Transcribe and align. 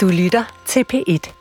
Du 0.00 0.08
lytter 0.08 0.62
til 0.66 0.84
P1. 0.92 1.32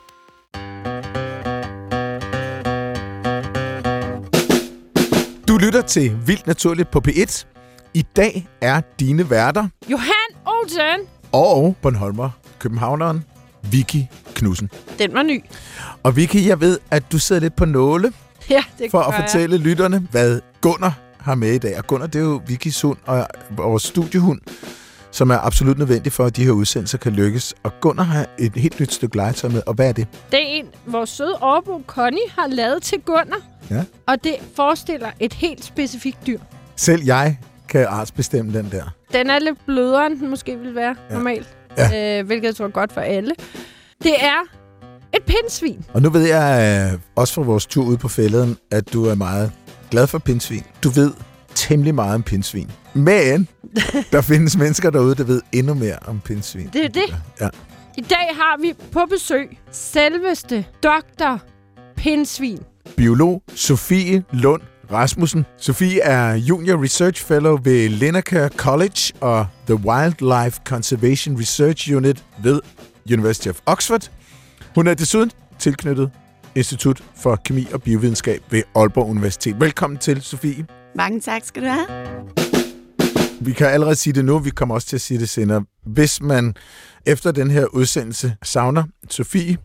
Du 5.47 5.58
lytter 5.58 5.82
til 5.82 6.28
Vildt 6.28 6.47
Naturligt 6.47 6.92
på 6.92 7.02
P1. 7.08 7.46
I 7.94 8.02
dag 8.16 8.48
er 8.62 8.82
dine 9.00 9.30
værter 9.30 9.68
Johan 9.92 10.30
Olsen. 10.46 11.08
og 11.32 11.76
Bornholmer, 11.82 12.30
københavneren 12.60 13.24
Vicky 13.72 14.03
Knudsen. 14.35 14.69
Den 14.99 15.13
var 15.13 15.23
ny. 15.23 15.44
Og 16.03 16.15
Vicky, 16.15 16.47
jeg 16.47 16.61
ved, 16.61 16.79
at 16.91 17.11
du 17.11 17.19
sidder 17.19 17.39
lidt 17.41 17.55
på 17.55 17.65
nåle 17.65 18.13
Ja, 18.49 18.63
det 18.79 18.91
for 18.91 18.99
at 18.99 19.13
jeg. 19.13 19.23
fortælle 19.29 19.57
lytterne, 19.57 20.07
hvad 20.11 20.41
Gunnar 20.61 20.93
har 21.19 21.35
med 21.35 21.51
i 21.53 21.57
dag. 21.57 21.77
Og 21.77 21.87
Gunnar, 21.87 22.07
det 22.07 22.19
er 22.19 22.25
jo 22.25 22.41
Vickys 22.47 22.81
hund 22.81 22.97
og 23.05 23.27
vores 23.49 23.83
studiehund, 23.83 24.39
som 25.11 25.29
er 25.29 25.37
absolut 25.37 25.77
nødvendig 25.77 26.11
for, 26.11 26.25
at 26.25 26.35
de 26.35 26.43
her 26.45 26.51
udsendelser 26.51 26.97
kan 26.97 27.11
lykkes. 27.13 27.53
Og 27.63 27.71
Gunnar 27.81 28.03
har 28.03 28.25
et 28.39 28.53
helt 28.55 28.79
nyt 28.79 28.93
stykke 28.93 29.15
legetøj 29.15 29.50
med, 29.50 29.61
og 29.67 29.73
hvad 29.73 29.87
er 29.89 29.91
det? 29.91 30.07
Det 30.31 30.39
er 30.39 30.45
en, 30.47 30.65
vores 30.86 31.09
søde 31.09 31.36
overbo 31.41 31.81
Connie 31.87 32.22
har 32.38 32.48
lavet 32.48 32.84
til 32.84 33.00
Gunnar. 33.05 33.41
Ja. 33.70 33.84
Og 34.08 34.23
det 34.23 34.36
forestiller 34.55 35.08
et 35.20 35.34
helt 35.34 35.64
specifikt 35.66 36.27
dyr. 36.27 36.40
Selv 36.76 37.03
jeg 37.05 37.38
kan 37.70 37.86
artsbestemme 37.90 38.53
den 38.53 38.67
der. 38.72 38.84
Den 39.14 39.30
er 39.30 39.40
lidt 39.40 39.66
blødere, 39.66 40.05
end 40.08 40.20
den 40.20 40.30
måske 40.30 40.58
ville 40.58 40.76
være 40.76 40.95
Ja. 41.09 41.14
normalt. 41.16 41.48
Ja. 41.78 42.20
Øh, 42.20 42.26
hvilket 42.26 42.48
jeg 42.48 42.55
tror 42.55 42.66
er 42.66 42.70
godt 42.70 42.91
for 42.94 43.02
alle. 43.02 43.31
Det 44.03 44.14
er 44.23 44.39
et 45.14 45.23
pindsvin. 45.23 45.86
Og 45.94 46.02
nu 46.02 46.09
ved 46.09 46.22
jeg 46.28 46.89
øh, 46.94 47.00
også 47.16 47.34
fra 47.34 47.41
vores 47.41 47.66
tur 47.66 47.84
ude 47.86 47.98
på 47.98 48.08
fælleden, 48.08 48.58
at 48.72 48.94
du 48.94 49.05
er 49.05 49.16
meget 49.16 49.52
glad 49.91 50.08
for 50.08 50.17
pindsvin. 50.20 50.64
Du 50.84 50.89
ved 50.89 51.12
temmelig 51.59 51.95
meget 51.95 52.16
om 52.16 52.23
pindsvin. 52.23 52.72
Men 52.94 53.48
der 54.12 54.22
findes 54.22 54.58
mennesker 54.58 54.90
derude, 54.90 55.16
der 55.16 55.23
ved 55.23 55.41
endnu 55.52 55.73
mere 55.73 55.98
om 56.08 56.20
pindsvin. 56.20 56.70
Det 56.73 56.86
er 56.86 56.90
det. 56.90 57.16
Ja. 57.41 57.50
I 57.98 58.02
dag 58.02 58.36
har 58.36 58.62
vi 58.62 58.73
på 58.91 59.00
besøg 59.09 59.59
selveste 59.72 60.66
Dr. 60.84 61.38
Pindsvin. 61.97 62.59
Biolog 62.97 63.44
Sofie 63.56 64.23
Lund 64.31 64.61
Rasmussen. 64.92 65.45
Sofie 65.58 66.02
er 66.02 66.34
Junior 66.34 66.84
Research 66.84 67.25
Fellow 67.25 67.58
ved 67.64 67.89
Lineker 67.89 68.50
College 68.50 69.14
og 69.22 69.47
The 69.66 69.75
Wildlife 69.75 70.62
Conservation 70.66 71.39
Research 71.39 71.95
Unit 71.95 72.23
ved 72.44 72.59
University 73.12 73.47
of 73.47 73.59
Oxford. 73.66 74.12
Hun 74.75 74.88
er 74.88 74.94
desuden 74.94 75.31
tilknyttet 75.59 76.12
Institut 76.56 77.03
for 77.16 77.36
Kemi 77.36 77.67
og 77.73 77.81
Biovidenskab 77.81 78.41
ved 78.50 78.64
Aalborg 78.75 79.09
Universitet. 79.09 79.59
Velkommen 79.59 79.97
til, 79.97 80.22
Sofie. 80.22 80.66
Mange 81.00 81.19
tak 81.19 81.44
skal 81.45 81.64
du 81.64 81.67
have. 81.67 81.88
Vi 83.42 83.53
kan 83.53 83.67
allerede 83.67 83.95
sige 83.95 84.14
det 84.14 84.25
nu, 84.25 84.39
vi 84.39 84.50
kommer 84.50 84.75
også 84.75 84.88
til 84.88 84.97
at 84.97 85.02
sige 85.02 85.19
det 85.19 85.30
senere. 85.30 85.66
Hvis 85.86 86.22
man 86.22 86.56
efter 87.06 87.31
den 87.31 87.52
her 87.52 87.66
udsendelse 87.66 88.36
savner 88.44 88.83
Sofie, 89.09 89.58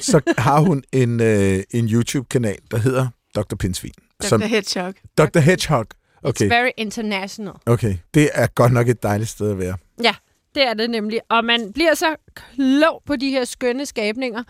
så 0.00 0.20
har 0.38 0.60
hun 0.60 0.82
en, 0.92 1.20
øh, 1.20 1.62
en 1.70 1.88
YouTube-kanal, 1.88 2.58
der 2.70 2.76
hedder 2.76 3.08
Dr. 3.34 3.56
Pindsvin. 3.56 3.92
Dr. 4.22 4.46
Hedgehog. 4.46 4.94
Dr. 5.18 5.38
Hedgehog. 5.38 5.86
Okay. 6.22 6.44
It's 6.44 6.54
very 6.54 6.70
international. 6.76 7.54
okay, 7.66 7.96
det 8.14 8.30
er 8.34 8.46
godt 8.46 8.72
nok 8.72 8.88
et 8.88 9.02
dejligt 9.02 9.30
sted 9.30 9.50
at 9.50 9.58
være. 9.58 9.76
Ja, 10.02 10.14
det 10.54 10.68
er 10.68 10.74
det 10.74 10.90
nemlig. 10.90 11.20
Og 11.30 11.44
man 11.44 11.72
bliver 11.72 11.94
så 11.94 12.16
klog 12.34 13.02
på 13.06 13.16
de 13.16 13.30
her 13.30 13.44
skønne 13.44 13.86
skabninger. 13.86 14.42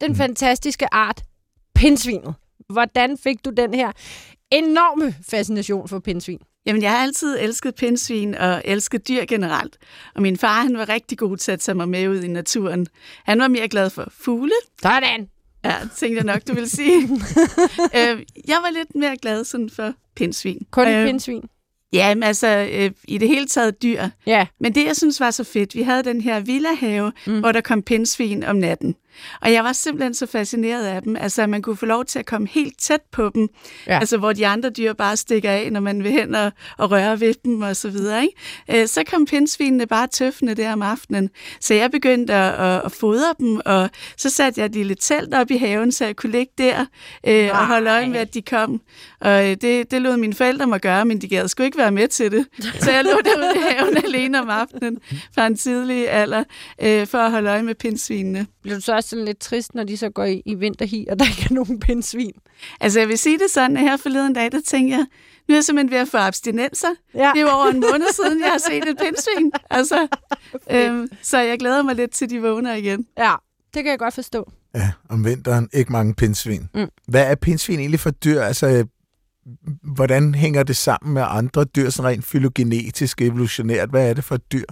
Den 0.00 0.10
mm. 0.10 0.16
fantastiske 0.16 0.94
art, 0.94 1.22
pindsvinet. 1.74 2.34
Hvordan 2.68 3.18
fik 3.18 3.44
du 3.44 3.50
den 3.50 3.74
her 3.74 3.92
enorme 4.58 5.14
fascination 5.30 5.88
for 5.88 5.98
pindsvin? 5.98 6.38
Jamen, 6.66 6.82
jeg 6.82 6.90
har 6.90 6.98
altid 6.98 7.38
elsket 7.40 7.74
pindsvin 7.74 8.34
og 8.34 8.62
elsket 8.64 9.08
dyr 9.08 9.24
generelt. 9.24 9.76
Og 10.14 10.22
min 10.22 10.36
far, 10.38 10.62
han 10.62 10.78
var 10.78 10.88
rigtig 10.88 11.18
god 11.18 11.36
til 11.36 11.52
at 11.52 11.60
tage 11.60 11.74
mig 11.74 11.88
med 11.88 12.08
ud 12.08 12.22
i 12.22 12.28
naturen. 12.28 12.86
Han 13.24 13.38
var 13.40 13.48
mere 13.48 13.68
glad 13.68 13.90
for 13.90 14.08
fugle. 14.20 14.52
Sådan! 14.82 15.28
Ja, 15.64 15.74
tænkte 15.96 16.16
jeg 16.16 16.24
nok, 16.24 16.48
du 16.48 16.54
vil 16.54 16.70
sige. 16.70 17.02
øh, 17.98 18.22
jeg 18.48 18.58
var 18.62 18.70
lidt 18.72 18.94
mere 18.94 19.16
glad 19.16 19.44
sådan 19.44 19.70
for 19.70 19.92
pindsvin. 20.16 20.66
Kun 20.70 20.88
Øh, 20.88 21.00
øh. 21.00 21.06
pindsvin. 21.06 21.42
Ja, 21.92 22.14
men 22.14 22.22
altså, 22.22 22.68
øh, 22.72 22.90
i 23.08 23.18
det 23.18 23.28
hele 23.28 23.46
taget 23.46 23.82
dyr. 23.82 24.08
Ja. 24.26 24.46
Men 24.60 24.74
det, 24.74 24.84
jeg 24.86 24.96
synes 24.96 25.20
var 25.20 25.30
så 25.30 25.44
fedt, 25.44 25.74
vi 25.74 25.82
havde 25.82 26.02
den 26.02 26.20
her 26.20 26.40
villahave, 26.40 27.12
mm. 27.26 27.40
hvor 27.40 27.52
der 27.52 27.60
kom 27.60 27.82
pindsvin 27.82 28.44
om 28.44 28.56
natten. 28.56 28.94
Og 29.40 29.52
jeg 29.52 29.64
var 29.64 29.72
simpelthen 29.72 30.14
så 30.14 30.26
fascineret 30.26 30.86
af 30.86 31.02
dem. 31.02 31.16
Altså, 31.16 31.42
at 31.42 31.48
man 31.48 31.62
kunne 31.62 31.76
få 31.76 31.86
lov 31.86 32.04
til 32.04 32.18
at 32.18 32.26
komme 32.26 32.48
helt 32.48 32.78
tæt 32.78 33.00
på 33.12 33.30
dem. 33.34 33.48
Ja. 33.86 33.98
Altså, 33.98 34.18
hvor 34.18 34.32
de 34.32 34.46
andre 34.46 34.70
dyr 34.70 34.92
bare 34.92 35.16
stikker 35.16 35.50
af, 35.50 35.72
når 35.72 35.80
man 35.80 36.04
vil 36.04 36.12
hen 36.12 36.34
og, 36.34 36.52
og 36.78 36.90
røre 36.90 37.20
ved 37.20 37.34
dem 37.44 37.62
og 37.62 37.76
så 37.76 37.88
videre. 37.88 38.22
Ikke? 38.22 38.82
Øh, 38.82 38.88
så 38.88 39.02
kom 39.10 39.26
pindsvinene 39.26 39.86
bare 39.86 40.06
tøffende 40.06 40.54
der 40.54 40.72
om 40.72 40.82
aftenen. 40.82 41.30
Så 41.60 41.74
jeg 41.74 41.90
begyndte 41.90 42.34
at, 42.34 42.54
at, 42.54 42.82
at 42.84 42.92
fodre 42.92 43.34
dem, 43.38 43.60
og 43.64 43.90
så 44.16 44.30
satte 44.30 44.60
jeg 44.60 44.66
et 44.66 44.72
lille 44.72 44.94
telt 44.94 45.34
op 45.34 45.50
i 45.50 45.56
haven, 45.56 45.92
så 45.92 46.04
jeg 46.04 46.16
kunne 46.16 46.32
ligge 46.32 46.52
der 46.58 46.86
øh, 47.26 47.50
og 47.50 47.66
holde 47.66 47.90
øje 47.90 48.08
med, 48.08 48.20
at 48.20 48.34
de 48.34 48.42
kom. 48.42 48.80
Og 49.20 49.50
øh, 49.50 49.56
det, 49.60 49.90
det 49.90 50.02
lod 50.02 50.16
mine 50.16 50.34
forældre 50.34 50.66
mig 50.66 50.80
gøre, 50.80 51.04
men 51.04 51.20
de 51.20 51.28
gad 51.28 51.48
sgu 51.48 51.62
ikke 51.62 51.78
være 51.78 51.90
med 51.90 52.08
til 52.08 52.32
det. 52.32 52.46
Så 52.80 52.90
jeg 52.90 53.04
lå 53.04 53.10
derude 53.24 53.52
i 53.56 53.60
haven 53.70 53.96
alene 53.96 54.40
om 54.40 54.50
aftenen 54.50 54.98
fra 55.34 55.46
en 55.46 55.56
tidlig 55.56 56.10
alder, 56.10 56.44
øh, 56.82 57.06
for 57.06 57.18
at 57.18 57.30
holde 57.30 57.50
øje 57.50 57.62
med 57.62 57.74
pindsvinene. 57.74 58.46
Bliver 58.62 58.76
du 58.76 58.80
så 58.80 58.92
også 59.04 59.10
sådan 59.10 59.24
lidt 59.24 59.38
trist, 59.38 59.74
når 59.74 59.84
de 59.84 59.96
så 59.96 60.10
går 60.10 60.24
i, 60.24 60.42
i 60.46 60.54
vinterhi, 60.54 61.06
og 61.10 61.18
der 61.18 61.24
ikke 61.24 61.46
er 61.50 61.54
nogen 61.54 61.80
pindsvin? 61.80 62.32
Altså, 62.80 62.98
jeg 62.98 63.08
vil 63.08 63.18
sige 63.18 63.38
det 63.38 63.50
sådan, 63.50 63.76
at 63.76 63.82
her 63.82 63.96
forleden 63.96 64.32
dag, 64.32 64.52
der 64.52 64.60
tænker 64.66 64.96
jeg, 64.96 65.06
nu 65.48 65.52
er 65.52 65.56
jeg 65.56 65.64
simpelthen 65.64 65.90
ved 65.90 65.98
at 65.98 66.08
få 66.08 66.16
abstinenser. 66.16 66.88
Ja. 67.14 67.30
Det 67.34 67.38
er 67.38 67.40
jo 67.40 67.48
over 67.48 67.66
en 67.66 67.80
måned 67.80 68.12
siden, 68.14 68.40
jeg 68.40 68.50
har 68.50 68.58
set 68.58 68.88
et 68.88 68.96
pindsvin. 68.98 69.52
Altså, 69.70 70.08
øhm, 70.74 71.08
så 71.22 71.38
jeg 71.38 71.58
glæder 71.58 71.82
mig 71.82 71.94
lidt 71.94 72.10
til, 72.10 72.30
de 72.30 72.42
vågner 72.42 72.74
igen. 72.74 73.06
Ja, 73.18 73.34
det 73.74 73.82
kan 73.82 73.90
jeg 73.90 73.98
godt 73.98 74.14
forstå. 74.14 74.52
Ja, 74.74 74.90
om 75.08 75.24
vinteren 75.24 75.68
ikke 75.72 75.92
mange 75.92 76.14
pindsvin. 76.14 76.68
Mm. 76.74 76.88
Hvad 77.08 77.30
er 77.30 77.34
pindsvin 77.34 77.78
egentlig 77.78 78.00
for 78.00 78.10
dyr? 78.10 78.40
Altså, 78.40 78.66
øh, 78.66 78.84
hvordan 79.82 80.34
hænger 80.34 80.62
det 80.62 80.76
sammen 80.76 81.14
med 81.14 81.22
andre 81.28 81.64
dyr, 81.64 81.90
sådan 81.90 82.10
rent 82.10 82.24
fylogenetisk, 82.24 83.20
evolutionært? 83.20 83.90
Hvad 83.90 84.10
er 84.10 84.14
det 84.14 84.24
for 84.24 84.34
et 84.34 84.52
dyr? 84.52 84.64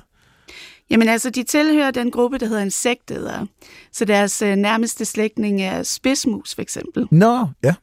Jamen 0.92 1.08
altså, 1.08 1.30
de 1.30 1.42
tilhører 1.42 1.90
den 1.90 2.10
gruppe, 2.10 2.38
der 2.38 2.46
hedder 2.46 2.62
insektædere. 2.62 3.46
Så 3.92 4.04
deres 4.04 4.42
øh, 4.42 4.56
nærmeste 4.56 5.04
slægtning 5.04 5.62
er 5.62 5.82
spidsmus, 5.82 6.54
for 6.54 6.62
eksempel. 6.62 7.08
Nå, 7.10 7.46
ja. 7.64 7.74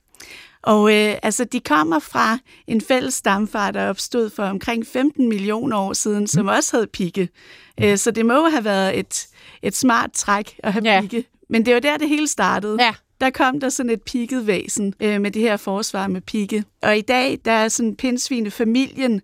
Og 0.64 0.96
øh, 0.96 1.16
altså, 1.24 1.44
de 1.44 1.60
kommer 1.60 2.00
fra 2.00 2.38
en 2.68 2.82
fælles 2.82 3.14
stamfar, 3.14 3.72
der 3.72 3.90
opstod 3.90 4.30
for 4.30 4.44
omkring 4.44 4.88
15 4.88 5.30
millioner 5.30 5.78
år 5.78 5.94
siden, 5.94 6.28
som 6.28 6.48
også 6.48 6.78
havde 6.78 6.88
pigge. 6.88 7.30
Øh, 7.82 7.98
så 7.98 8.12
det 8.12 8.26
må 8.26 8.50
have 8.50 8.64
været 8.66 9.00
et, 9.00 9.28
et 9.64 9.76
smart 9.76 10.12
træk 10.14 10.56
at 10.64 10.74
have 10.74 10.84
Ja. 10.86 11.02
pigge. 11.02 11.24
Men 11.50 11.66
det 11.66 11.74
var 11.74 11.80
der, 11.80 11.98
det 11.98 12.10
hele 12.10 12.28
startede. 12.28 12.78
Ja. 12.80 12.94
Der 13.22 13.30
kom 13.30 13.60
der 13.60 13.70
sådan 13.70 13.90
et 13.90 14.02
pigget 14.02 14.48
væsen 14.48 14.94
øh, 15.00 15.22
med 15.22 15.32
det 15.32 15.42
her 15.42 15.58
forsvar 15.58 16.08
med 16.08 16.22
pigge. 16.22 16.64
Og 16.82 16.98
i 16.98 17.02
dag, 17.02 17.40
der 17.46 17.52
er 17.52 17.68
sådan 17.68 17.96
pindsvinefamilien, 17.96 19.22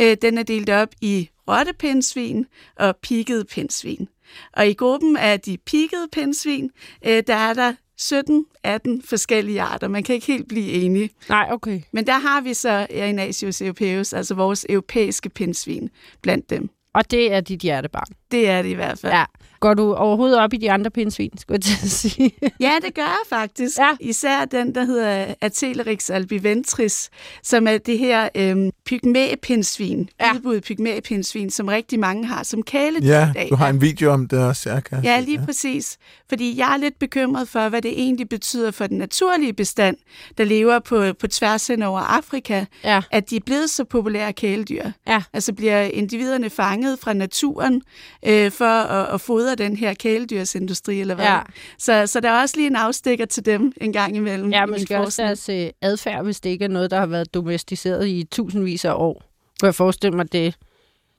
øh, 0.00 0.16
den 0.22 0.38
er 0.38 0.42
delt 0.42 0.70
op 0.70 0.88
i 1.00 1.30
rottepindsvin 1.48 2.46
og 2.76 2.96
piggede 2.96 3.44
pindsvin. 3.44 4.08
Og 4.52 4.68
i 4.68 4.72
gruppen 4.72 5.16
af 5.16 5.40
de 5.40 5.58
piggede 5.66 6.08
pindsvin, 6.12 6.70
øh, 7.06 7.22
der 7.26 7.34
er 7.34 7.54
der 7.54 7.72
17-18 8.00 9.02
forskellige 9.04 9.62
arter. 9.62 9.88
Man 9.88 10.02
kan 10.02 10.14
ikke 10.14 10.26
helt 10.26 10.48
blive 10.48 10.72
enige. 10.72 11.10
Nej, 11.28 11.48
okay. 11.52 11.80
Men 11.92 12.06
der 12.06 12.18
har 12.18 12.40
vi 12.40 12.54
så 12.54 12.86
Erinasius 12.90 13.62
europaeus, 13.62 14.12
altså 14.12 14.34
vores 14.34 14.66
europæiske 14.68 15.28
pindsvin 15.28 15.90
blandt 16.22 16.50
dem. 16.50 16.70
Og 16.94 17.10
det 17.10 17.32
er 17.32 17.40
dit 17.40 17.60
hjertebarn. 17.60 18.06
Det 18.30 18.48
er 18.48 18.62
det 18.62 18.68
i 18.68 18.74
hvert 18.74 18.98
fald. 18.98 19.12
Ja. 19.12 19.24
Går 19.60 19.74
du 19.74 19.94
overhovedet 19.94 20.38
op 20.38 20.52
i 20.52 20.56
de 20.56 20.72
andre 20.72 20.90
pindsvin, 20.90 21.30
skulle 21.38 21.54
jeg 21.56 21.62
til 21.62 21.78
at 21.86 21.90
sige? 21.90 22.32
Ja, 22.60 22.72
det 22.84 22.94
gør 22.94 23.02
jeg 23.02 23.18
faktisk. 23.28 23.78
Ja. 23.78 23.90
Især 24.00 24.44
den, 24.44 24.74
der 24.74 24.84
hedder 24.84 25.34
Atelerix 25.40 26.10
albiventris, 26.10 27.10
som 27.42 27.66
er 27.66 27.78
det 27.78 27.98
her 27.98 28.28
øhm, 28.34 28.70
pygmæpindsvin, 28.86 30.08
Ja. 30.20 30.26
ja. 30.26 30.32
udbuddet 30.34 30.64
pygmæpindsvin, 30.64 31.50
som 31.50 31.68
rigtig 31.68 32.00
mange 32.00 32.26
har 32.26 32.42
som 32.42 32.62
kæledyr 32.62 33.08
Ja, 33.08 33.30
i 33.30 33.32
dag. 33.34 33.46
du 33.50 33.54
har 33.54 33.68
en 33.68 33.80
video 33.80 34.10
om 34.10 34.28
det 34.28 34.38
også, 34.44 34.70
ja. 34.70 34.80
Kan 34.80 35.04
Ja, 35.04 35.20
lige 35.20 35.40
præcis. 35.44 35.96
Fordi 36.28 36.58
jeg 36.58 36.72
er 36.72 36.76
lidt 36.76 36.98
bekymret 36.98 37.48
for, 37.48 37.68
hvad 37.68 37.82
det 37.82 37.90
egentlig 38.00 38.28
betyder 38.28 38.70
for 38.70 38.86
den 38.86 38.98
naturlige 38.98 39.52
bestand, 39.52 39.96
der 40.38 40.44
lever 40.44 40.78
på, 40.78 41.12
på 41.20 41.26
tværs 41.26 41.66
hen 41.66 41.82
over 41.82 42.00
Afrika, 42.00 42.64
Ja. 42.84 43.00
at 43.10 43.30
de 43.30 43.36
er 43.36 43.40
blevet 43.46 43.70
så 43.70 43.84
populære 43.84 44.32
kæledyr. 44.32 44.84
Ja. 45.06 45.22
Altså 45.32 45.52
bliver 45.52 45.80
individerne 45.82 46.50
fanget 46.50 46.98
fra 46.98 47.12
naturen 47.12 47.82
øh, 48.26 48.50
for 48.52 48.64
at, 48.64 49.14
at 49.14 49.20
fodre 49.20 49.47
den 49.54 49.76
her 49.76 49.94
kæledyrsindustri, 49.94 51.00
eller 51.00 51.14
hvad? 51.14 51.24
Ja. 51.24 51.40
Så, 51.78 52.06
så 52.06 52.20
der 52.20 52.30
er 52.30 52.40
også 52.40 52.56
lige 52.56 52.66
en 52.66 52.76
afstikker 52.76 53.24
til 53.24 53.46
dem 53.46 53.72
en 53.80 53.92
gang 53.92 54.16
imellem. 54.16 54.50
Ja, 54.50 54.66
måske 54.66 54.98
også 54.98 55.22
deres 55.22 55.48
øh, 55.48 55.70
adfærd, 55.82 56.24
hvis 56.24 56.40
det 56.40 56.50
ikke 56.50 56.64
er 56.64 56.68
noget, 56.68 56.90
der 56.90 56.98
har 56.98 57.06
været 57.06 57.34
domesticeret 57.34 58.08
i 58.08 58.24
tusindvis 58.32 58.84
af 58.84 58.92
år. 58.94 59.22
Kunne 59.60 59.66
jeg 59.66 59.74
forestille 59.74 60.16
mig 60.16 60.32
det? 60.32 60.54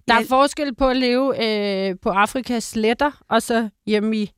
Der 0.07 0.15
er 0.15 0.23
forskel 0.29 0.75
på 0.75 0.87
at 0.87 0.97
leve 0.97 1.43
øh, 1.89 1.95
på 2.01 2.09
Afrikas 2.09 2.63
sletter, 2.63 3.11
og 3.29 3.41
så 3.41 3.69
hjemme 3.85 4.17
i, 4.17 4.31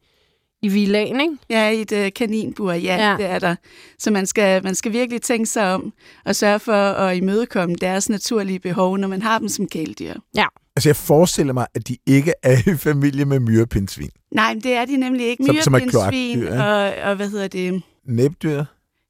i 0.61 0.67
villaen, 0.67 1.21
ikke? 1.21 1.38
Ja, 1.49 1.69
i 1.69 1.81
et 1.81 1.91
øh, 1.91 2.11
kaninbur, 2.15 2.71
ja, 2.71 2.95
Ja. 2.95 3.09
ja, 3.11 3.17
det 3.17 3.25
er 3.25 3.39
der. 3.39 3.55
Så 3.99 4.11
man 4.11 4.25
skal, 4.25 4.63
man 4.63 4.75
skal 4.75 4.93
virkelig 4.93 5.21
tænke 5.21 5.45
sig 5.45 5.73
om 5.73 5.93
og 6.25 6.35
sørge 6.35 6.59
for 6.59 6.73
at 6.73 7.17
imødekomme 7.17 7.75
deres 7.75 8.09
naturlige 8.09 8.59
behov, 8.59 8.97
når 8.97 9.07
man 9.07 9.21
har 9.21 9.39
dem 9.39 9.47
som 9.49 9.67
kæledyr. 9.67 10.13
Ja. 10.35 10.45
Altså, 10.75 10.89
jeg 10.89 10.95
forestiller 10.95 11.53
mig, 11.53 11.68
at 11.73 11.88
de 11.88 11.97
ikke 12.07 12.33
er 12.44 12.57
i 12.73 12.77
familie 12.77 13.25
med 13.25 13.39
myrepindsvin. 13.39 14.09
Nej, 14.31 14.53
men 14.53 14.63
det 14.63 14.73
er 14.73 14.85
de 14.85 14.97
nemlig 14.97 15.27
ikke. 15.27 15.44
Myrepindsvin 15.44 16.44
ja. 16.44 16.63
og, 16.63 17.09
og 17.09 17.15
hvad 17.15 17.29
hedder 17.29 17.47
det? 17.47 17.81
Næbdyr? 18.06 18.63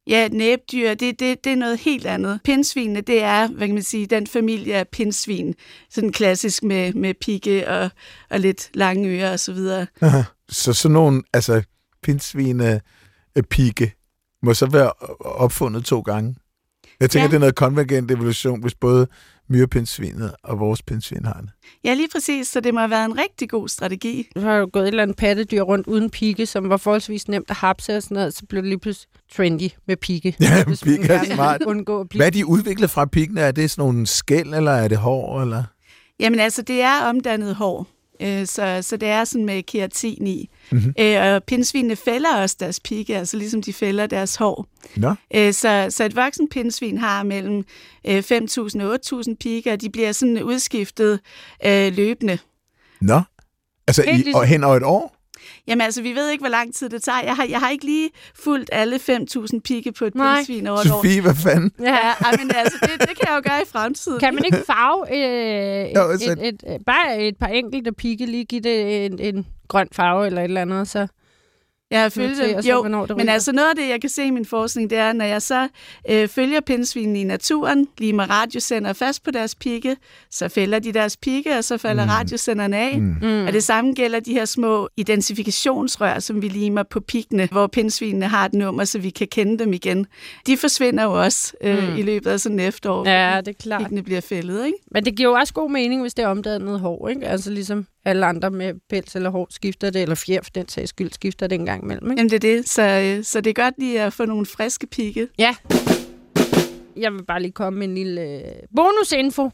Ja, 0.08 0.28
næbdyr, 0.28 0.94
det, 0.94 1.20
det, 1.20 1.44
det 1.44 1.52
er 1.52 1.56
noget 1.56 1.80
helt 1.80 2.06
andet. 2.06 2.40
Pindsvinene, 2.44 3.02
det 3.02 3.24
er, 3.24 3.48
hvad 3.48 3.68
kan 3.68 3.74
man 3.74 3.84
sige, 3.84 4.06
den 4.06 4.28
familie 4.28 4.76
af 4.76 4.88
pindsvin. 4.88 5.56
Sådan 5.90 6.12
klassisk 6.12 6.64
med, 6.64 6.94
med 6.94 7.14
pigge 7.22 7.68
og, 7.68 7.90
og 8.30 8.40
lidt 8.40 8.70
lange 8.74 9.10
ører 9.10 9.32
og 9.32 9.40
så 9.40 9.54
videre. 9.54 9.88
Aha. 10.02 10.22
Så 10.50 10.74
sådan 10.74 10.94
nogle, 10.94 11.24
altså, 11.34 11.62
pindsvine 12.04 12.82
øh, 13.38 13.44
pigge 13.44 13.94
må 14.44 14.54
så 14.54 14.66
være 14.66 14.92
opfundet 15.20 15.86
to 15.86 16.00
gange. 16.02 16.36
Jeg 17.00 17.10
tænker, 17.10 17.24
ja. 17.24 17.28
det 17.28 17.36
er 17.36 17.40
noget 17.40 17.56
konvergent 17.56 18.12
evolution, 18.12 18.62
hvis 18.62 18.76
både 18.76 19.08
myrepindsvinet 19.52 20.34
og 20.44 20.60
vores 20.60 20.82
pindsvin 20.82 21.26
har 21.26 21.42
det. 21.42 21.50
Ja, 21.84 21.94
lige 21.94 22.08
præcis, 22.12 22.48
så 22.48 22.60
det 22.60 22.74
må 22.74 22.80
have 22.80 22.90
været 22.90 23.06
en 23.06 23.18
rigtig 23.18 23.50
god 23.50 23.70
strategi. 23.70 24.28
Der 24.36 24.42
har 24.42 24.56
jo 24.56 24.70
gået 24.74 24.84
et 24.84 24.88
eller 24.88 25.04
andet 25.04 25.18
pattedyr 25.18 25.62
rundt 25.62 25.88
uden 25.88 26.10
pigge, 26.10 26.46
som 26.46 26.70
var 26.70 26.78
forholdsvis 26.78 27.28
nemt 27.28 27.50
at 27.50 27.56
hapse 27.56 27.98
og 27.98 28.04
sådan 28.04 28.16
noget, 28.16 28.34
så 28.34 28.46
blev 28.50 28.62
det 28.62 28.70
lige 28.70 28.80
pludselig 28.80 29.10
trendy 29.34 29.70
med 29.88 29.98
pigge. 29.98 30.36
Ja, 30.40 30.64
pigge 30.84 31.08
er 31.08 31.36
smart. 31.36 31.62
Undgå 31.72 32.00
at 32.00 32.10
blive 32.10 32.20
Hvad 32.20 32.28
er 32.28 32.32
de 32.32 32.46
udviklet 32.46 32.90
fra 32.90 33.06
piggene? 33.06 33.42
Er 33.42 33.52
det 33.52 33.72
sådan 33.72 33.82
nogle 33.82 34.08
skæld, 34.08 34.54
eller 34.54 34.72
er 34.72 34.88
det 34.88 34.98
hår? 34.98 35.42
Eller? 35.42 35.64
Jamen 36.20 36.40
altså, 36.40 36.62
det 36.62 36.82
er 36.82 37.06
omdannet 37.06 37.56
hår. 37.56 37.88
Øh, 38.22 38.48
Så, 38.48 38.80
så 38.82 38.98
det 38.98 39.10
er 39.10 39.24
sådan 39.24 39.46
med 39.46 39.64
keratin 39.64 40.28
i. 40.28 40.50
Mhm. 40.72 40.94
Øh, 41.00 41.22
Og 41.34 41.44
pindsvinene 41.44 41.96
fælder 41.96 42.36
også 42.36 42.56
deres 42.60 42.80
pigge, 42.80 43.18
altså 43.18 43.38
ligesom 43.38 43.62
de 43.62 43.74
fælder 43.74 44.08
deres 44.08 44.36
hår. 44.36 44.66
Nå, 44.96 45.14
Øh, 45.36 45.54
Så, 45.54 45.88
så 45.90 46.04
et 46.04 46.16
voksen 46.16 46.50
pindsvin 46.50 46.98
har 46.98 47.24
mellem 47.24 47.66
øh, 48.08 48.18
5.000 48.18 48.84
og 48.84 49.00
8.000 49.28 49.36
pigge, 49.40 49.72
og 49.74 49.82
de 49.82 49.90
bliver 49.90 50.12
sådan 50.12 50.44
udskiftet 50.44 51.20
øh, 51.66 51.94
løbende. 51.96 52.38
nå. 53.02 53.22
Altså, 53.88 54.04
Helt 54.04 54.20
i, 54.20 54.24
ligesom- 54.24 54.40
og 54.40 54.46
hen 54.48 54.64
over 54.64 54.76
et 54.76 54.84
år? 54.84 55.16
Jamen 55.68 55.82
altså, 55.82 56.02
vi 56.02 56.14
ved 56.16 56.30
ikke, 56.30 56.42
hvor 56.42 56.50
lang 56.50 56.74
tid 56.76 56.90
det 56.90 57.04
tager. 57.04 57.22
Jeg 57.24 57.36
har, 57.36 57.46
jeg 57.50 57.60
har 57.60 57.70
ikke 57.70 57.86
lige 57.86 58.10
fulgt 58.36 58.70
alle 58.74 58.96
5.000 58.96 59.60
pigge 59.66 59.92
på 59.92 60.06
et 60.06 60.14
pindsvin 60.14 60.68
over 60.68 60.80
et 60.80 60.92
år. 60.92 60.98
Sofie, 60.98 61.22
hvad 61.22 61.36
fanden? 61.36 61.72
Ja. 61.80 61.94
Ja, 62.08 62.14
men 62.40 62.52
altså, 62.56 62.78
det, 62.82 62.90
det 63.00 63.18
kan 63.18 63.28
jeg 63.30 63.36
jo 63.46 63.50
gøre 63.50 63.62
i 63.62 63.66
fremtiden. 63.72 64.20
Kan 64.20 64.36
man 64.36 64.46
ikke 64.46 64.64
farve 64.68 65.16
øh, 65.16 65.96
Jo, 65.96 66.10
et, 66.12 66.22
så- 66.22 66.32
et, 66.32 66.48
et, 66.48 66.64
et, 66.76 66.86
bare 66.86 67.20
et 67.22 67.38
par 67.38 67.48
enkelte 67.48 67.92
pigge, 67.92 68.26
lige 68.26 68.46
give 68.46 68.62
det 68.62 69.06
en, 69.06 69.20
en 69.20 69.48
grøn 69.68 69.88
farve 69.92 70.26
eller 70.28 70.42
et 70.42 70.44
eller 70.46 70.62
andet, 70.62 70.88
så 70.88 71.08
Jeg 71.92 72.12
dem. 72.16 72.36
sig, 72.36 72.70
Jo, 72.70 72.80
hvornår 72.80 73.06
det 73.06 73.18
men 73.18 73.24
ryger. 73.26 73.34
altså 73.34 73.52
noget 73.52 73.70
af 73.70 73.76
det, 73.76 73.90
jeg 73.90 74.02
kan 74.02 74.10
se 74.10 74.26
i 74.26 74.30
min 74.30 74.46
forskning, 74.46 74.90
det 74.90 74.98
er, 74.98 75.14
når 75.14 75.26
jeg 75.26 75.42
så 75.42 75.68
øh, 76.10 76.28
følger 76.28 76.60
pindsvinene 76.62 77.20
i 77.22 77.24
naturen, 77.24 77.88
lige 77.98 78.14
med 78.14 78.30
radiosender 78.30 78.94
fast 78.94 79.24
på 79.24 79.32
deres 79.32 79.56
pigge, 79.56 79.96
så 80.32 80.48
fælder 80.50 80.80
de 80.80 80.92
deres 80.94 81.18
pigge, 81.18 81.58
og 81.58 81.64
så 81.64 81.78
falder 81.78 82.04
mm. 82.06 82.10
radiosenderne 82.10 82.78
af. 82.78 82.98
Mm. 83.00 83.16
Mm. 83.22 83.46
Og 83.46 83.54
det 83.54 83.64
samme 83.64 83.94
gælder 83.94 84.20
de 84.20 84.34
her 84.34 84.46
små 84.46 84.90
identifikationsrør, 84.98 86.20
som 86.20 86.42
vi 86.42 86.48
limer 86.48 86.84
på 86.84 87.00
piggene, 87.00 87.48
hvor 87.52 87.68
pindsvinene 87.68 88.28
har 88.28 88.46
et 88.46 88.54
nummer, 88.54 88.84
så 88.84 89.00
vi 89.00 89.10
kan 89.10 89.28
kende 89.28 89.60
dem 89.60 89.74
igen. 89.74 90.06
De 90.48 90.58
forsvinder 90.58 91.04
jo 91.04 91.22
også 91.24 91.54
øh, 91.64 91.90
Mm. 91.92 91.98
i 91.98 92.02
løbet 92.02 92.30
af 92.32 92.40
sådan 92.40 92.60
et 92.60 92.68
efterår, 92.68 93.08
Ja, 93.10 93.38
det 93.38 93.48
er 93.48 93.54
klart. 93.64 93.82
piggene 93.82 94.04
bliver 94.04 94.22
fældet, 94.22 94.66
ikke? 94.66 94.78
Men 94.92 95.06
det 95.06 95.16
giver 95.16 95.30
jo 95.30 95.36
også 95.36 95.54
god 95.54 95.72
mening, 95.72 96.02
hvis 96.02 96.14
det 96.14 96.24
er 96.24 96.28
omdannet 96.28 96.80
hår, 96.80 97.08
ikke? 97.08 97.28
Altså 97.28 97.52
ligesom 97.52 97.86
alle 98.06 98.26
andre 98.26 98.52
med 98.52 98.74
pels 98.90 99.16
eller 99.16 99.30
hår 99.30 99.48
skifter 99.50 99.90
det, 99.90 100.02
eller 100.02 100.16
fjer 100.16 100.42
for 100.44 100.52
den 100.56 100.68
sags 100.68 100.90
skyld 100.90 101.12
skifter 101.12 101.48
det 101.48 101.56
en 101.56 101.66
gang 101.66 101.84
imellem, 101.84 102.12
ikke? 102.12 102.20
Jamen 102.20 102.30
det 102.30 102.36
er 102.36 102.56
det, 102.56 102.70
så, 102.70 102.82
øh, 102.82 103.24
så 103.24 103.42
det 103.42 103.50
er 103.50 103.64
godt 103.64 103.74
lige 103.78 104.02
at 104.02 104.14
få 104.14 104.26
nogle 104.26 104.46
friske 104.46 104.88
pigge. 104.88 105.28
Ja. 105.40 105.56
Jeg 106.98 107.14
vil 107.14 107.26
bare 107.26 107.42
lige 107.42 107.52
komme 107.52 107.80
med 107.80 107.88
en 107.88 107.96
lille 107.96 108.22
øh, 108.22 108.42
bonusinfo. 108.76 109.50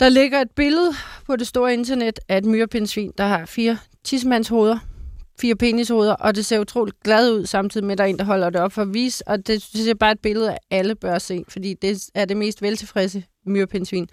Der 0.00 0.08
ligger 0.08 0.40
et 0.40 0.50
billede 0.50 0.92
på 1.26 1.36
det 1.36 1.46
store 1.46 1.72
internet 1.72 2.20
af 2.28 2.38
et 2.38 2.44
myrepindsvin, 2.44 3.12
der 3.18 3.24
har 3.24 3.46
fire 3.46 3.78
tissemandshoveder, 4.04 4.78
fire 5.40 5.56
penishoveder, 5.56 6.12
og 6.12 6.36
det 6.36 6.46
ser 6.46 6.58
utroligt 6.58 7.00
glad 7.00 7.32
ud, 7.32 7.46
samtidig 7.46 7.86
med, 7.86 7.92
at 7.92 7.98
der 7.98 8.04
er 8.04 8.08
en, 8.08 8.18
der 8.18 8.24
holder 8.24 8.50
det 8.50 8.60
op 8.60 8.72
for 8.72 8.82
at 8.82 8.94
vise. 8.94 9.28
Og 9.28 9.46
det 9.46 9.62
synes 9.62 9.86
jeg 9.86 9.98
bare 9.98 10.10
er 10.10 10.14
et 10.14 10.20
billede, 10.20 10.52
af 10.52 10.58
alle 10.70 10.94
bør 10.94 11.18
se, 11.18 11.44
fordi 11.48 11.74
det 11.74 12.10
er 12.14 12.24
det 12.24 12.36
mest 12.36 12.62
veltilfredse 12.62 13.24
myrepindsvin 13.46 14.08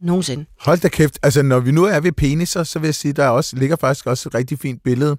nogensinde. 0.00 0.44
Hold 0.60 0.78
da 0.78 0.88
kæft. 0.88 1.18
Altså, 1.22 1.42
når 1.42 1.60
vi 1.60 1.70
nu 1.70 1.84
er 1.84 2.00
ved 2.00 2.12
peniser, 2.12 2.62
så 2.62 2.78
vil 2.78 2.86
jeg 2.86 2.94
sige, 2.94 3.12
der 3.12 3.24
er 3.24 3.28
også, 3.28 3.56
ligger 3.56 3.76
faktisk 3.76 4.06
også 4.06 4.28
et 4.28 4.34
rigtig 4.34 4.58
fint 4.58 4.82
billede. 4.82 5.16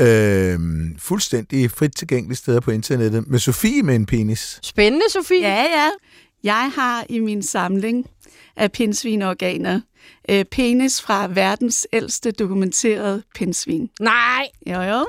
Øh, 0.00 0.58
fuldstændig 0.98 1.70
frit 1.70 1.96
tilgængelige 1.96 2.36
steder 2.36 2.60
på 2.60 2.70
internettet 2.70 3.28
med 3.28 3.38
Sofie 3.38 3.82
med 3.82 3.94
en 3.94 4.06
penis. 4.06 4.58
Spændende, 4.62 5.04
Sofie. 5.10 5.40
Ja, 5.40 5.62
ja. 5.62 5.90
Jeg 6.42 6.70
har 6.74 7.04
i 7.08 7.18
min 7.18 7.42
samling 7.42 8.06
af 8.56 8.72
pindsvinorganer 8.72 9.80
øh, 10.30 10.44
penis 10.44 11.02
fra 11.02 11.26
verdens 11.26 11.86
ældste 11.92 12.30
dokumenterede 12.30 13.22
pindsvin. 13.34 13.90
Nej, 14.00 14.46
Jo, 14.66 14.80
jo. 14.82 15.06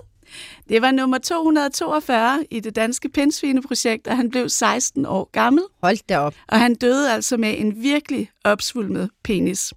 Det 0.69 0.81
var 0.81 0.91
nummer 0.91 1.17
242 1.17 2.45
i 2.51 2.59
det 2.59 2.75
danske 2.75 3.09
pindsvineprojekt, 3.09 4.07
og 4.07 4.17
han 4.17 4.29
blev 4.29 4.49
16 4.49 5.05
år 5.05 5.29
gammel, 5.31 5.63
hold 5.83 5.97
da 6.09 6.17
op. 6.19 6.33
og 6.47 6.59
han 6.59 6.75
døde 6.75 7.11
altså 7.11 7.37
med 7.37 7.55
en 7.57 7.73
virkelig 7.83 8.29
opsvulmet 8.43 9.09
penis. 9.23 9.73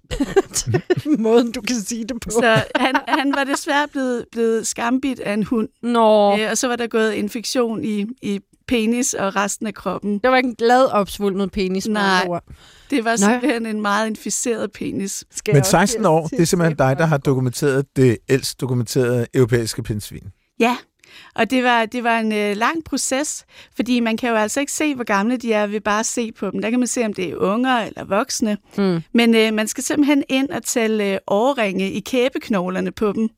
Måden, 1.19 1.51
du 1.51 1.61
kan 1.61 1.75
sige 1.75 2.03
det 2.05 2.21
på. 2.21 2.29
Så 2.29 2.63
han, 2.75 2.95
han 3.07 3.33
var 3.35 3.43
desværre 3.43 3.87
blevet, 3.87 4.25
blevet 4.31 4.67
skambit 4.67 5.19
af 5.19 5.33
en 5.33 5.43
hund, 5.43 5.69
Nå, 5.81 6.37
øh, 6.39 6.47
og 6.51 6.57
så 6.57 6.67
var 6.67 6.75
der 6.75 6.87
gået 6.87 7.13
infektion 7.13 7.83
i, 7.85 8.05
i 8.21 8.39
penis 8.67 9.13
og 9.13 9.35
resten 9.35 9.67
af 9.67 9.73
kroppen. 9.73 10.19
det 10.19 10.29
var 10.31 10.37
ikke 10.37 10.49
en 10.49 10.55
glad 10.55 10.85
opsvulmet 10.85 11.51
penis. 11.51 11.87
Nej. 11.87 12.25
ord. 12.27 12.43
Det 12.89 13.05
var 13.05 13.15
simpelthen 13.15 13.65
en 13.65 13.81
meget 13.81 14.07
inficeret 14.07 14.71
penis. 14.71 15.23
Skal 15.31 15.51
Men 15.51 15.55
jeg 15.55 15.61
også 15.61 15.71
16 15.71 15.99
til- 16.01 16.07
år, 16.07 16.27
det 16.27 16.39
er 16.39 16.45
simpelthen 16.45 16.77
dig, 16.77 16.95
der 16.97 17.05
har 17.05 17.17
dokumenteret 17.17 17.85
det 17.95 18.17
ældst 18.29 18.61
dokumenterede 18.61 19.27
europæiske 19.33 19.83
pindsvin. 19.83 20.23
Ja, 20.59 20.77
og 21.35 21.49
det 21.49 21.63
var, 21.63 21.85
det 21.85 22.03
var 22.03 22.19
en 22.19 22.31
øh, 22.33 22.57
lang 22.57 22.83
proces, 22.83 23.45
fordi 23.75 23.99
man 23.99 24.17
kan 24.17 24.29
jo 24.29 24.35
altså 24.35 24.59
ikke 24.59 24.71
se, 24.71 24.95
hvor 24.95 25.03
gamle 25.03 25.37
de 25.37 25.53
er 25.53 25.67
ved 25.67 25.81
bare 25.81 25.99
at 25.99 26.05
se 26.05 26.31
på 26.31 26.51
dem. 26.51 26.61
Der 26.61 26.69
kan 26.69 26.79
man 26.79 26.87
se, 26.87 27.05
om 27.05 27.13
det 27.13 27.29
er 27.29 27.35
unger 27.35 27.77
eller 27.77 28.03
voksne. 28.05 28.57
Mm. 28.77 29.01
Men 29.13 29.35
øh, 29.35 29.53
man 29.53 29.67
skal 29.67 29.83
simpelthen 29.83 30.23
ind 30.29 30.49
og 30.49 30.63
tælle 30.63 31.13
øh, 31.13 31.17
årringe 31.27 31.91
i 31.91 31.99
kæbeknoglerne 31.99 32.91
på 32.91 33.11
dem. 33.11 33.29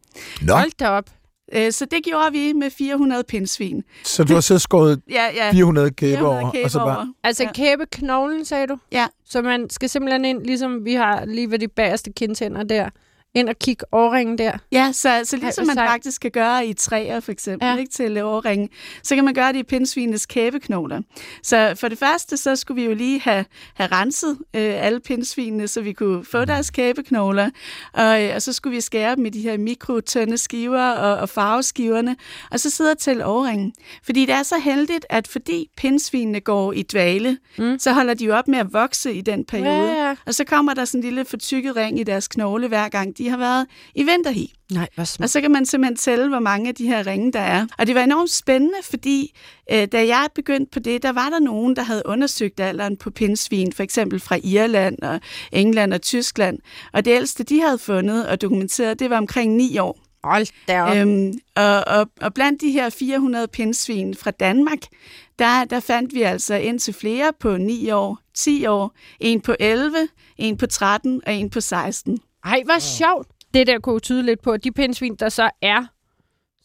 Nå, 0.42 0.54
Hold 0.54 0.72
da 0.80 0.90
op. 0.90 1.10
Øh, 1.54 1.72
så 1.72 1.86
det 1.86 2.04
gjorde 2.04 2.32
vi 2.32 2.54
med 2.54 2.72
400 2.72 3.24
pindsvin. 3.24 3.84
så 4.04 4.24
du 4.24 4.34
har 4.34 4.42
så 4.42 4.60
skåret 4.60 5.02
Ja, 5.12 5.26
ja. 5.36 5.52
400 5.52 5.92
kæber 5.92 6.18
400 6.18 6.42
over, 6.42 6.64
og 6.64 6.72
så 6.72 6.80
bare... 6.80 6.98
over. 6.98 7.08
Altså 7.24 7.44
ja. 7.44 7.52
kæbeknoglen, 7.52 8.46
sagde 8.46 8.68
du? 8.68 8.78
Ja. 8.92 9.08
Så 9.26 9.42
man 9.42 9.70
skal 9.70 9.90
simpelthen 9.90 10.26
ind, 10.26 10.46
ligesom 10.46 10.86
vi 10.86 10.94
har 10.94 11.26
lige 11.26 11.52
ved 11.52 11.60
de 11.60 11.68
bagerste 11.68 12.12
kindtænder 12.12 12.64
der, 12.64 12.90
ind 13.36 13.50
og 13.50 13.60
kigge 13.60 13.86
årringen 13.92 14.38
der. 14.38 14.52
Ja, 14.72 14.92
så, 14.92 15.22
så 15.24 15.38
ligesom 15.38 15.68
man 15.68 15.76
faktisk 15.76 16.22
kan 16.22 16.32
gøre 16.32 16.66
i 16.66 16.74
træer 16.74 17.20
for 17.20 17.32
eksempel, 17.32 17.68
ja. 17.68 17.78
Ikke, 17.78 17.92
til 17.92 18.22
årringe, 18.24 18.70
så 19.04 19.16
kan 19.16 19.26
man 19.26 19.34
gøre 19.34 19.54
det 19.54 19.60
i 19.60 19.64
pindsvinenes 19.64 20.26
kæbeknogler. 20.26 21.02
Så 21.44 21.74
for 21.80 21.88
det 21.88 21.98
første, 21.98 22.38
så 22.38 22.56
skulle 22.56 22.82
vi 22.82 22.88
jo 22.88 22.94
lige 22.94 23.20
have, 23.20 23.46
have 23.74 23.88
renset 23.92 24.38
øh, 24.56 24.86
alle 24.86 25.00
pindsvinene, 25.00 25.68
så 25.68 25.82
vi 25.82 25.94
kunne 25.94 26.26
få 26.26 26.46
deres 26.46 26.70
kæbeknogler, 26.70 27.50
og, 27.94 28.24
øh, 28.24 28.36
og 28.36 28.42
så 28.42 28.54
skulle 28.54 28.76
vi 28.76 28.82
skære 28.82 29.16
dem 29.16 29.26
i 29.26 29.30
de 29.30 29.42
her 29.42 29.58
mikrotynde 29.58 30.38
skiver 30.38 30.90
og, 30.92 31.18
og 31.18 31.30
farveskiverne, 31.30 32.16
og 32.52 32.60
så 32.60 32.70
sidde 32.70 32.92
og 32.92 32.98
tælle 32.98 33.26
årringen. 33.26 33.74
Fordi 34.06 34.26
det 34.26 34.36
er 34.36 34.44
så 34.44 34.56
heldigt, 34.64 35.06
at 35.10 35.28
fordi 35.28 35.70
pindsvinene 35.78 36.40
går 36.40 36.74
i 36.74 36.84
dvale, 36.84 37.38
mm. 37.58 37.80
så 37.80 37.94
holder 37.94 38.14
de 38.14 38.26
jo 38.26 38.36
op 38.36 38.48
med 38.48 38.60
at 38.60 38.74
vokse 38.74 39.14
i 39.14 39.22
den 39.22 39.46
periode. 39.46 39.92
Ja, 39.92 40.08
ja. 40.08 40.16
Og 40.26 40.34
så 40.34 40.44
kommer 40.44 40.74
der 40.74 40.86
sådan 40.86 41.00
en 41.00 41.04
lille 41.04 41.26
fortykket 41.26 41.76
ring 41.76 42.00
i 42.00 42.04
deres 42.04 42.28
knogle, 42.28 42.68
hver 42.68 42.90
gang 42.90 43.18
de 43.22 43.30
har 43.30 43.38
været 43.38 43.68
i 43.96 44.04
vinterhi. 44.04 44.54
Nej, 44.72 44.88
hvor 44.96 45.02
Og 45.02 45.08
smart. 45.08 45.30
så 45.30 45.42
kan 45.42 45.52
man 45.52 45.66
simpelthen 45.66 45.96
tælle, 45.98 46.30
hvor 46.30 46.40
mange 46.40 46.70
af 46.70 46.76
de 46.76 46.88
her 46.88 47.08
ringe, 47.08 47.32
der 47.32 47.40
er. 47.40 47.68
Og 47.78 47.88
det 47.88 47.96
var 47.96 48.02
enormt 48.04 48.30
spændende, 48.32 48.78
fordi 48.84 49.38
øh, 49.72 49.88
da 49.92 50.08
jeg 50.08 50.28
begyndte 50.36 50.72
på 50.72 50.80
det, 50.80 51.04
der 51.04 51.12
var 51.12 51.30
der 51.30 51.40
nogen, 51.40 51.76
der 51.76 51.84
havde 51.84 52.02
undersøgt 52.06 52.60
alderen 52.60 52.98
på 52.98 53.10
pindsvin, 53.12 53.74
for 53.74 53.84
eksempel 53.84 54.20
fra 54.20 54.38
Irland 54.44 55.02
og 55.02 55.20
England 55.52 55.94
og 55.94 56.02
Tyskland. 56.02 56.60
Og 56.94 57.06
det 57.06 57.12
ældste, 57.12 57.44
de 57.44 57.62
havde 57.62 57.78
fundet 57.78 58.28
og 58.28 58.42
dokumenteret, 58.42 59.00
det 59.00 59.10
var 59.10 59.18
omkring 59.18 59.56
9 59.56 59.78
år. 59.78 60.00
Hold 60.24 60.48
da 60.68 60.82
op. 60.82 60.98
Øhm, 60.98 61.34
og, 61.56 61.84
og, 61.88 62.08
og 62.22 62.34
blandt 62.34 62.62
de 62.62 62.72
her 62.72 62.90
400 62.90 63.48
pindsvin 63.48 64.16
fra 64.16 64.32
Danmark, 64.32 64.80
der, 65.40 65.66
der 65.66 65.80
fandt 65.80 66.14
vi 66.14 66.22
altså 66.22 66.56
indtil 66.56 66.94
flere 66.94 67.32
på 67.40 67.58
9 67.58 67.90
år, 67.92 68.20
10 68.36 68.66
år, 68.66 68.96
en 69.20 69.42
på 69.42 69.56
11, 69.60 69.96
en 70.38 70.58
på 70.58 70.66
13 70.66 71.22
og 71.28 71.34
en 71.34 71.50
på 71.50 71.62
16. 71.62 72.20
Ej, 72.44 72.62
hvor 72.66 72.80
sjovt. 72.80 73.28
Det 73.54 73.68
der 73.68 73.80
kunne 73.80 74.00
tyde 74.00 74.24
lidt 74.24 74.42
på, 74.42 74.52
at 74.52 74.64
de 74.64 74.72
pindsvin, 74.72 75.16
der 75.16 75.30
så 75.30 75.50
er 75.62 75.86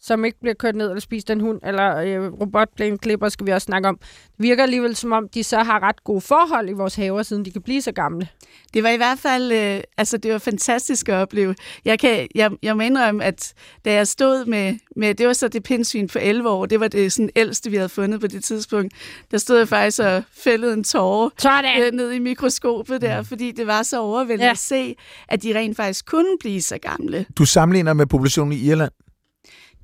som 0.07 0.25
ikke 0.25 0.39
bliver 0.39 0.53
kørt 0.53 0.75
ned 0.75 0.89
eller 0.89 1.01
spist 1.01 1.29
en 1.29 1.41
hund, 1.41 1.59
eller 1.63 1.97
øh, 1.97 2.33
robotplæneklipper 2.41 3.29
skal 3.29 3.47
vi 3.47 3.51
også 3.51 3.65
snakke 3.65 3.87
om. 3.89 3.97
Det 3.97 4.43
virker 4.43 4.63
alligevel 4.63 4.95
som 4.95 5.11
om, 5.11 5.29
de 5.29 5.43
så 5.43 5.57
har 5.57 5.83
ret 5.83 6.03
gode 6.03 6.21
forhold 6.21 6.69
i 6.69 6.73
vores 6.73 6.95
haver, 6.95 7.23
siden 7.23 7.45
de 7.45 7.51
kan 7.51 7.61
blive 7.61 7.81
så 7.81 7.91
gamle. 7.91 8.27
Det 8.73 8.83
var 8.83 8.89
i 8.89 8.97
hvert 8.97 9.19
fald, 9.19 9.51
øh, 9.51 9.81
altså 9.97 10.17
det 10.17 10.31
var 10.31 10.37
fantastisk 10.37 11.09
at 11.09 11.15
opleve. 11.15 11.55
Jeg, 11.85 11.99
kan, 11.99 12.27
jeg, 12.35 12.51
jeg 12.63 12.77
må 12.77 12.83
indrømme, 12.83 13.23
at 13.23 13.53
da 13.85 13.93
jeg 13.93 14.07
stod 14.07 14.45
med, 14.45 14.75
med, 14.95 15.15
det 15.15 15.27
var 15.27 15.33
så 15.33 15.47
det 15.47 15.63
pindsvin 15.63 16.09
for 16.09 16.19
11 16.19 16.49
år, 16.49 16.65
det 16.65 16.79
var 16.79 16.87
det 16.87 17.13
sådan 17.13 17.29
ældste, 17.35 17.69
vi 17.69 17.75
havde 17.75 17.89
fundet 17.89 18.21
på 18.21 18.27
det 18.27 18.43
tidspunkt, 18.43 18.93
der 19.31 19.37
stod 19.37 19.57
jeg 19.57 19.67
faktisk 19.67 19.99
og 19.99 20.23
fældede 20.31 20.73
en 20.73 20.83
tårer 20.83 21.29
Sådan! 21.37 21.83
øh, 21.83 21.91
ned 21.91 22.11
i 22.11 22.19
mikroskopet 22.19 23.01
der, 23.01 23.23
fordi 23.23 23.51
det 23.51 23.67
var 23.67 23.83
så 23.83 24.01
overvældende 24.01 24.45
ja. 24.45 24.51
at 24.51 24.57
se, 24.57 24.95
at 25.27 25.43
de 25.43 25.55
rent 25.55 25.77
faktisk 25.77 26.05
kunne 26.05 26.37
blive 26.39 26.61
så 26.61 26.77
gamle. 26.77 27.25
Du 27.37 27.45
sammenligner 27.45 27.93
med 27.93 28.05
populationen 28.05 28.53
i 28.53 28.61
Irland. 28.61 28.91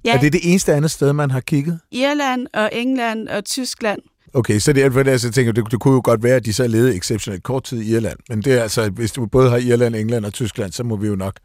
Ja, 0.05 0.15
Er 0.15 0.19
det 0.19 0.33
det 0.33 0.41
eneste 0.43 0.73
andet 0.73 0.91
sted, 0.91 1.13
man 1.13 1.31
har 1.31 1.39
kigget? 1.39 1.79
Irland 1.91 2.47
og 2.53 2.69
England 2.73 3.27
og 3.27 3.45
Tyskland. 3.45 3.99
Okay, 4.33 4.59
så 4.59 4.73
det 4.73 4.83
er 4.83 4.91
for 4.91 5.03
det, 5.03 5.11
altså, 5.11 5.27
jeg 5.27 5.33
tænker, 5.33 5.51
det, 5.51 5.71
det 5.71 5.79
kunne 5.79 5.93
jo 5.93 6.01
godt 6.03 6.23
være, 6.23 6.35
at 6.35 6.45
de 6.45 6.53
så 6.53 6.67
levede 6.67 6.95
exceptionelt 6.95 7.43
kort 7.43 7.63
tid 7.63 7.81
i 7.81 7.95
Irland. 7.95 8.17
Men 8.29 8.41
det 8.41 8.53
er 8.53 8.61
altså, 8.61 8.89
hvis 8.89 9.11
du 9.11 9.25
både 9.25 9.49
har 9.49 9.57
Irland, 9.57 9.95
England 9.95 10.25
og 10.25 10.33
Tyskland, 10.33 10.71
så 10.71 10.83
må 10.83 10.95
vi 10.95 11.07
jo 11.07 11.15
nok 11.15 11.39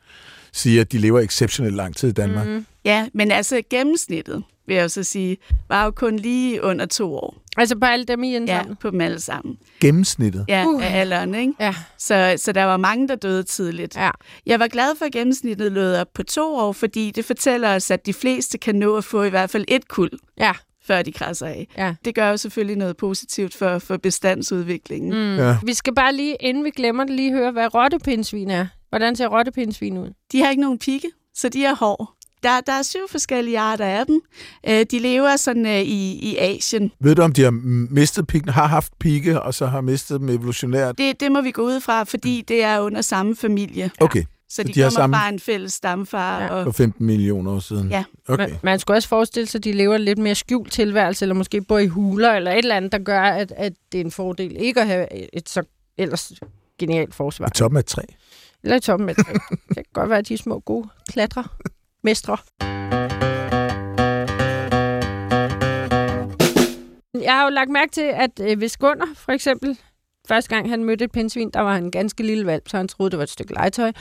sige, 0.52 0.80
at 0.80 0.92
de 0.92 0.98
lever 0.98 1.20
exceptionelt 1.20 1.74
lang 1.76 1.96
tid 1.96 2.08
i 2.08 2.12
Danmark. 2.12 2.46
Mm. 2.46 2.66
Ja, 2.84 3.08
men 3.14 3.30
altså 3.30 3.62
gennemsnittet, 3.70 4.42
vil 4.68 4.76
jeg 4.76 4.90
så 4.90 5.02
sige, 5.02 5.36
var 5.68 5.84
jo 5.84 5.90
kun 5.90 6.16
lige 6.16 6.62
under 6.64 6.86
to 6.86 7.14
år. 7.14 7.36
Altså 7.56 7.78
på 7.78 7.86
alle 7.86 8.04
dem 8.04 8.22
i 8.24 8.36
en 8.36 8.46
Ja, 8.48 8.56
sammen. 8.58 8.76
på 8.76 8.90
dem 8.90 9.00
alle 9.00 9.20
sammen. 9.20 9.56
Gennemsnittet. 9.80 10.44
Ja, 10.48 10.64
Uh. 10.66 10.84
af 10.86 11.00
alderen, 11.00 11.34
ikke? 11.34 11.52
Ja. 11.60 11.74
Så, 11.98 12.34
så 12.36 12.52
der 12.52 12.64
var 12.64 12.76
mange, 12.76 13.08
der 13.08 13.14
døde 13.14 13.42
tidligt. 13.42 13.96
ja. 13.96 14.10
Jeg 14.46 14.60
var 14.60 14.66
glad 14.68 14.96
for, 14.98 15.04
at 15.04 15.12
gennemsnittet 15.12 15.72
lød 15.72 15.96
op 15.96 16.06
på 16.14 16.22
to 16.22 16.54
år, 16.54 16.72
fordi 16.72 17.10
det 17.10 17.24
fortæller 17.24 17.74
os, 17.74 17.90
at 17.90 18.06
de 18.06 18.12
fleste 18.12 18.58
kan 18.58 18.74
nå 18.74 18.96
at 18.96 19.04
få 19.04 19.22
i 19.22 19.30
hvert 19.30 19.50
fald 19.50 19.64
et 19.68 19.88
kuld, 19.88 20.10
Ja. 20.40 20.52
før 20.86 21.02
de 21.02 21.12
krasser 21.12 21.46
af. 21.46 21.68
Ja. 21.78 21.94
Det 22.04 22.14
gør 22.14 22.30
jo 22.30 22.36
selvfølgelig 22.36 22.76
noget 22.76 22.96
positivt 22.96 23.54
for, 23.54 23.78
for 23.78 23.96
bestandsudviklingen. 23.96 25.10
Mm. 25.12 25.36
Ja. 25.36 25.56
Vi 25.64 25.74
skal 25.74 25.94
bare 25.94 26.14
lige, 26.14 26.36
inden 26.40 26.64
vi 26.64 26.70
glemmer 26.70 27.04
det, 27.04 27.14
lige 27.14 27.32
høre, 27.32 27.52
hvad 27.52 27.74
rottepindsvin 27.74 28.50
er. 28.50 28.66
Hvordan 28.88 29.16
ser 29.16 29.28
rottepindsvin 29.28 29.98
ud? 29.98 30.10
De 30.32 30.42
har 30.42 30.50
ikke 30.50 30.62
nogen 30.62 30.78
pigge, 30.78 31.08
så 31.34 31.48
de 31.48 31.64
er 31.64 31.74
hår. 31.74 32.14
Der, 32.42 32.60
der 32.60 32.72
er 32.72 32.82
syv 32.82 33.08
forskellige 33.10 33.58
arter 33.58 33.84
af 33.84 34.06
dem. 34.06 34.20
Øh, 34.68 34.86
de 34.90 34.98
lever 34.98 35.36
sådan 35.36 35.66
øh, 35.66 35.80
i, 35.80 36.12
i 36.32 36.36
Asien. 36.36 36.92
Ved 37.00 37.14
du, 37.14 37.22
om 37.22 37.32
de 37.32 37.42
har 37.42 37.50
mistet 37.90 38.26
piggen, 38.26 38.48
har 38.52 38.66
haft 38.66 38.92
pigge, 38.98 39.40
og 39.40 39.54
så 39.54 39.66
har 39.66 39.80
mistet 39.80 40.20
dem 40.20 40.28
evolutionært? 40.28 40.98
Det, 40.98 41.20
det 41.20 41.32
må 41.32 41.40
vi 41.40 41.50
gå 41.50 41.62
ud 41.62 41.80
fra, 41.80 42.04
fordi 42.04 42.44
det 42.48 42.62
er 42.62 42.80
under 42.80 43.00
samme 43.02 43.36
familie. 43.36 43.90
Okay, 44.00 44.24
Så 44.48 44.62
de, 44.62 44.72
de 44.72 44.80
har 44.80 44.86
kommer 44.90 45.00
samme- 45.00 45.16
fra 45.16 45.28
en 45.28 45.40
fælles 45.40 45.72
stamfar. 45.72 46.40
Ja. 46.42 46.48
Og, 46.48 46.64
for 46.64 46.72
15 46.72 47.06
millioner 47.06 47.52
år 47.52 47.58
siden. 47.58 47.90
Ja. 47.90 48.04
Okay. 48.28 48.48
Man, 48.48 48.58
man 48.62 48.78
skulle 48.78 48.96
også 48.96 49.08
forestille 49.08 49.46
sig, 49.46 49.58
at 49.58 49.64
de 49.64 49.72
lever 49.72 49.96
lidt 49.96 50.18
mere 50.18 50.34
skjult 50.34 50.72
tilværelse, 50.72 51.24
eller 51.24 51.34
måske 51.34 51.60
bor 51.62 51.78
i 51.78 51.86
huler, 51.86 52.32
eller 52.32 52.50
et 52.52 52.58
eller 52.58 52.76
andet, 52.76 52.92
der 52.92 52.98
gør, 52.98 53.22
at, 53.22 53.52
at 53.56 53.72
det 53.92 54.00
er 54.00 54.04
en 54.04 54.10
fordel 54.10 54.56
ikke 54.58 54.80
at 54.80 54.86
have 54.86 55.34
et 55.34 55.48
så 55.48 55.62
ellers 55.98 56.32
genialt 56.78 57.14
forsvar. 57.14 57.46
I 57.46 57.50
toppen 57.50 57.76
af 57.76 57.80
et 57.80 57.86
træ. 57.86 58.02
Eller 58.64 58.76
i 58.76 58.80
toppen 58.80 59.08
af 59.08 59.12
et 59.18 59.26
træ. 59.26 59.32
Det 59.68 59.74
kan 59.76 59.84
godt 59.92 60.08
være, 60.10 60.18
at 60.18 60.28
de 60.28 60.34
er 60.34 60.38
små, 60.38 60.58
gode 60.60 60.88
klatre. 61.08 61.44
Mestre. 62.04 62.36
Jeg 67.22 67.34
har 67.36 67.44
jo 67.44 67.50
lagt 67.50 67.70
mærke 67.70 67.92
til, 67.92 68.10
at 68.14 68.40
øh, 68.40 68.58
hvis 68.58 68.76
Gunnar, 68.76 69.08
for 69.14 69.32
eksempel, 69.32 69.78
første 70.28 70.54
gang 70.54 70.70
han 70.70 70.84
mødte 70.84 71.04
et 71.04 71.12
pindsvin, 71.12 71.50
der 71.50 71.60
var 71.60 71.74
han 71.74 71.84
en 71.84 71.90
ganske 71.90 72.22
lille 72.22 72.46
valp, 72.46 72.68
så 72.68 72.76
han 72.76 72.88
troede, 72.88 73.10
det 73.10 73.18
var 73.18 73.22
et 73.22 73.30
stykke 73.30 73.54
legetøj. 73.54 73.92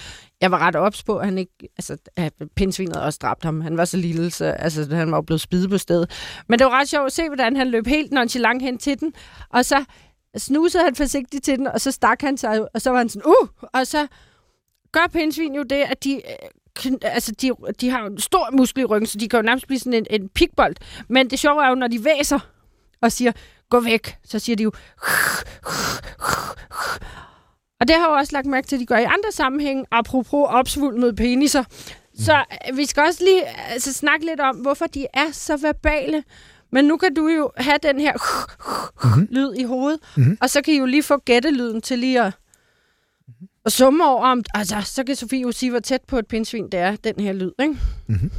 Jeg 0.42 0.52
var 0.52 0.58
ret 0.58 0.76
ops 0.76 1.04
på, 1.04 1.18
at 1.18 1.26
han 1.26 1.38
ikke, 1.38 1.70
altså, 1.78 1.98
at 2.16 2.34
pindsvinet 2.56 3.02
også 3.02 3.20
dræbt 3.22 3.44
ham. 3.44 3.62
Han 3.62 3.78
var 3.78 3.86
så 3.86 3.98
lille, 3.98 4.32
så 4.32 4.46
altså, 4.46 4.96
han 4.96 5.12
var 5.12 5.22
blevet 5.22 5.42
spidet 5.42 5.70
på 5.70 5.78
stedet. 5.78 6.12
Men 6.50 6.60
det 6.60 6.66
var 6.66 6.80
ret 6.80 6.90
sjovt 6.90 7.06
at 7.06 7.12
se, 7.14 7.28
hvordan 7.28 7.56
han 7.56 7.68
løb 7.68 7.88
helt 7.88 8.12
nonchalant 8.12 8.62
hen 8.62 8.78
til 8.78 9.00
den, 9.00 9.14
og 9.50 9.66
så 9.66 9.86
snusede 10.38 10.84
han 10.84 10.96
forsigtigt 10.96 11.44
til 11.44 11.58
den, 11.58 11.68
og 11.68 11.82
så 11.82 11.92
stak 11.92 12.22
han 12.22 12.38
sig, 12.38 12.68
og 12.74 12.82
så 12.82 12.90
var 12.90 12.98
han 12.98 13.10
sådan, 13.10 13.26
uh, 13.26 13.70
og 13.74 13.88
så 13.88 14.08
gør 14.92 15.08
pindsvin 15.14 15.56
jo 15.56 15.64
det, 15.64 15.84
at 15.90 16.04
de, 16.04 16.16
øh, 16.16 16.22
altså 17.02 17.32
de, 17.32 17.52
de 17.82 17.90
har 17.90 18.06
en 18.06 18.20
stor 18.20 18.50
muskel 18.52 18.82
i 18.82 18.86
ryggen, 18.86 19.08
så 19.08 19.18
de 19.18 19.30
kan 19.30 19.38
jo 19.38 19.44
nærmest 19.44 19.68
blive 19.68 19.80
sådan 19.80 19.94
en, 19.94 20.06
en 20.10 20.30
pikbold. 20.30 20.76
Men 21.10 21.30
det 21.30 21.40
sjove 21.40 21.64
er 21.66 21.70
jo, 21.70 21.76
når 21.76 21.88
de 21.88 22.06
væser 22.06 22.40
og 23.02 23.12
siger, 23.12 23.32
gå 23.70 23.80
væk, 23.80 24.16
så 24.26 24.40
siger 24.40 24.56
de 24.56 24.64
jo... 24.64 24.72
Og 27.80 27.88
det 27.88 27.96
har 27.96 28.04
jeg 28.04 28.10
jo 28.10 28.16
også 28.16 28.34
lagt 28.34 28.46
mærke 28.48 28.68
til, 28.68 28.76
at 28.76 28.80
de 28.80 28.86
gør 28.86 28.98
i 28.98 29.04
andre 29.04 29.32
sammenhænge, 29.32 29.86
apropos 29.92 30.46
opsvulmede 30.50 31.14
peniser. 31.16 31.64
Så 32.20 32.44
øh, 32.70 32.78
vi 32.78 32.86
skal 32.86 33.04
også 33.04 33.24
lige 33.24 33.44
altså, 33.70 33.94
snakke 33.94 34.26
lidt 34.26 34.40
om, 34.40 34.56
hvorfor 34.56 34.86
de 34.86 35.08
er 35.14 35.32
så 35.32 35.58
verbale. 35.58 36.24
Men 36.72 36.86
nu 36.86 36.98
kan 36.98 37.14
du 37.14 37.28
jo 37.28 37.52
have 37.58 37.78
den 37.84 38.00
her 38.00 38.14
Mhm. 39.16 39.28
lyd 39.32 39.54
i 39.54 39.64
hovedet, 39.64 40.00
Mhm. 40.18 40.38
og 40.42 40.50
så 40.50 40.62
kan 40.62 40.74
I 40.74 40.78
jo 40.78 40.86
lige 40.86 41.04
få 41.04 41.18
gættelyden 41.18 41.82
til 41.82 42.00
lige 42.00 42.22
at, 42.22 42.34
at 43.68 43.72
summe 43.74 44.06
over, 44.06 44.26
om, 44.26 44.44
altså, 44.54 44.82
så 44.86 45.04
kan 45.04 45.16
Sofie 45.16 45.42
jo 45.42 45.52
sige, 45.52 45.70
hvor 45.70 45.80
tæt 45.80 46.02
på 46.08 46.18
et 46.18 46.28
pindsvin 46.28 46.70
det 46.72 46.80
er, 46.80 46.96
den 46.96 47.14
her 47.20 47.34
lyd, 47.34 47.52
ikke? 47.60 47.78
Mhm. 48.08 48.32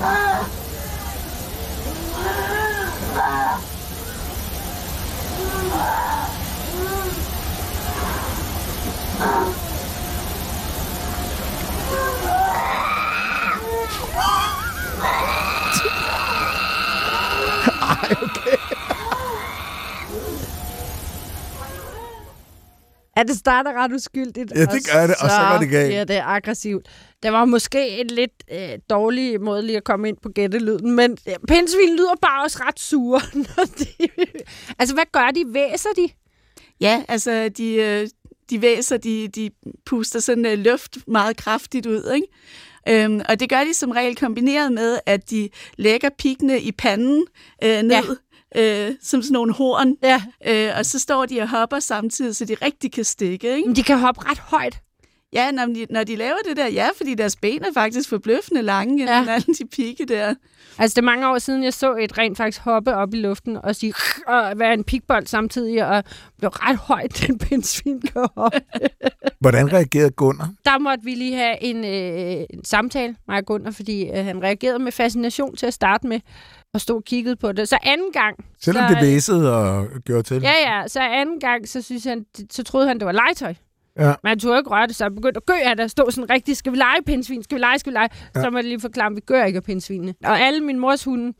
Ja, 0.00 0.63
det 23.34 23.40
starter 23.40 23.72
ret 23.72 23.92
uskyldigt. 23.92 24.52
Ja, 24.54 24.60
det 24.60 24.90
gør 24.92 25.06
det, 25.06 25.16
og 25.20 25.30
så 25.30 25.48
går 25.50 25.58
det 25.58 25.70
galt. 25.70 25.94
Ja, 25.94 26.04
det 26.04 26.16
er 26.16 26.24
aggressivt. 26.24 26.86
Det 27.22 27.32
var 27.32 27.44
måske 27.44 27.88
en 27.88 28.06
lidt 28.06 28.44
øh, 28.52 28.78
dårlig 28.90 29.40
måde 29.40 29.62
lige 29.62 29.76
at 29.76 29.84
komme 29.84 30.08
ind 30.08 30.16
på 30.22 30.28
gættelyden, 30.28 30.90
men 30.90 31.18
øh, 31.28 31.34
pindsvin 31.48 31.96
lyder 31.96 32.14
bare 32.22 32.44
også 32.44 32.58
ret 32.60 32.80
sure. 32.80 33.20
Når 33.56 33.64
de, 33.64 33.86
altså, 34.78 34.94
hvad 34.94 35.04
gør 35.12 35.30
de? 35.34 35.44
Væser 35.46 35.88
de? 35.96 36.08
Ja, 36.80 37.02
altså 37.08 37.48
de, 37.48 37.74
øh, 37.74 38.08
de 38.50 38.62
væser, 38.62 38.96
de, 38.96 39.28
de 39.28 39.50
puster 39.86 40.20
sådan 40.20 40.46
uh, 40.46 40.52
luft 40.52 40.98
meget 41.06 41.36
kraftigt 41.36 41.86
ud, 41.86 42.12
ikke? 42.14 42.26
Øhm, 42.88 43.20
og 43.28 43.40
det 43.40 43.48
gør 43.48 43.64
de 43.64 43.74
som 43.74 43.90
regel 43.90 44.16
kombineret 44.16 44.72
med, 44.72 44.98
at 45.06 45.30
de 45.30 45.48
lægger 45.76 46.08
piggene 46.18 46.60
i 46.60 46.72
panden 46.72 47.26
øh, 47.64 47.82
ned, 47.82 47.90
ja. 47.90 48.00
Øh, 48.56 48.90
som 49.02 49.22
sådan 49.22 49.32
nogle 49.32 49.52
horn, 49.54 49.94
Ja. 50.02 50.22
øh, 50.46 50.78
og 50.78 50.86
så 50.86 50.98
står 50.98 51.26
de 51.26 51.40
og 51.40 51.48
hopper 51.48 51.78
samtidig, 51.78 52.36
så 52.36 52.44
de 52.44 52.54
rigtig 52.62 52.92
kan 52.92 53.04
stikke, 53.04 53.56
ikke? 53.56 53.66
Men 53.68 53.76
de 53.76 53.82
kan 53.82 53.98
hoppe 53.98 54.30
ret 54.30 54.38
højt. 54.38 54.80
Ja, 55.32 55.50
når 55.50 55.64
de, 55.66 55.86
når 55.90 56.04
de 56.04 56.16
laver 56.16 56.36
det 56.48 56.56
der, 56.56 56.66
ja, 56.66 56.88
fordi 56.96 57.14
deres 57.14 57.36
ben 57.36 57.62
er 57.64 57.72
faktisk 57.74 58.08
forbløffende 58.08 58.62
lange, 58.62 59.04
Ja. 59.04 59.20
end 59.20 59.30
alle 59.30 59.46
de 59.58 59.66
pigge 59.76 60.06
der. 60.06 60.34
Altså, 60.78 60.94
det 60.94 60.98
er 60.98 61.04
mange 61.04 61.28
år 61.28 61.38
siden, 61.38 61.64
jeg 61.64 61.74
så 61.74 61.94
et 61.96 62.18
rent 62.18 62.36
faktisk 62.36 62.60
hoppe 62.62 62.94
op 62.94 63.14
i 63.14 63.16
luften 63.16 63.56
og 63.56 63.76
sige, 63.76 63.94
og 64.26 64.52
være 64.58 64.74
en 64.74 64.84
pikbold 64.84 65.26
samtidig, 65.26 65.86
og 65.86 66.04
blev 66.38 66.50
ret 66.50 66.76
højt, 66.76 67.16
den 67.26 67.38
pindsvin 67.38 68.00
kan 68.00 68.26
hoppe. 68.36 68.60
Hvordan 69.40 69.72
reagerede 69.72 70.10
Gunnar? 70.10 70.50
Der 70.64 70.78
måtte 70.78 71.04
vi 71.04 71.10
lige 71.14 71.36
have 71.36 71.62
en, 71.62 71.84
øh, 71.84 72.44
en 72.50 72.64
samtale, 72.64 73.16
mig 73.28 73.36
og 73.38 73.44
Gunnar, 73.46 73.70
fordi 73.70 74.04
øh, 74.08 74.24
han 74.24 74.42
reagerede 74.42 74.78
med 74.78 74.92
fascination 74.92 75.56
til 75.56 75.66
at 75.66 75.74
starte 75.74 76.06
med, 76.06 76.20
og 76.74 76.80
stod 76.80 76.96
og 76.96 77.04
kiggede 77.04 77.36
på 77.36 77.52
det. 77.52 77.68
Så 77.68 77.78
anden 77.82 78.12
gang... 78.12 78.36
Selvom 78.60 78.88
så, 78.88 78.94
det 78.94 79.02
væsede 79.02 79.56
og 79.56 79.88
gjorde 80.04 80.22
til? 80.22 80.42
Ja, 80.42 80.52
ja. 80.66 80.88
Så 80.88 81.00
anden 81.00 81.40
gang, 81.40 81.68
så, 81.68 81.82
synes 81.82 82.04
han, 82.04 82.24
så 82.50 82.62
troede 82.62 82.88
han, 82.88 82.98
det 82.98 83.06
var 83.06 83.12
legetøj. 83.12 83.54
Ja. 83.98 84.14
Men 84.22 84.28
han 84.28 84.38
turde 84.38 84.58
ikke 84.58 84.70
røre 84.70 84.86
det, 84.86 84.96
så 84.96 85.04
han 85.04 85.14
begyndte 85.14 85.38
at 85.38 85.46
gø 85.46 85.54
af 85.64 85.76
det 85.76 85.84
og 85.84 85.90
stå 85.90 86.10
sådan 86.10 86.30
rigtig, 86.30 86.56
skal 86.56 86.72
vi 86.72 86.76
lege 86.76 87.02
pindsvin, 87.06 87.42
skal 87.42 87.54
vi 87.56 87.60
lege, 87.60 87.78
skal 87.78 87.92
vi 87.92 87.94
lege? 87.96 88.08
Ja. 88.36 88.42
Så 88.42 88.50
må 88.50 88.58
jeg 88.58 88.64
lige 88.64 88.80
forklare, 88.80 89.06
at 89.10 89.16
vi 89.16 89.20
gør 89.20 89.44
ikke 89.44 89.56
af 89.56 89.62
pindsvinene. 89.64 90.14
Og 90.24 90.40
alle 90.40 90.60
min 90.60 90.78
mors 90.78 91.04
hunde 91.04 91.32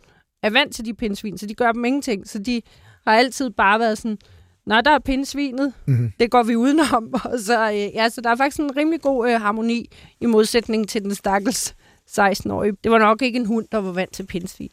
er 0.42 0.50
vant 0.50 0.74
til 0.74 0.84
de 0.84 0.94
pindsvin, 0.94 1.38
så 1.38 1.46
de 1.46 1.54
gør 1.54 1.72
dem 1.72 1.84
ingenting. 1.84 2.28
Så 2.28 2.38
de 2.38 2.62
har 3.06 3.14
altid 3.14 3.50
bare 3.50 3.78
været 3.80 3.98
sådan, 3.98 4.18
Nå, 4.66 4.80
der 4.80 4.90
er 4.90 4.98
pindsvinet, 4.98 5.72
Mhm. 5.86 6.12
det 6.20 6.30
går 6.30 6.42
vi 6.42 6.56
udenom. 6.56 7.14
Og 7.32 7.38
så, 7.38 7.70
øh, 7.70 7.76
ja, 7.76 8.08
så 8.08 8.20
der 8.20 8.30
er 8.30 8.36
faktisk 8.36 8.60
en 8.60 8.76
rimelig 8.76 9.00
god 9.00 9.30
øh, 9.30 9.40
harmoni 9.40 9.86
i 10.20 10.26
modsætning 10.26 10.88
til 10.88 11.02
den 11.02 11.14
stakkels 11.14 11.74
16-årige. 12.10 12.72
Det 12.84 12.90
var 12.92 12.98
nok 12.98 13.22
ikke 13.22 13.38
en 13.38 13.46
hund, 13.46 13.66
der 13.72 13.78
var 13.78 13.92
vant 13.92 14.12
til 14.12 14.26
pindsvin. 14.26 14.70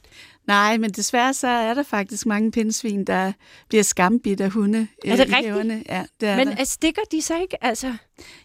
Nej, 0.47 0.77
men 0.77 0.89
desværre 0.91 1.33
så 1.33 1.47
er 1.47 1.73
der 1.73 1.83
faktisk 1.83 2.25
mange 2.25 2.51
pindsvin, 2.51 3.05
der 3.05 3.31
bliver 3.69 3.83
skambidt 3.83 4.41
af 4.41 4.50
hunde. 4.50 4.88
Er 5.05 5.15
det 5.15 5.19
øh, 5.25 5.29
i 5.29 5.35
rigtigt? 5.35 5.51
haverne. 5.53 5.83
Ja, 5.89 6.03
det 6.21 6.29
er 6.29 6.35
Men 6.38 6.47
der. 6.47 6.63
stikker 6.63 7.01
de 7.11 7.21
så 7.21 7.39
ikke? 7.41 7.63
Altså, 7.63 7.93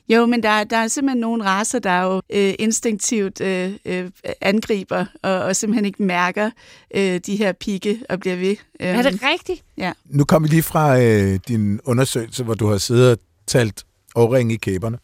Jo, 0.09 0.27
men 0.27 0.43
der, 0.43 0.65
der 0.65 0.77
er 0.77 0.89
simpelthen 0.89 1.21
nogle 1.21 1.45
raser, 1.45 1.79
der 1.79 2.01
jo 2.03 2.23
øh, 2.33 2.55
instinktivt 2.59 3.41
øh, 3.41 3.73
øh, 3.85 4.11
angriber 4.41 5.05
og, 5.23 5.33
og 5.39 5.57
simpelthen 5.57 5.85
ikke 5.85 6.03
mærker 6.03 6.51
øh, 6.95 7.21
de 7.27 7.37
her 7.37 7.53
pigge 7.53 8.01
og 8.09 8.21
bliver 8.21 8.37
ved. 8.37 8.57
Øh, 8.81 8.87
er 8.89 9.03
det 9.03 9.21
rigtigt? 9.23 9.65
Nu 10.05 10.25
kom 10.25 10.43
vi 10.43 10.49
lige 10.49 10.63
fra 10.63 11.01
øh, 11.01 11.39
din 11.49 11.81
undersøgelse, 11.85 12.45
hvor 12.45 12.55
du 12.55 12.67
har 12.67 12.79
siddet 12.79 13.11
og 13.11 13.19
talt 13.47 13.85
årringe 14.15 14.55
i 14.55 14.57
kæberne, 14.57 14.99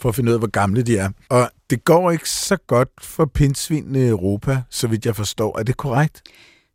for 0.00 0.08
at 0.08 0.14
finde 0.14 0.30
ud 0.30 0.34
af, 0.34 0.40
hvor 0.40 0.50
gamle 0.50 0.82
de 0.82 0.96
er. 0.98 1.10
Og 1.28 1.50
det 1.72 1.84
går 1.84 2.10
ikke 2.10 2.30
så 2.30 2.56
godt 2.56 2.88
for 3.00 3.24
pindsvinene 3.24 3.98
i 4.04 4.08
Europa, 4.08 4.62
så 4.70 4.88
vidt 4.88 5.06
jeg 5.06 5.16
forstår. 5.16 5.58
Er 5.58 5.62
det 5.62 5.76
korrekt? 5.76 6.22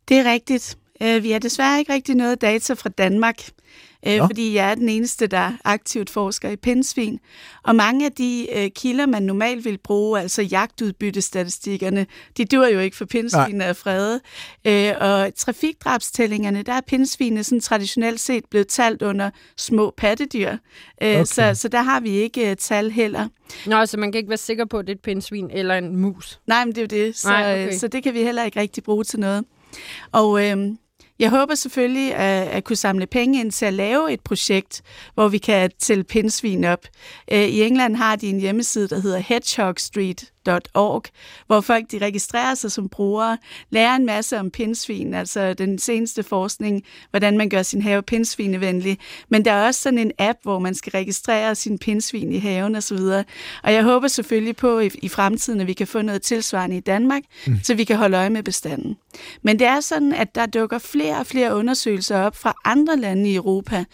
Det 0.08 0.16
er 0.16 0.32
rigtigt. 0.32 0.78
Øh, 1.02 1.22
vi 1.22 1.30
har 1.30 1.38
desværre 1.38 1.78
ikke 1.78 1.92
rigtig 1.92 2.14
noget 2.14 2.40
data 2.40 2.72
fra 2.72 2.88
Danmark, 2.88 3.36
øh, 4.06 4.18
fordi 4.26 4.54
jeg 4.54 4.70
er 4.70 4.74
den 4.74 4.88
eneste, 4.88 5.26
der 5.26 5.52
aktivt 5.64 6.10
forsker 6.10 6.50
i 6.50 6.56
pindsvin. 6.56 7.18
Og 7.64 7.76
mange 7.76 8.06
af 8.06 8.12
de 8.12 8.46
øh, 8.56 8.70
kilder, 8.70 9.06
man 9.06 9.22
normalt 9.22 9.64
vil 9.64 9.78
bruge, 9.78 10.20
altså 10.20 10.42
jagtudbyttestatistikkerne, 10.42 12.06
de 12.36 12.44
dur 12.44 12.66
jo 12.66 12.80
ikke 12.80 12.96
for 12.96 13.04
pindsvinene 13.04 13.64
er 13.64 13.72
fredet. 13.72 14.20
Øh, 14.64 14.92
og 15.00 15.34
trafikdrabstællingerne, 15.36 16.62
der 16.62 16.72
er 16.72 16.80
pindsvinene 16.86 17.44
sådan 17.44 17.60
traditionelt 17.60 18.20
set 18.20 18.44
blevet 18.50 18.68
talt 18.68 19.02
under 19.02 19.30
små 19.56 19.94
pattedyr. 19.96 20.50
Øh, 21.02 21.08
Okay. 21.08 21.24
så, 21.24 21.50
så 21.54 21.68
der 21.68 21.82
har 21.82 22.00
vi 22.00 22.10
ikke 22.10 22.50
øh, 22.50 22.56
tal 22.56 22.90
heller. 22.90 23.28
Nå, 23.66 23.86
så 23.86 23.96
man 23.96 24.12
kan 24.12 24.18
ikke 24.18 24.28
være 24.28 24.36
sikker 24.38 24.64
på, 24.64 24.78
at 24.78 24.86
det 24.86 24.92
er 24.92 24.96
et 24.96 25.02
pindsvin 25.02 25.50
eller 25.50 25.74
en 25.74 25.96
mus. 25.96 26.40
Nej, 26.46 26.64
men 26.64 26.74
det 26.74 26.78
er 26.92 26.98
jo 26.98 27.04
det. 27.04 27.16
Så, 27.16 27.28
Nej, 27.28 27.52
okay. 27.52 27.66
okay. 27.66 27.78
så 27.78 27.88
det 27.88 28.02
kan 28.02 28.14
vi 28.14 28.22
heller 28.22 28.44
ikke 28.44 28.60
rigtig 28.60 28.82
bruge 28.84 29.04
til 29.04 29.20
noget. 29.20 29.44
Og 30.12 30.46
øh, 30.46 30.56
jeg 31.18 31.30
håber 31.30 31.54
selvfølgelig 31.54 32.14
at, 32.14 32.48
at 32.48 32.64
kunne 32.64 32.76
samle 32.76 33.06
penge 33.06 33.40
ind 33.40 33.52
til 33.52 33.66
at 33.66 33.74
lave 33.74 34.12
et 34.12 34.20
projekt, 34.20 34.82
hvor 35.14 35.28
vi 35.28 35.38
kan 35.38 35.70
tælle 35.78 36.04
pindsvin 36.04 36.64
op. 36.64 36.86
Øh, 37.32 37.38
I 37.38 37.62
England 37.62 37.96
har 37.96 38.16
de 38.16 38.28
en 38.28 38.40
hjemmeside, 38.40 38.88
der 38.88 39.00
hedder 39.00 39.18
hedgehogstreet.org, 40.48 41.02
hvor 41.46 41.60
folk 41.60 41.90
de 41.92 41.98
registrerer 41.98 42.54
sig 42.54 42.72
som 42.72 42.88
brugere, 42.88 43.38
lærer 43.70 43.96
en 43.96 44.06
masse 44.06 44.38
om 44.38 44.50
pindsvin, 44.50 45.14
altså 45.14 45.54
den 45.54 45.78
seneste 45.78 46.22
forskning, 46.22 46.82
hvordan 47.10 47.38
man 47.38 47.48
gør 47.48 47.62
sin 47.62 47.82
have 47.82 48.02
pindsvinevenlig. 48.02 48.98
Men 49.28 49.44
der 49.44 49.52
er 49.52 49.66
også 49.66 49.80
sådan 49.80 49.98
en 49.98 50.12
app, 50.18 50.38
hvor 50.42 50.58
man 50.58 50.74
skal 50.74 50.90
registrere 50.90 51.54
sin 51.54 51.78
pindsvin 51.78 52.32
i 52.32 52.38
haven 52.38 52.76
osv. 52.76 52.98
Og 53.62 53.72
jeg 53.72 53.82
håber 53.82 54.08
selvfølgelig 54.08 54.56
på 54.56 54.78
i, 54.78 54.90
i 55.02 55.08
fremtiden, 55.08 55.60
at 55.60 55.66
vi 55.66 55.72
kan 55.72 55.86
få 55.86 56.02
noget 56.02 56.22
tilsvarende 56.22 56.76
i 56.76 56.80
Danmark, 56.80 57.22
mm. 57.46 57.58
så 57.62 57.74
vi 57.74 57.84
kan 57.84 57.96
holde 57.96 58.16
øje 58.16 58.30
med 58.30 58.42
bestanden. 58.42 58.96
Men 59.42 59.58
det 59.58 59.66
er 59.66 59.80
sådan, 59.80 60.12
at 60.12 60.34
der 60.34 60.46
dukker 60.46 60.78
flere 60.78 61.18
og 61.18 61.26
flere 61.26 61.54
undersøgelser 61.54 62.18
op 62.18 62.36
fra 62.36 62.54
andre 62.64 62.96
lande 62.96 63.30
i 63.30 63.34
Europa, 63.34 63.84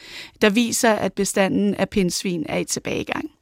der 0.42 0.50
viser, 0.50 0.92
at 0.92 1.12
bestanden 1.12 1.74
af 1.74 1.88
pindsvin 1.88 2.46
er 2.48 2.58
i 2.58 2.64
tilbagegang. 2.64 3.33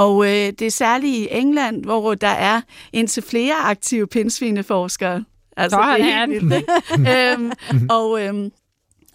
Og 0.00 0.24
øh, 0.24 0.30
det 0.30 0.62
er 0.62 0.70
særligt 0.70 1.14
i 1.14 1.28
England, 1.30 1.84
hvor 1.84 2.14
der 2.14 2.28
er 2.28 2.60
indtil 2.92 3.22
flere 3.22 3.54
aktive 3.54 4.06
pindsvineforskere. 4.06 5.24
Altså, 5.56 5.94
det 5.96 6.04
er 6.04 6.26
helt 6.26 6.50
vildt, 6.50 6.70
øhm, 7.38 7.52
og, 7.90 8.22
øhm, 8.22 8.52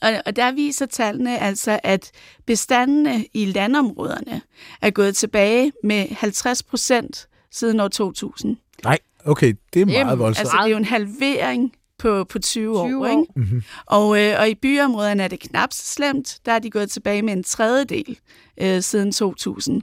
og, 0.02 0.10
og 0.26 0.36
der 0.36 0.52
viser 0.52 0.86
tallene 0.86 1.40
altså, 1.40 1.80
at 1.84 2.12
bestandene 2.46 3.26
i 3.34 3.46
landområderne 3.46 4.42
er 4.82 4.90
gået 4.90 5.16
tilbage 5.16 5.72
med 5.84 6.08
50 6.10 6.64
procent 6.64 7.28
siden 7.52 7.80
år 7.80 7.88
2000. 7.88 8.58
Nej, 8.84 9.00
okay, 9.26 9.54
det 9.74 9.82
er 9.82 9.86
Det 9.86 9.98
er 9.98 10.04
meget 10.04 10.20
voldsomt. 10.20 10.40
Altså, 10.40 10.58
det 10.58 10.64
er 10.64 10.72
jo 10.72 10.78
en 10.78 10.86
halvering 10.86 11.74
på, 12.00 12.24
på 12.24 12.40
20, 12.40 12.86
20 12.88 12.98
år. 13.00 13.02
år. 13.02 13.06
Ikke? 13.22 13.34
Mhm. 13.36 13.64
Og, 13.86 14.22
øh, 14.22 14.40
og 14.40 14.50
i 14.50 14.56
byområderne 14.56 15.24
er 15.24 15.28
det 15.28 15.40
knap 15.40 15.74
så 15.74 15.84
slemt. 15.94 16.40
Der 16.46 16.52
er 16.52 16.60
de 16.60 16.70
gået 16.70 16.92
tilbage 16.92 17.22
med 17.22 17.34
en 17.34 17.44
tredjedel 17.44 18.18
øh, 18.62 18.82
siden 18.82 19.12
2000. 19.12 19.82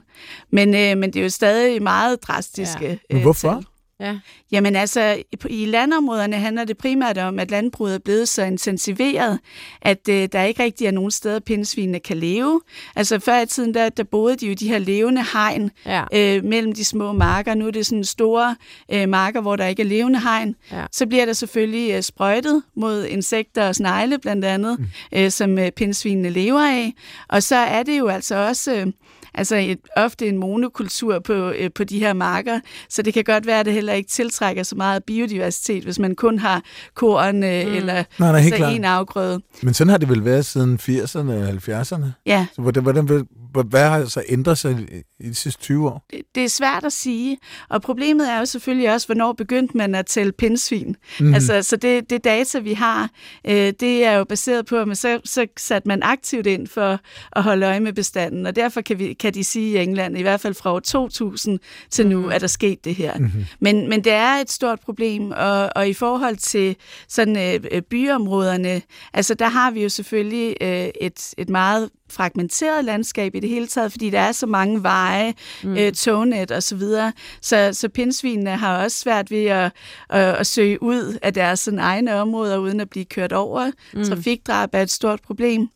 Men, 0.51 0.75
øh, 0.75 0.97
men 0.97 1.03
det 1.03 1.15
er 1.19 1.23
jo 1.23 1.29
stadig 1.29 1.83
meget 1.83 2.23
drastiske 2.23 2.85
Ja. 2.85 2.95
Men 3.09 3.17
øh, 3.17 3.21
hvorfor? 3.21 3.51
tal. 3.53 3.65
Ja. 3.99 4.19
Jamen 4.51 4.75
altså, 4.75 5.23
i 5.49 5.65
landområderne 5.65 6.35
handler 6.35 6.63
det 6.65 6.77
primært 6.77 7.17
om, 7.17 7.39
at 7.39 7.51
landbruget 7.51 7.95
er 7.95 7.99
blevet 7.99 8.29
så 8.29 8.43
intensiveret, 8.43 9.39
at 9.81 10.09
øh, 10.09 10.29
der 10.31 10.43
ikke 10.43 10.63
rigtig 10.63 10.87
er 10.87 10.91
nogen 10.91 11.11
steder, 11.11 11.39
pindsvinene 11.39 11.99
kan 11.99 12.17
leve. 12.17 12.61
Altså 12.95 13.19
før 13.19 13.39
i 13.39 13.45
tiden, 13.45 13.73
der, 13.73 13.89
der 13.89 14.03
boede 14.03 14.35
de 14.35 14.45
jo 14.45 14.51
i 14.51 14.55
de 14.55 14.67
her 14.67 14.77
levende 14.77 15.23
hegn 15.33 15.71
Ja. 15.85 16.03
øh, 16.13 16.43
mellem 16.43 16.73
de 16.73 16.83
små 16.85 17.11
marker. 17.11 17.53
Nu 17.53 17.67
er 17.67 17.71
det 17.71 17.85
sådan 17.85 18.03
store 18.03 18.55
øh, 18.91 19.09
marker, 19.09 19.41
hvor 19.41 19.55
der 19.55 19.65
ikke 19.65 19.81
er 19.81 19.87
levende 19.87 20.19
hegn. 20.19 20.55
Ja. 20.71 20.85
Så 20.91 21.07
bliver 21.07 21.25
der 21.25 21.33
selvfølgelig 21.33 21.91
øh, 21.95 22.01
sprøjtet 22.01 22.63
mod 22.75 23.05
insekter 23.05 23.67
og 23.67 23.75
snegle 23.75 24.19
blandt 24.19 24.45
andet, 24.45 24.79
mm. 24.79 24.85
øh, 25.13 25.31
som 25.31 25.59
øh, 25.59 25.71
pindsvinene 25.71 26.29
lever 26.29 26.61
af. 26.61 26.93
Og 27.27 27.43
så 27.43 27.55
er 27.55 27.83
det 27.83 27.99
jo 27.99 28.07
altså 28.07 28.35
også... 28.35 28.73
Øh, 28.75 28.87
Altså 29.35 29.55
et, 29.55 29.79
ofte 29.95 30.27
en 30.27 30.37
monokultur 30.37 31.19
på, 31.19 31.33
øh, 31.33 31.69
på 31.75 31.83
de 31.83 31.99
her 31.99 32.13
marker, 32.13 32.59
så 32.89 33.01
det 33.01 33.13
kan 33.13 33.23
godt 33.23 33.47
være, 33.47 33.59
at 33.59 33.65
det 33.65 33.73
heller 33.73 33.93
ikke 33.93 34.09
tiltrækker 34.09 34.63
så 34.63 34.75
meget 34.75 35.03
biodiversitet, 35.03 35.83
hvis 35.83 35.99
man 35.99 36.15
kun 36.15 36.39
har 36.39 36.61
korn 36.95 37.35
øh, 37.43 37.67
mm. 37.67 37.73
eller 37.73 37.93
Nej, 37.93 38.03
nej, 38.31 38.39
helt 38.39 38.53
altså 38.53 38.57
klart. 38.57 38.75
en 38.75 38.85
afgrøde. 38.85 39.41
Men 39.61 39.73
sådan 39.73 39.89
har 39.91 39.97
det 39.97 40.09
vel 40.09 40.25
været 40.25 40.45
siden 40.45 40.79
80'erne 40.81 41.17
og 41.31 41.49
70'erne? 41.49 42.05
Ja, 42.25 42.45
Så 42.55 42.61
hvordan, 42.61 42.83
hvordan, 42.83 43.27
hvad 43.61 43.89
har 43.89 44.05
så 44.05 44.23
ændret 44.29 44.57
sig 44.57 44.71
i, 45.19 45.23
de 45.27 45.35
sidste 45.35 45.61
20 45.61 45.89
år? 45.89 46.05
det- 46.11 46.21
det 46.35 46.43
er 46.43 46.47
svært 46.49 46.83
at 46.85 46.93
sige, 46.93 47.37
og 47.69 47.81
problemet 47.81 48.31
er 48.31 48.39
jo 48.39 48.45
selvfølgelig 48.45 48.93
også, 48.93 49.07
hvornår 49.07 49.33
begyndte 49.33 49.77
man 49.77 49.95
at 49.95 50.05
tælle 50.05 50.31
pindsvin. 50.31 50.87
Mhm. 51.19 51.27
Mm. 51.27 51.33
Altså, 51.33 51.61
så 51.61 51.75
det, 51.75 52.09
det 52.09 52.23
data, 52.23 52.59
vi 52.59 52.73
har, 52.73 53.09
øh, 53.47 53.73
det 53.79 54.05
er 54.05 54.11
jo 54.13 54.23
baseret 54.23 54.65
på, 54.65 54.77
at 54.77 54.87
man 54.87 54.95
så, 54.95 55.19
så 55.25 55.47
satte 55.57 55.87
man 55.87 56.03
aktivt 56.03 56.47
ind 56.47 56.67
for 56.67 56.99
at 57.31 57.43
holde 57.43 57.65
øje 57.65 57.79
med 57.79 57.93
bestanden, 57.93 58.45
og 58.45 58.55
derfor 58.55 58.81
kan, 58.81 58.99
vi, 58.99 59.13
kan 59.13 59.33
de 59.33 59.43
sige 59.43 59.79
i 59.79 59.83
England, 59.83 60.17
i 60.17 60.21
hvert 60.21 60.39
fald 60.41 60.53
fra 60.53 60.73
år 60.73 60.79
2000 60.79 61.59
til 61.89 62.07
nu, 62.07 62.27
er 62.29 62.39
der 62.39 62.47
sket 62.47 62.85
det 62.85 62.95
her. 62.95 63.17
Mm-hmm. 63.17 63.45
Men, 63.59 63.89
men 63.89 64.03
det 64.03 64.11
er 64.13 64.33
et 64.33 64.51
stort 64.51 64.79
problem, 64.79 65.31
og, 65.31 65.69
og 65.75 65.87
i 65.89 65.93
forhold 65.93 66.37
til 66.37 66.75
sådan 67.07 67.37
øh, 67.55 67.63
øh, 67.71 67.81
byområderne, 67.81 68.81
altså 69.13 69.33
der 69.33 69.47
har 69.47 69.71
vi 69.71 69.83
jo 69.83 69.89
selvfølgelig 69.89 70.55
øh, 70.61 70.87
et, 71.01 71.33
et 71.37 71.49
meget 71.49 71.89
fragmenteret 72.09 72.85
landskab 72.85 73.35
i 73.35 73.39
det 73.43 73.51
hele 73.51 73.67
taget, 73.67 73.91
fordi 73.91 74.09
der 74.09 74.19
er 74.19 74.31
så 74.31 74.45
mange 74.47 74.83
veje, 74.83 75.33
mm. 75.63 75.77
øh, 75.77 75.91
tognet 75.91 76.51
og 76.51 76.63
så 76.63 76.75
videre. 76.75 77.13
Så, 77.41 77.69
så 77.73 77.89
pindsvinene 77.89 78.57
har 78.57 78.83
også 78.83 78.97
svært 78.97 79.31
ved 79.31 79.45
at, 79.45 79.71
at, 80.09 80.35
at 80.35 80.47
søge 80.47 80.83
ud 80.83 81.17
af 81.21 81.33
deres 81.33 81.59
sådan, 81.59 81.79
egne 81.79 82.15
områder, 82.15 82.57
uden 82.57 82.79
at 82.79 82.89
blive 82.89 83.05
kørt 83.05 83.33
over. 83.33 83.71
Mm. 83.93 84.03
Trafikdrab 84.03 84.69
er 84.73 84.81
et 84.81 84.91
stort 84.91 85.21
problem. 85.21 85.69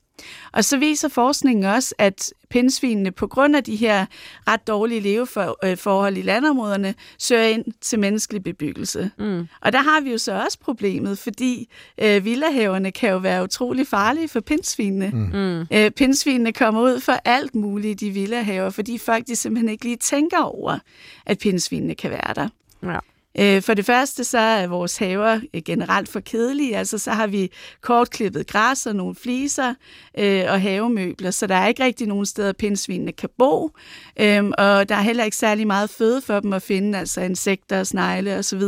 Og 0.51 0.65
så 0.65 0.77
viser 0.77 1.08
forskningen 1.08 1.65
også, 1.65 1.95
at 1.97 2.34
pindsvinene 2.49 3.12
på 3.12 3.27
grund 3.27 3.56
af 3.56 3.63
de 3.63 3.75
her 3.75 4.06
ret 4.47 4.67
dårlige 4.67 5.01
leveforhold 5.01 6.17
i 6.17 6.21
landområderne 6.21 6.95
søger 7.19 7.43
ind 7.43 7.65
til 7.82 7.99
menneskelig 7.99 8.43
bebyggelse. 8.43 9.12
Mm. 9.19 9.47
Og 9.62 9.73
der 9.73 9.82
har 9.82 10.01
vi 10.01 10.12
jo 10.12 10.17
så 10.17 10.43
også 10.43 10.60
problemet, 10.60 11.19
fordi 11.19 11.69
øh, 11.97 12.25
villahaverne 12.25 12.91
kan 12.91 13.10
jo 13.10 13.17
være 13.17 13.43
utrolig 13.43 13.88
farlige 13.88 14.27
for 14.27 14.39
pindsvinene. 14.39 15.10
Mm. 15.13 15.77
Øh, 15.77 15.91
pindsvinene 15.91 16.53
kommer 16.53 16.82
ud 16.82 16.99
for 16.99 17.19
alt 17.25 17.56
muligt 17.56 18.01
i 18.01 18.06
de 18.06 18.12
villahaver, 18.12 18.69
fordi 18.69 18.97
folk 18.97 19.27
de 19.27 19.36
simpelthen 19.36 19.69
ikke 19.69 19.84
lige 19.84 19.97
tænker 19.97 20.43
over, 20.43 20.80
at 21.25 21.39
pindsvinene 21.39 21.95
kan 21.95 22.12
være 22.12 22.34
der. 22.36 22.49
Ja. 22.84 22.99
Øh, 23.39 23.62
For 23.62 23.73
det 23.73 23.86
første, 23.86 24.23
så 24.23 24.38
er 24.38 24.67
vores 24.67 24.97
haver 24.97 25.39
øh, 25.54 25.62
generelt 25.65 26.10
for 26.10 26.19
kedelige. 26.19 26.78
Altså, 26.78 26.97
så 26.97 27.12
har 27.12 27.28
vi 27.28 27.52
kortklippet 27.82 28.47
græs 28.47 28.86
og 28.86 28.95
nogle 28.95 29.15
fliser 29.15 29.73
øh, 30.17 30.43
og 30.47 30.62
havemøbler, 30.62 31.32
så 31.32 31.47
der 31.47 31.56
er 31.56 31.67
ikke 31.67 31.84
rigtig 31.84 32.08
nogen 32.08 32.26
steder, 32.26 32.54
pindsvinene 32.54 33.12
kan 33.12 33.30
bo. 33.38 33.71
Øhm, 34.19 34.54
og 34.58 34.89
der 34.89 34.95
er 34.95 35.02
heller 35.02 35.23
ikke 35.23 35.38
særlig 35.38 35.67
meget 35.67 35.89
føde 35.89 36.21
for 36.21 36.39
dem 36.39 36.54
at 36.54 36.62
finde, 36.62 37.00
altså 37.00 37.21
insekter, 37.21 37.84
snegle 37.84 38.38
osv. 38.38 38.62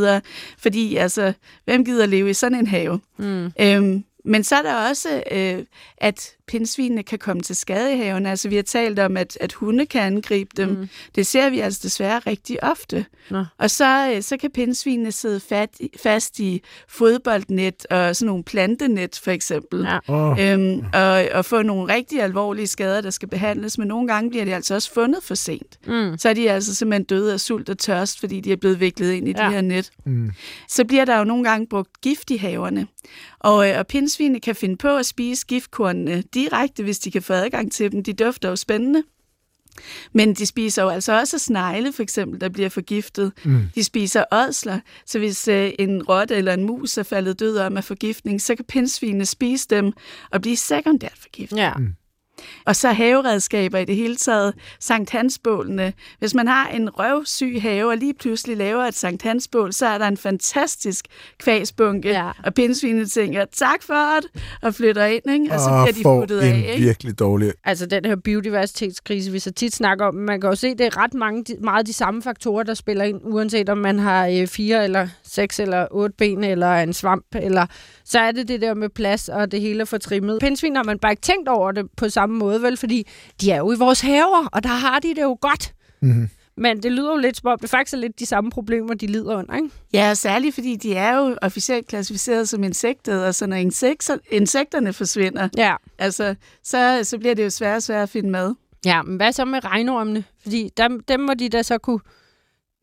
Fordi, 0.57 0.95
altså, 0.95 1.33
hvem 1.65 1.85
gider 1.85 2.05
leve 2.05 2.29
i 2.29 2.33
sådan 2.33 2.57
en 2.59 2.67
have? 2.67 2.99
Mm. 3.17 3.51
Øhm, 3.61 4.03
men 4.25 4.43
så 4.43 4.55
er 4.55 4.61
der 4.61 4.89
også, 4.89 5.23
øh, 5.31 5.65
at 5.97 6.35
pindsvinene 6.49 7.03
kan 7.03 7.19
komme 7.19 7.41
til 7.41 7.55
skade 7.55 7.93
i 7.93 7.97
haven. 7.97 8.25
Altså, 8.25 8.49
vi 8.49 8.55
har 8.55 8.63
talt 8.63 8.99
om, 8.99 9.17
at, 9.17 9.37
at 9.41 9.53
hunde 9.53 9.85
kan 9.85 10.01
angribe 10.01 10.49
dem. 10.57 10.69
Mm. 10.69 10.89
Det 11.15 11.27
ser 11.27 11.49
vi 11.49 11.59
altså 11.59 11.79
desværre 11.83 12.19
rigtig 12.19 12.63
ofte. 12.63 13.05
Nå. 13.29 13.45
Og 13.57 13.71
så, 13.71 14.11
øh, 14.15 14.21
så 14.21 14.37
kan 14.37 14.51
pindsvinene 14.51 15.11
sidde 15.11 15.39
fat, 15.39 15.69
fast 16.03 16.39
i 16.39 16.61
fodboldnet 16.87 17.85
og 17.85 18.15
sådan 18.15 18.27
nogle 18.27 18.43
plantenet, 18.43 19.19
for 19.23 19.31
eksempel. 19.31 19.81
Ja. 19.83 19.99
Oh. 20.07 20.45
Øhm, 20.45 20.83
og, 20.93 21.25
og 21.33 21.45
få 21.45 21.61
nogle 21.61 21.93
rigtig 21.93 22.21
alvorlige 22.21 22.67
skader, 22.67 23.01
der 23.01 23.09
skal 23.09 23.27
behandles, 23.27 23.77
men 23.77 23.87
nogle 23.87 24.07
gange 24.07 24.29
bliver 24.29 24.45
de 24.45 24.55
altså 24.55 24.75
også 24.75 24.93
fundet 24.93 25.23
for 25.23 25.35
sent. 25.35 25.79
Mm. 25.87 26.17
Så 26.17 26.29
er 26.29 26.33
de 26.33 26.51
altså 26.51 26.75
simpelthen 26.75 27.03
døde 27.03 27.33
af 27.33 27.39
sult 27.39 27.69
og 27.69 27.77
tørst, 27.77 28.19
fordi 28.19 28.39
de 28.39 28.51
er 28.51 28.55
blevet 28.55 28.79
viklet 28.79 29.11
ind 29.11 29.27
i 29.27 29.33
ja. 29.37 29.45
De 29.45 29.51
her 29.51 29.61
net 29.61 29.89
Mm. 30.05 30.31
så 30.67 30.85
bliver 30.85 31.05
der 31.05 31.17
jo 31.17 31.23
nogle 31.23 31.43
gange 31.43 31.67
brugt 31.67 32.01
gift 32.01 32.29
i 32.31 32.37
haverne. 32.37 32.87
Og, 33.39 33.69
øh, 33.69 33.79
og 33.79 33.87
pindsvinene 33.87 34.39
kan 34.39 34.55
finde 34.55 34.77
på 34.77 34.95
at 34.97 35.05
spise 35.05 35.45
giftkornene 35.47 36.23
direkte, 36.43 36.83
hvis 36.83 36.99
de 36.99 37.11
kan 37.11 37.21
få 37.21 37.33
adgang 37.33 37.71
til 37.71 37.91
dem. 37.91 38.03
De 38.03 38.13
dufter 38.13 38.49
jo 38.49 38.55
spændende. 38.55 39.03
Men 40.13 40.33
de 40.33 40.45
spiser 40.45 40.83
jo 40.83 40.89
altså 40.89 41.19
også 41.19 41.39
snegle, 41.39 41.93
for 41.93 42.03
eksempel, 42.03 42.41
der 42.41 42.49
bliver 42.49 42.69
forgiftet. 42.69 43.31
Mm. 43.45 43.61
De 43.75 43.83
spiser 43.83 44.23
ådsler, 44.31 44.79
så 45.05 45.19
hvis 45.19 45.47
øh, 45.47 45.71
en 45.79 46.03
rotte 46.03 46.35
eller 46.35 46.53
en 46.53 46.63
mus 46.63 46.97
er 46.97 47.03
faldet 47.03 47.39
død 47.39 47.57
om 47.57 47.77
af 47.77 47.83
forgiftning, 47.83 48.41
så 48.41 48.55
kan 48.55 48.65
pindsvinene 48.65 49.25
spise 49.25 49.67
dem 49.69 49.91
og 50.31 50.41
blive 50.41 50.57
sekundært 50.57 51.17
forgiftet. 51.17 51.57
Ja. 51.57 51.73
Og 52.65 52.75
så 52.75 52.91
haveredskaber 52.91 53.77
i 53.77 53.85
det 53.85 53.95
hele 53.95 54.15
taget. 54.15 54.53
Sankt 54.79 55.09
Hansbålene. 55.09 55.93
Hvis 56.19 56.33
man 56.33 56.47
har 56.47 56.67
en 56.67 56.89
røvsyg 56.89 57.61
have, 57.61 57.89
og 57.89 57.97
lige 57.97 58.13
pludselig 58.13 58.57
laver 58.57 58.83
et 58.83 58.95
Sankt 58.95 59.23
Hansbål, 59.23 59.73
så 59.73 59.85
er 59.85 59.97
der 59.97 60.07
en 60.07 60.17
fantastisk 60.17 61.05
kvæsbunke. 61.39 62.09
Ja. 62.09 62.31
Og 62.43 62.53
pindsvinene 62.53 63.05
tænker, 63.05 63.45
tak 63.51 63.83
for 63.83 64.19
det, 64.21 64.43
og 64.61 64.75
flytter 64.75 65.05
ind, 65.05 65.31
ikke? 65.31 65.53
og 65.53 65.59
så 65.59 65.69
bliver 65.83 66.15
de 66.15 66.19
puttet 66.19 66.39
af. 66.39 66.69
Ikke? 66.69 66.83
virkelig 66.83 67.19
dårlig... 67.19 67.51
Altså 67.63 67.85
den 67.85 68.05
her 68.05 68.15
biodiversitetskrise, 68.15 69.31
vi 69.31 69.39
så 69.39 69.51
tit 69.51 69.75
snakker 69.75 70.05
om, 70.05 70.15
man 70.15 70.41
kan 70.41 70.49
jo 70.49 70.55
se, 70.55 70.69
det 70.69 70.81
er 70.81 71.03
ret 71.03 71.13
mange, 71.13 71.43
de- 71.43 71.57
meget 71.63 71.87
de 71.87 71.93
samme 71.93 72.21
faktorer, 72.21 72.63
der 72.63 72.73
spiller 72.73 73.03
ind, 73.03 73.21
uanset 73.23 73.69
om 73.69 73.77
man 73.77 73.99
har 73.99 74.27
øh, 74.27 74.47
fire 74.47 74.83
eller 74.83 75.07
seks 75.23 75.59
eller 75.59 75.87
otte 75.91 76.15
ben, 76.17 76.43
eller 76.43 76.75
en 76.75 76.93
svamp, 76.93 77.25
eller 77.35 77.65
så 78.05 78.19
er 78.19 78.31
det 78.31 78.47
det 78.47 78.61
der 78.61 78.73
med 78.73 78.89
plads, 78.89 79.29
og 79.29 79.51
det 79.51 79.61
hele 79.61 79.81
er 79.81 79.85
for 79.85 79.97
trimmet. 79.97 80.39
Pindsvin 80.39 80.75
har 80.75 80.83
man 80.83 80.99
bare 80.99 81.11
ikke 81.11 81.21
tænkt 81.21 81.49
over 81.49 81.71
det 81.71 81.85
på 81.97 82.09
samme 82.09 82.28
måde, 82.37 82.61
vel, 82.61 82.77
fordi 82.77 83.07
de 83.41 83.51
er 83.51 83.57
jo 83.57 83.71
i 83.71 83.75
vores 83.77 84.01
haver, 84.01 84.47
og 84.51 84.63
der 84.63 84.69
har 84.69 84.99
de 84.99 85.09
det 85.15 85.21
jo 85.21 85.37
godt. 85.41 85.73
Mm-hmm. 86.01 86.29
Men 86.57 86.83
det 86.83 86.91
lyder 86.91 87.11
jo 87.11 87.17
lidt 87.17 87.37
som 87.37 87.47
om, 87.51 87.59
det 87.59 87.69
faktisk 87.69 87.93
er 87.93 87.97
lidt 87.97 88.19
de 88.19 88.25
samme 88.25 88.51
problemer, 88.51 88.93
de 88.93 89.07
lider 89.07 89.35
under, 89.35 89.55
ikke? 89.55 89.69
Ja, 89.93 90.09
og 90.09 90.17
særligt 90.17 90.53
fordi 90.55 90.75
de 90.75 90.95
er 90.95 91.17
jo 91.17 91.37
officielt 91.41 91.87
klassificeret 91.87 92.49
som 92.49 92.63
insekter, 92.63 93.17
og 93.25 93.35
så 93.35 93.47
når 93.47 93.55
insekter, 93.55 94.17
insekterne 94.31 94.93
forsvinder, 94.93 95.49
Ja. 95.57 95.75
altså, 95.97 96.35
så, 96.63 96.99
så 97.03 97.17
bliver 97.17 97.35
det 97.35 97.43
jo 97.43 97.49
svært 97.49 97.75
og 97.75 97.83
svært 97.83 98.03
at 98.03 98.09
finde 98.09 98.29
mad. 98.29 98.55
Ja, 98.85 99.01
men 99.01 99.15
hvad 99.17 99.31
så 99.31 99.45
med 99.45 99.63
regnormene? 99.65 100.23
Fordi 100.41 100.69
dem, 100.77 100.99
dem 100.99 101.19
må 101.19 101.33
de 101.33 101.49
da 101.49 101.63
så 101.63 101.77
kunne 101.77 101.99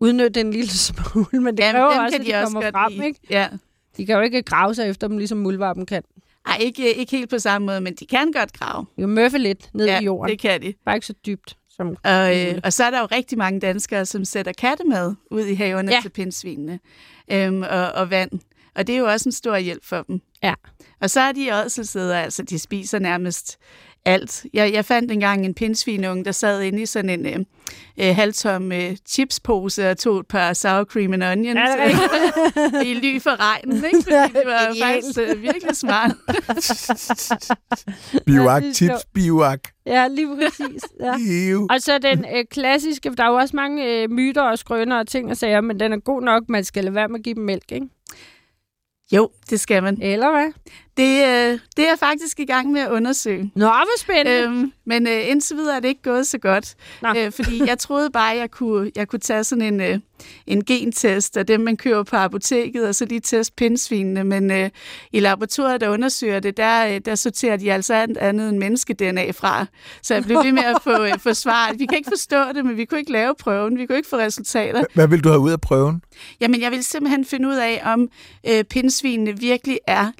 udnytte 0.00 0.40
en 0.40 0.50
lille 0.50 0.70
smule, 0.86 1.26
men 1.42 1.56
det 1.56 1.62
Jamen, 1.62 1.72
kræver 1.72 1.86
også, 1.86 2.12
kan 2.12 2.20
at 2.20 2.26
de 2.26 2.32
de, 2.32 2.36
også 2.42 2.52
kommer 2.52 2.70
frem, 2.70 2.92
lide. 2.92 3.06
ikke? 3.06 3.20
Ja. 3.30 3.48
De 3.96 4.06
kan 4.06 4.14
jo 4.16 4.20
ikke 4.22 4.42
grave 4.42 4.74
sig 4.74 4.88
efter 4.88 5.08
dem, 5.08 5.18
ligesom 5.18 5.38
muldvarpen 5.38 5.86
kan. 5.86 6.02
Ej, 6.46 6.56
ikke, 6.60 6.94
ikke 6.94 7.16
helt 7.16 7.30
på 7.30 7.38
samme 7.38 7.66
måde, 7.66 7.80
men 7.80 7.94
de 7.94 8.06
kan 8.06 8.32
godt 8.32 8.52
grave. 8.52 8.86
De 8.96 9.02
kan 9.02 9.08
møffe 9.08 9.38
lidt 9.38 9.70
ned 9.74 9.86
ja, 9.86 10.00
i 10.00 10.04
jorden. 10.04 10.30
det 10.30 10.40
kan 10.40 10.62
de. 10.62 10.74
Bare 10.84 10.94
ikke 10.96 11.06
så 11.06 11.14
dybt. 11.26 11.56
Som 11.70 11.96
Og, 12.04 12.40
øh, 12.40 12.58
og 12.64 12.72
så 12.72 12.84
er 12.84 12.90
der 12.90 13.00
jo 13.00 13.06
rigtig 13.12 13.38
mange 13.38 13.60
danskere, 13.60 14.06
som 14.06 14.24
sætter 14.24 14.52
kattemad 14.52 15.14
ud 15.30 15.44
i 15.44 15.54
haverne 15.54 15.90
Ja. 15.90 15.96
ja. 15.96 16.00
til 16.02 16.08
pindsvinene 16.08 16.78
øhm, 17.32 17.62
og, 17.62 17.92
og 17.92 18.10
vand. 18.10 18.30
Og 18.74 18.86
det 18.86 18.94
er 18.94 18.98
jo 18.98 19.06
også 19.06 19.28
en 19.28 19.32
stor 19.32 19.56
hjælp 19.56 19.84
for 19.84 20.02
dem. 20.02 20.20
Ja. 20.42 20.54
Og 21.00 21.10
så 21.10 21.20
er 21.20 21.32
de 21.32 21.54
ådselsæder, 21.64 22.18
altså 22.18 22.42
de 22.42 22.58
spiser 22.58 22.98
nærmest 22.98 23.58
alt. 24.06 24.46
Jeg, 24.52 24.72
jeg 24.72 24.84
fandt 24.84 25.12
engang 25.12 25.46
en 25.46 25.54
pindsvinunge, 25.54 26.24
der 26.24 26.32
sad 26.32 26.62
inde 26.62 26.82
i 26.82 26.86
sådan 26.86 27.10
en 27.10 27.26
øh, 27.26 27.38
øh, 28.00 28.16
halvtom 28.16 28.72
øh, 28.72 28.96
chipspose 29.08 29.90
og 29.90 29.98
tog 29.98 30.18
et 30.20 30.26
par 30.26 30.52
sour 30.52 30.84
cream 30.84 31.12
and 31.12 31.24
onions 31.24 31.60
det 31.70 32.80
øh, 32.80 32.86
i 32.88 32.94
ly 32.94 33.20
for 33.20 33.40
regnen, 33.40 33.84
ikke? 33.84 34.02
Fordi 34.02 34.38
det 34.38 34.42
var 34.46 34.76
faktisk 34.82 35.18
øh, 35.18 35.42
virkelig 35.42 35.76
smart. 35.76 36.12
Er 38.46 38.72
chips, 38.74 39.04
bioak. 39.14 39.60
Ja, 39.86 40.08
lige 40.08 40.36
præcis. 40.36 40.82
Ja. 41.00 41.12
Og 41.70 41.80
så 41.80 41.98
den 41.98 42.24
øh, 42.36 42.44
klassiske, 42.50 43.10
der 43.10 43.24
er 43.24 43.28
jo 43.28 43.34
også 43.34 43.56
mange 43.56 44.02
øh, 44.02 44.10
myter 44.10 44.42
og 44.42 44.58
skrøner 44.58 44.98
og 44.98 45.06
ting 45.06 45.30
og 45.30 45.36
sager, 45.36 45.60
men 45.60 45.80
den 45.80 45.92
er 45.92 45.98
god 45.98 46.22
nok, 46.22 46.48
man 46.48 46.64
skal 46.64 46.84
lade 46.84 46.94
være 46.94 47.08
med 47.08 47.18
at 47.18 47.24
give 47.24 47.34
dem 47.34 47.44
mælk, 47.44 47.72
ikke? 47.72 47.86
Jo, 49.12 49.30
det 49.50 49.60
skal 49.60 49.82
man. 49.82 50.02
Eller 50.02 50.30
hvad? 50.30 50.52
Det, 50.96 51.24
øh, 51.24 51.58
det 51.76 51.84
er 51.84 51.88
jeg 51.88 51.98
faktisk 51.98 52.40
i 52.40 52.44
gang 52.44 52.72
med 52.72 52.80
at 52.80 52.90
undersøge. 52.90 53.52
Nå, 53.54 53.66
hvor 53.66 53.98
spændende. 53.98 54.42
Øhm, 54.42 54.72
men 54.84 55.06
øh, 55.06 55.30
indtil 55.30 55.56
videre 55.56 55.76
er 55.76 55.80
det 55.80 55.88
ikke 55.88 56.02
gået 56.02 56.26
så 56.26 56.38
godt. 56.38 56.74
Nå. 57.02 57.08
Øh, 57.16 57.32
fordi 57.32 57.62
jeg 57.66 57.78
troede 57.78 58.10
bare, 58.10 58.32
at 58.32 58.38
jeg 58.38 58.50
kunne, 58.50 58.90
jeg 58.96 59.08
kunne 59.08 59.20
tage 59.20 59.44
sådan 59.44 59.74
en, 59.74 59.80
øh, 59.80 59.98
en 60.46 60.64
gentest 60.64 61.36
af 61.36 61.46
dem, 61.46 61.60
man 61.60 61.76
køber 61.76 62.02
på 62.02 62.16
apoteket, 62.16 62.88
og 62.88 62.94
så 62.94 63.04
lige 63.04 63.20
teste 63.20 63.54
pindsvinene. 63.56 64.24
Men 64.24 64.50
øh, 64.50 64.70
i 65.12 65.20
laboratoriet, 65.20 65.80
der 65.80 65.88
undersøger 65.88 66.40
det, 66.40 66.56
der, 66.56 66.86
øh, 66.86 67.00
der 67.04 67.14
sorterer 67.14 67.56
de 67.56 67.72
altså 67.72 67.94
alt 67.94 68.18
andet 68.18 68.48
end 68.48 68.58
menneske-DNA 68.58 69.30
fra. 69.30 69.66
Så 70.02 70.14
jeg 70.14 70.24
blev 70.24 70.38
ved 70.44 70.52
med 70.52 70.62
at 70.62 70.76
få, 70.82 71.04
øh, 71.04 71.18
få 71.18 71.34
svar. 71.34 71.72
Vi 71.78 71.86
kan 71.86 71.98
ikke 71.98 72.10
forstå 72.10 72.52
det, 72.54 72.64
men 72.64 72.76
vi 72.76 72.84
kunne 72.84 73.00
ikke 73.00 73.12
lave 73.12 73.34
prøven. 73.38 73.78
Vi 73.78 73.86
kunne 73.86 73.96
ikke 73.96 74.08
få 74.08 74.16
resultater. 74.16 74.84
Hvad 74.94 75.08
vil 75.08 75.24
du 75.24 75.28
have 75.28 75.40
ud 75.40 75.50
af 75.50 75.60
prøven? 75.60 76.02
Jamen, 76.40 76.60
jeg 76.60 76.70
vil 76.70 76.84
simpelthen 76.84 77.24
finde 77.24 77.48
ud 77.48 77.56
af, 77.56 77.82
om 77.84 78.08
øh, 78.48 78.64
pindsvinene 78.64 79.38
virkelig 79.38 79.78
er 79.86 80.12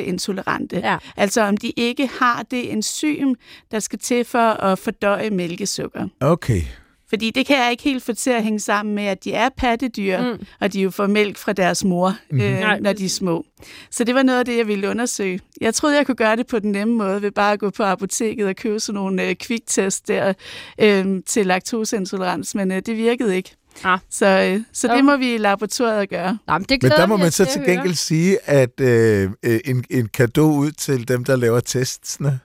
laktoseintolerante. 0.00 0.76
Ja. 0.84 0.96
Altså 1.16 1.40
om 1.42 1.56
de 1.56 1.70
ikke 1.76 2.06
har 2.18 2.42
det 2.50 2.72
enzym, 2.72 3.34
der 3.70 3.78
skal 3.78 3.98
til 3.98 4.24
for 4.24 4.38
at 4.38 4.78
fordøje 4.78 5.30
mælkesukker. 5.30 6.08
Okay. 6.20 6.60
Fordi 7.08 7.30
det 7.30 7.46
kan 7.46 7.56
jeg 7.56 7.70
ikke 7.70 7.82
helt 7.82 8.02
få 8.02 8.12
til 8.12 8.30
at 8.30 8.42
hænge 8.44 8.60
sammen 8.60 8.94
med, 8.94 9.04
at 9.04 9.24
de 9.24 9.32
er 9.32 9.48
pattedyr, 9.56 10.20
Mm. 10.20 10.26
mm. 10.28 10.46
og 10.60 10.72
de 10.72 10.80
jo 10.80 10.90
får 10.90 11.06
mælk 11.06 11.36
fra 11.38 11.52
deres 11.52 11.84
mor, 11.84 12.14
Mhm. 12.30 12.40
øh, 12.40 12.60
Nej, 12.60 12.80
når 12.80 12.92
de 12.92 13.04
er 13.04 13.08
små. 13.08 13.44
Så 13.90 14.04
det 14.04 14.14
var 14.14 14.22
noget 14.22 14.38
af 14.38 14.44
det, 14.44 14.56
jeg 14.56 14.68
ville 14.68 14.88
undersøge. 14.88 15.40
Jeg 15.60 15.74
troede, 15.74 15.96
jeg 15.96 16.06
kunne 16.06 16.14
gøre 16.14 16.36
det 16.36 16.46
på 16.46 16.58
den 16.58 16.72
nemme 16.72 16.94
måde, 16.94 17.22
ved 17.22 17.30
bare 17.30 17.52
at 17.52 17.58
gå 17.58 17.70
på 17.70 17.82
apoteket 17.82 18.46
og 18.46 18.56
købe 18.56 18.80
sådan 18.80 18.94
nogle 18.94 19.28
øh, 19.28 19.34
kviktest 19.34 20.08
der 20.08 20.32
øh, 20.80 21.06
til 21.26 21.46
laktoseintolerans, 21.46 22.54
men 22.54 22.72
øh, 22.72 22.82
det 22.86 22.96
virkede 22.96 23.36
ikke. 23.36 23.56
Ah. 23.84 23.98
Så, 24.10 24.26
øh, 24.26 24.60
så 24.72 24.88
det 24.88 25.04
må 25.04 25.16
vi 25.16 25.34
i 25.34 25.38
laboratoriet 25.38 26.08
gøre. 26.10 26.38
Nå, 26.46 26.52
men 26.58 26.62
det 26.62 26.82
Men 26.82 26.92
der 26.92 27.06
må 27.06 27.16
man 27.16 27.30
så 27.30 27.44
til 27.44 27.58
at 27.58 27.66
høre. 27.66 27.76
gengæld 27.76 27.94
sige, 27.94 28.38
at 28.44 28.80
øh, 28.80 29.30
øh, 29.42 29.60
en, 29.64 29.84
en 29.90 30.08
gave 30.08 30.46
ud 30.46 30.70
til 30.70 31.08
dem, 31.08 31.24
der 31.24 31.36
laver 31.36 31.60
testsene. 31.60 32.40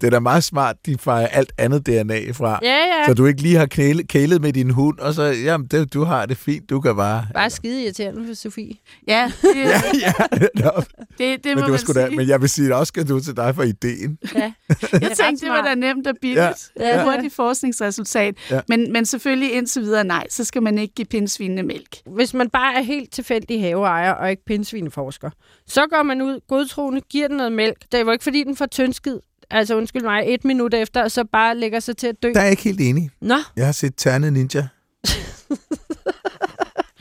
Det 0.00 0.06
er 0.06 0.10
da 0.10 0.18
meget 0.18 0.44
smart, 0.44 0.76
de 0.86 0.98
fejrer 0.98 1.26
alt 1.26 1.52
andet 1.58 1.86
DNA 1.86 2.30
fra. 2.32 2.58
Ja, 2.62 2.68
ja. 2.68 3.06
Så 3.06 3.14
du 3.14 3.26
ikke 3.26 3.42
lige 3.42 3.56
har 3.56 3.66
kælet, 3.66 4.08
kælet 4.08 4.42
med 4.42 4.52
din 4.52 4.70
hund, 4.70 4.98
og 4.98 5.14
så, 5.14 5.22
jamen, 5.22 5.66
det, 5.66 5.94
du 5.94 6.04
har 6.04 6.26
det 6.26 6.36
fint, 6.36 6.70
du 6.70 6.80
kan 6.80 6.96
bare... 6.96 7.26
Bare 7.34 7.50
skide 7.50 7.82
irriterende 7.84 8.26
for 8.26 8.34
Sofie. 8.34 8.74
Ja, 9.08 9.32
det, 9.42 9.54
Ja, 9.64 9.82
ja, 10.00 10.12
nå, 10.54 10.70
det, 11.18 11.18
det 11.18 11.38
men 11.44 11.54
må 11.54 11.60
det 11.60 11.70
var 11.70 11.76
sgu 11.76 11.92
da, 11.92 12.10
men 12.10 12.28
jeg 12.28 12.40
vil 12.40 12.48
sige 12.48 12.76
også 12.76 12.88
skal 12.90 13.08
du 13.08 13.20
til 13.20 13.36
dig 13.36 13.54
for 13.54 13.62
ideen. 13.62 14.18
Ja. 14.34 14.52
Jeg 14.92 15.12
tænkte, 15.16 15.46
det 15.46 15.52
var 15.52 15.62
da 15.62 15.74
nemt 15.74 16.06
og 16.06 16.14
billigt. 16.20 16.38
Ja. 16.80 16.88
Ja. 16.88 17.04
Hurtigt 17.04 17.34
forskningsresultat. 17.34 18.34
Ja. 18.50 18.60
Men, 18.68 18.92
men 18.92 19.06
selvfølgelig 19.06 19.52
indtil 19.52 19.82
videre 19.82 20.04
nej, 20.04 20.26
så 20.30 20.44
skal 20.44 20.62
man 20.62 20.78
ikke 20.78 20.94
give 20.94 21.06
pindsvinene 21.06 21.62
mælk. 21.62 21.96
Hvis 22.06 22.34
man 22.34 22.50
bare 22.50 22.74
er 22.74 22.82
helt 22.82 23.12
tilfældig 23.12 23.60
haveejer 23.62 24.12
og 24.12 24.30
ikke 24.30 24.44
pindsvineforsker, 24.44 25.30
så 25.66 25.86
går 25.86 26.02
man 26.02 26.22
ud 26.22 26.40
godtroende, 26.48 27.00
giver 27.00 27.28
den 27.28 27.36
noget 27.36 27.52
mælk. 27.52 27.76
Det 27.92 28.00
er 28.00 28.04
jo 28.04 28.10
ikke, 28.10 28.24
fordi 28.24 28.44
den 28.44 28.56
får 28.56 28.66
tyndskid, 28.66 29.18
altså 29.50 29.76
undskyld 29.76 30.02
mig, 30.02 30.24
et 30.26 30.44
minut 30.44 30.74
efter, 30.74 31.02
og 31.02 31.10
så 31.10 31.24
bare 31.32 31.56
lægger 31.56 31.80
sig 31.80 31.96
til 31.96 32.06
at 32.06 32.22
dø. 32.22 32.32
Der 32.34 32.40
er 32.40 32.44
jeg 32.44 32.50
ikke 32.50 32.62
helt 32.62 32.80
enig. 32.80 33.10
Nå, 33.20 33.34
Jeg 33.56 33.64
har 33.66 33.72
set 33.72 33.92
Ternet 33.96 34.32
Ninja. 34.32 34.68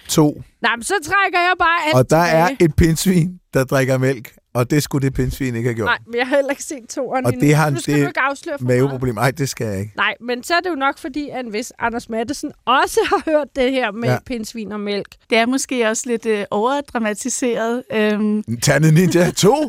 to. 0.10 0.42
Nej, 0.62 0.76
men 0.76 0.84
så 0.84 0.94
trækker 1.04 1.40
jeg 1.40 1.54
bare 1.60 1.86
alt 1.86 1.96
Og 1.96 2.10
der 2.10 2.26
tilbage. 2.26 2.58
er 2.62 2.66
et 2.66 2.76
pindsvin, 2.76 3.40
der 3.54 3.64
drikker 3.64 3.98
mælk. 3.98 4.34
Og 4.56 4.72
det 4.72 4.84
skulle 4.84 5.06
det 5.08 5.14
pindsvin 5.16 5.56
ikke 5.56 5.70
have 5.70 5.76
gjort. 5.76 5.86
Nej, 5.88 5.98
men 6.08 6.16
jeg 6.16 6.28
har 6.28 6.36
heller 6.36 6.52
ikke 6.52 6.64
set 6.64 6.90
toeren 6.90 7.26
Og 7.26 7.34
endnu. 7.34 7.48
det 7.48 7.56
har- 7.56 7.70
Nu 7.70 7.80
skal 7.80 7.94
det- 7.94 8.02
du 8.04 8.08
ikke 8.08 8.20
afsløre 8.20 8.58
for. 8.60 8.66
Maveproblem. 8.66 9.16
Nej, 9.16 9.32
det 9.32 9.50
skal 9.50 9.68
jeg 9.68 9.80
ikke. 9.80 9.92
Nej, 9.96 10.16
men 10.22 10.44
så 10.44 10.54
er 10.54 10.60
det 10.60 10.70
jo 10.70 10.76
nok 10.76 10.98
fordi, 10.98 11.30
at 11.30 11.46
en 11.46 11.54
vis 11.54 11.74
Anders 11.80 12.10
Mattesen 12.10 12.52
også 12.66 13.00
har 13.10 13.22
hørt 13.32 13.48
det 13.56 13.72
her 13.72 13.92
med 13.92 14.04
Ja. 14.10 14.12
ja. 14.14 14.20
pindsvin 14.26 14.72
og 14.72 14.80
mælk. 14.80 15.08
Det 15.30 15.38
er 15.38 15.46
måske 15.46 15.90
også 15.90 16.04
lidt 16.06 16.26
øh, 16.26 16.46
overdramatiseret. 16.52 17.84
Øhm, 17.94 18.44
Ternet 18.62 18.94
Ninja 18.94 19.32
2? 19.38 19.54
Ej. 19.54 19.68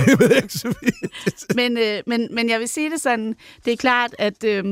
Jeg 0.06 0.16
ved 0.18 0.30
ikke, 0.36 0.48
Sofie. 0.48 0.92
men, 1.54 1.78
øh, 1.78 1.98
men, 2.06 2.28
men 2.34 2.48
jeg 2.50 2.60
vil 2.60 2.68
sige 2.68 2.90
det 2.90 3.00
sådan, 3.00 3.34
det 3.64 3.72
er 3.72 3.76
klart, 3.76 4.14
at... 4.18 4.44
Øh, 4.44 4.64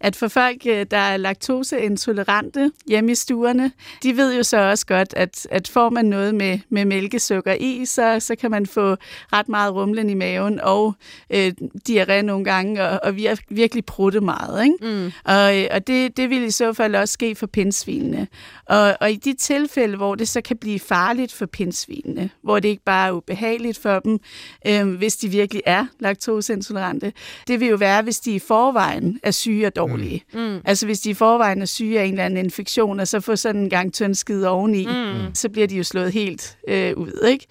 at 0.00 0.16
for 0.16 0.28
folk, 0.28 0.66
øh, 0.66 0.86
der 0.90 0.96
er 0.96 1.16
laktoseintolerante 1.16 2.70
hjemme 2.86 3.12
i 3.12 3.14
stuerne, 3.14 3.72
de 4.02 4.16
ved 4.16 4.36
jo 4.36 4.42
så 4.42 4.58
også 4.58 4.86
godt, 4.86 5.14
at, 5.16 5.46
at 5.50 5.68
får 5.68 5.90
man 5.90 6.04
noget 6.04 6.34
med, 6.34 6.58
med 6.68 6.84
mælkesukker 6.84 7.54
i, 7.60 7.84
så, 7.84 8.20
så 8.20 8.36
kan 8.36 8.50
man 8.50 8.66
få 8.66 8.96
ret 9.32 9.48
meget 9.48 9.74
rumlen 9.74 10.10
i 10.10 10.14
maven 10.14 10.60
og 10.60 10.94
øh, 11.30 11.52
diarré 11.88 12.20
nogle 12.22 12.44
gange, 12.44 12.84
og, 12.84 13.00
og 13.02 13.10
vir- 13.10 13.44
virkelig 13.50 13.84
prutte 13.84 14.20
meget. 14.20 14.64
Ikke? 14.64 14.76
Mm. 14.80 15.12
Og, 15.24 15.58
øh, 15.58 15.66
og 15.70 15.86
det, 15.86 16.16
det 16.16 16.30
vil 16.30 16.42
i 16.42 16.50
så 16.50 16.72
fald 16.72 16.94
også 16.94 17.12
ske 17.12 17.34
for 17.34 17.46
pindsvinene. 17.46 18.28
Og, 18.66 18.96
og 19.00 19.12
i 19.12 19.16
de 19.16 19.34
tilfælde, 19.34 19.96
hvor 19.96 20.14
det 20.14 20.28
så 20.28 20.40
kan 20.40 20.56
blive 20.56 20.78
farligt 20.78 21.32
for 21.32 21.46
pindsvinene, 21.46 22.30
hvor 22.42 22.58
det 22.60 22.68
ikke 22.68 22.84
bare 22.84 23.08
er 23.08 23.12
ubehageligt 23.12 23.78
for 23.78 23.98
dem, 23.98 24.18
øh, 24.66 24.88
hvis 24.94 25.16
de 25.16 25.28
virkelig 25.28 25.62
er 25.66 25.86
laktoseintolerante, 26.00 27.12
det 27.48 27.60
vil 27.60 27.68
jo 27.68 27.76
være, 27.76 28.02
hvis 28.02 28.20
de 28.20 28.34
i 28.34 28.38
forvejen 28.38 29.20
er 29.22 29.30
syge 29.30 29.66
og 29.66 29.76
dårlige. 29.76 29.89
Mm. 30.34 30.60
Altså 30.64 30.86
hvis 30.86 31.00
de 31.00 31.10
i 31.10 31.14
forvejen 31.14 31.62
er 31.62 31.66
syge 31.66 32.00
af 32.00 32.04
en 32.04 32.10
eller 32.10 32.24
anden 32.24 32.44
infektion, 32.44 33.00
og 33.00 33.08
så 33.08 33.20
får 33.20 33.34
sådan 33.34 33.60
en 33.60 33.70
gang 33.70 33.92
tyndskid 33.92 34.44
oveni, 34.44 34.86
Mm. 34.86 35.34
så 35.34 35.48
bliver 35.48 35.66
de 35.66 35.76
jo 35.76 35.82
slået 35.84 36.12
helt 36.12 36.58
øh, 36.68 36.96
ud, 36.96 37.26
ikke? 37.28 37.46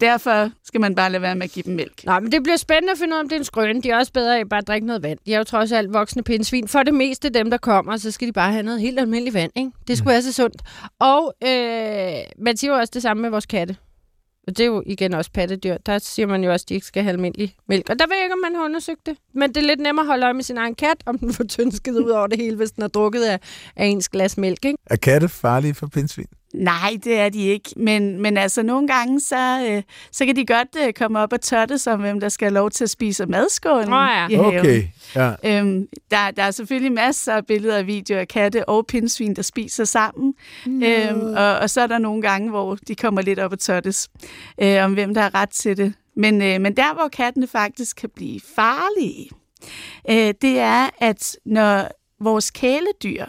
Derfor 0.00 0.50
skal 0.64 0.80
man 0.80 0.94
bare 0.94 1.10
lade 1.12 1.22
være 1.22 1.34
med 1.34 1.42
at 1.44 1.50
give 1.50 1.62
dem 1.62 1.74
mælk. 1.74 2.04
Nå, 2.04 2.20
men 2.20 2.32
det 2.32 2.42
bliver 2.42 2.56
spændende 2.56 2.92
at 2.92 2.98
finde 2.98 3.14
ud 3.14 3.18
af, 3.18 3.22
om 3.22 3.28
det 3.28 3.36
er 3.36 3.40
en 3.40 3.44
skrøne. 3.44 3.82
De 3.82 3.90
er 3.90 3.96
også 3.96 4.12
bedre 4.12 4.38
af 4.38 4.48
bare 4.48 4.58
at 4.58 4.66
drikke 4.66 4.86
noget 4.86 5.02
vand. 5.02 5.18
De 5.26 5.34
er 5.34 5.38
jo 5.38 5.44
trods 5.44 5.72
alt 5.72 5.92
voksne 5.92 6.22
pindsvin. 6.22 6.68
For 6.68 6.82
det 6.82 6.94
meste 6.94 7.28
dem, 7.30 7.50
der 7.50 7.56
kommer, 7.56 7.96
så 7.96 8.10
skal 8.10 8.28
de 8.28 8.32
bare 8.32 8.52
have 8.52 8.62
noget 8.62 8.80
helt 8.80 9.00
almindeligt 9.00 9.34
vand. 9.34 9.52
Ikke? 9.56 9.70
Det 9.88 9.98
skulle 9.98 10.10
være 10.12 10.22
så 10.22 10.32
sundt. 10.32 10.62
Og 11.00 11.34
øh, 11.44 12.14
man 12.38 12.56
siger 12.56 12.72
jo 12.72 12.78
også 12.78 12.90
det 12.94 13.02
samme 13.02 13.20
med 13.20 13.30
vores 13.30 13.46
katte. 13.46 13.76
Og 14.46 14.56
det 14.56 14.60
er 14.60 14.66
jo 14.66 14.82
igen 14.86 15.14
også 15.14 15.30
pattedyr. 15.30 15.76
Der 15.86 15.98
siger 15.98 16.26
man 16.26 16.44
jo 16.44 16.52
også, 16.52 16.64
at 16.64 16.68
de 16.68 16.74
ikke 16.74 16.86
skal 16.86 17.02
have 17.02 17.12
almindelig 17.12 17.54
mælk. 17.68 17.90
Og 17.90 17.98
der 17.98 18.06
ved 18.06 18.16
jeg 18.16 18.24
ikke, 18.24 18.32
om 18.32 18.38
man 18.38 18.54
har 18.54 18.64
undersøgt 18.64 19.06
det. 19.06 19.16
Men 19.34 19.48
det 19.48 19.56
er 19.56 19.66
lidt 19.66 19.80
nemmere 19.80 20.02
at 20.02 20.06
holde 20.06 20.24
øje 20.24 20.34
med 20.34 20.42
sin 20.42 20.58
egen 20.58 20.74
kat, 20.74 20.96
om 21.06 21.18
den 21.18 21.32
får 21.32 21.44
tyndskid 21.44 22.00
ud 22.00 22.10
over 22.10 22.26
det 22.26 22.38
hele, 22.38 22.56
hvis 22.56 22.70
den 22.70 22.82
har 22.82 22.88
drukket 22.88 23.22
af, 23.22 23.40
af 23.76 23.86
ens 23.86 24.08
glas 24.08 24.36
mælk. 24.36 24.64
Ikke? 24.64 24.78
Er 24.86 24.96
katte 24.96 25.28
farlige 25.28 25.74
for 25.74 25.86
pindsvin? 25.86 26.26
Nej, 26.54 26.96
det 27.04 27.18
er 27.18 27.28
de 27.28 27.42
ikke. 27.42 27.70
Men, 27.76 28.22
men 28.22 28.36
altså, 28.36 28.62
nogle 28.62 28.88
gange, 28.88 29.20
så, 29.20 29.66
øh, 29.70 29.82
så 30.12 30.26
kan 30.26 30.36
de 30.36 30.46
godt 30.46 30.68
øh, 30.86 30.92
komme 30.92 31.18
op 31.18 31.32
og 31.32 31.40
totte 31.40 31.78
som 31.78 32.00
hvem 32.00 32.20
der 32.20 32.28
skal 32.28 32.46
have 32.46 32.54
lov 32.54 32.70
til 32.70 32.84
at 32.84 32.90
spise 32.90 33.26
madskålen 33.26 33.88
Nå 33.88 33.96
ja. 33.96 34.28
i 34.28 34.34
haven. 34.34 34.58
Okay, 34.58 34.82
ja. 35.14 35.32
Øhm, 35.44 35.88
der, 36.10 36.30
der 36.30 36.42
er 36.42 36.50
selvfølgelig 36.50 36.92
masser 36.92 37.32
af 37.32 37.46
billeder 37.46 37.78
og 37.78 37.86
videoer 37.86 38.20
af 38.20 38.28
katte 38.28 38.68
og 38.68 38.86
pindsvin, 38.86 39.36
der 39.36 39.42
spiser 39.42 39.84
sammen. 39.84 40.34
No. 40.66 40.86
Øhm, 40.86 41.34
og, 41.36 41.58
og 41.58 41.70
så 41.70 41.80
er 41.80 41.86
der 41.86 41.98
nogle 41.98 42.22
gange, 42.22 42.50
hvor 42.50 42.78
de 42.88 42.94
kommer 42.94 43.22
lidt 43.22 43.38
op 43.38 43.52
og 43.52 43.58
tottes, 43.58 44.10
øh, 44.62 44.84
om 44.84 44.92
hvem 44.92 45.14
der 45.14 45.20
har 45.20 45.34
ret 45.34 45.50
til 45.50 45.76
det. 45.76 45.94
Men, 46.16 46.42
øh, 46.42 46.60
men 46.60 46.76
der, 46.76 46.94
hvor 46.94 47.08
kattene 47.08 47.46
faktisk 47.46 47.96
kan 47.96 48.10
blive 48.16 48.40
farlige, 48.56 49.30
øh, 50.10 50.34
det 50.42 50.58
er, 50.58 50.90
at 50.98 51.36
når 51.44 51.88
vores 52.20 52.50
kæledyr 52.50 53.24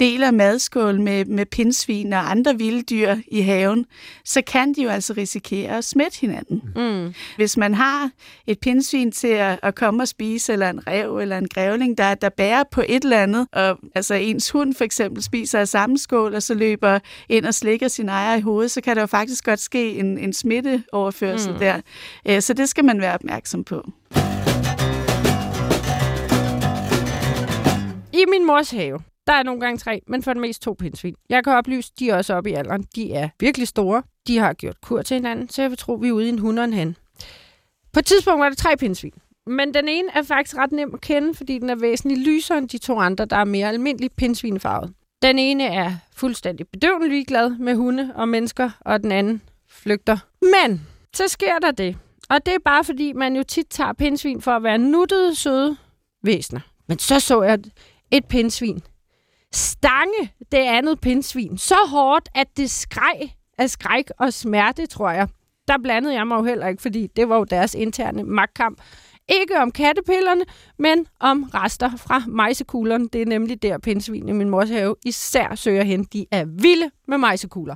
deler 0.00 0.30
madskål 0.30 1.00
med, 1.00 1.24
med 1.24 1.46
pindsvin 1.46 2.12
og 2.12 2.30
andre 2.30 2.58
vilde 2.58 2.82
dyr 2.82 3.16
i 3.28 3.40
haven, 3.40 3.86
så 4.24 4.42
kan 4.46 4.72
de 4.72 4.82
jo 4.82 4.88
altså 4.88 5.14
risikere 5.16 5.78
at 5.78 5.84
smitte 5.84 6.20
hinanden. 6.20 6.62
Mm. 6.76 7.14
Hvis 7.36 7.56
man 7.56 7.74
har 7.74 8.10
et 8.46 8.60
pindsvin 8.60 9.12
til 9.12 9.28
at, 9.28 9.58
at 9.62 9.74
komme 9.74 10.02
og 10.02 10.08
spise, 10.08 10.52
eller 10.52 10.70
en 10.70 10.86
rev 10.86 11.18
eller 11.18 11.38
en 11.38 11.48
grævling, 11.48 11.98
der, 11.98 12.14
der 12.14 12.28
bærer 12.28 12.64
på 12.72 12.82
et 12.88 13.04
eller 13.04 13.18
andet, 13.18 13.48
og 13.52 13.78
altså 13.94 14.14
ens 14.14 14.50
hund 14.50 14.74
for 14.74 14.84
eksempel 14.84 15.22
spiser 15.22 15.58
af 15.60 15.68
samme 15.68 15.98
skål, 15.98 16.34
og 16.34 16.42
så 16.42 16.54
løber 16.54 16.98
ind 17.28 17.44
og 17.44 17.54
slikker 17.54 17.88
sin 17.88 18.08
ejer 18.08 18.36
i 18.36 18.40
hovedet, 18.40 18.70
så 18.70 18.80
kan 18.80 18.96
der 18.96 19.02
jo 19.02 19.06
faktisk 19.06 19.44
godt 19.44 19.60
ske 19.60 19.98
en, 19.98 20.18
en 20.18 20.32
smitteoverførsel 20.32 21.52
mm. 21.52 21.58
der. 21.58 21.80
Øh, 22.28 22.42
Så 22.42 22.54
det 22.54 22.68
skal 22.68 22.84
man 22.84 23.00
være 23.00 23.14
opmærksom 23.14 23.64
på. 23.64 23.90
I 28.12 28.24
min 28.30 28.46
mors 28.46 28.70
have, 28.70 29.00
der 29.26 29.32
er 29.32 29.42
nogle 29.42 29.60
gange 29.60 29.78
tre, 29.78 30.02
men 30.06 30.22
for 30.22 30.32
det 30.32 30.40
mest 30.40 30.62
to 30.62 30.72
pindsvin. 30.78 31.14
Jeg 31.28 31.44
kan 31.44 31.52
oplyse, 31.52 31.92
de 31.98 32.10
er 32.10 32.16
også 32.16 32.34
oppe 32.34 32.50
i 32.50 32.54
alderen. 32.54 32.84
De 32.94 33.12
er 33.12 33.28
virkelig 33.40 33.68
store. 33.68 34.02
De 34.26 34.38
har 34.38 34.52
gjort 34.52 34.80
kur 34.80 35.02
til 35.02 35.14
hinanden, 35.14 35.48
så 35.48 35.62
jeg 35.62 35.70
vil 35.70 35.78
tro, 35.78 35.94
vi 35.94 36.08
er 36.08 36.12
ude 36.12 36.26
i 36.26 36.28
en 36.28 36.38
hund 36.38 36.58
og 36.58 36.64
en. 36.64 36.96
På 37.92 37.98
et 38.00 38.06
tidspunkt 38.06 38.40
var 38.40 38.48
der 38.48 38.56
tre 38.56 38.76
pindsvin. 38.76 39.12
Men 39.46 39.74
den 39.74 39.88
ene 39.88 40.08
er 40.14 40.22
faktisk 40.22 40.56
ret 40.56 40.72
nem 40.72 40.94
at 40.94 41.00
kende, 41.00 41.34
fordi 41.34 41.58
den 41.58 41.70
er 41.70 41.74
væsentligt 41.74 42.20
lysere 42.20 42.58
end 42.58 42.68
de 42.68 42.78
to 42.78 42.98
andre, 42.98 43.24
der 43.24 43.36
er 43.36 43.44
mere 43.44 43.68
almindeligt 43.68 44.16
pindsvinfarvet. 44.16 44.92
Den 45.22 45.38
ene 45.38 45.64
er 45.64 45.92
fuldstændig 46.16 46.68
bedøvende 46.68 47.08
ligeglad 47.08 47.50
med 47.50 47.74
hunde 47.74 48.12
og 48.14 48.28
mennesker, 48.28 48.70
og 48.80 49.02
den 49.02 49.12
anden 49.12 49.42
flygter. 49.68 50.18
Men 50.42 50.86
så 51.14 51.28
sker 51.28 51.58
der 51.58 51.70
det. 51.70 51.96
Og 52.28 52.46
det 52.46 52.54
er 52.54 52.58
bare 52.64 52.84
fordi, 52.84 53.12
man 53.12 53.36
jo 53.36 53.42
tit 53.42 53.66
tager 53.70 53.92
pindsvin 53.92 54.40
for 54.40 54.50
at 54.50 54.62
være 54.62 54.78
nuttede, 54.78 55.34
søde 55.34 55.76
væsener. 56.22 56.60
Men 56.88 56.98
så 56.98 57.20
så 57.20 57.42
jeg 57.42 57.58
et 58.10 58.24
pindsvin 58.24 58.82
stange 59.56 60.32
det 60.52 60.58
andet 60.58 61.00
pindsvin 61.00 61.58
så 61.58 61.76
hårdt, 61.88 62.28
at 62.34 62.56
det 62.56 62.70
skreg 62.70 63.34
af 63.58 63.70
skræk 63.70 64.10
og 64.18 64.32
smerte, 64.32 64.86
tror 64.86 65.10
jeg. 65.10 65.28
Der 65.68 65.78
blandede 65.82 66.14
jeg 66.14 66.26
mig 66.26 66.36
jo 66.36 66.44
heller 66.44 66.66
ikke, 66.66 66.82
fordi 66.82 67.06
det 67.16 67.28
var 67.28 67.36
jo 67.36 67.44
deres 67.44 67.74
interne 67.74 68.24
magtkamp. 68.24 68.80
Ikke 69.28 69.58
om 69.58 69.70
kattepillerne, 69.70 70.44
men 70.78 71.06
om 71.20 71.42
rester 71.42 71.90
fra 71.96 72.22
majsekuglerne. 72.26 73.08
Det 73.08 73.22
er 73.22 73.26
nemlig 73.26 73.62
der 73.62 73.78
pindsvin 73.78 74.28
i 74.28 74.32
min 74.32 74.48
mors 74.48 74.70
have 74.70 74.96
især 75.04 75.54
søger 75.54 75.82
hen. 75.84 76.04
De 76.04 76.26
er 76.30 76.44
vilde 76.44 76.90
med 77.08 77.18
majsekugler. 77.18 77.74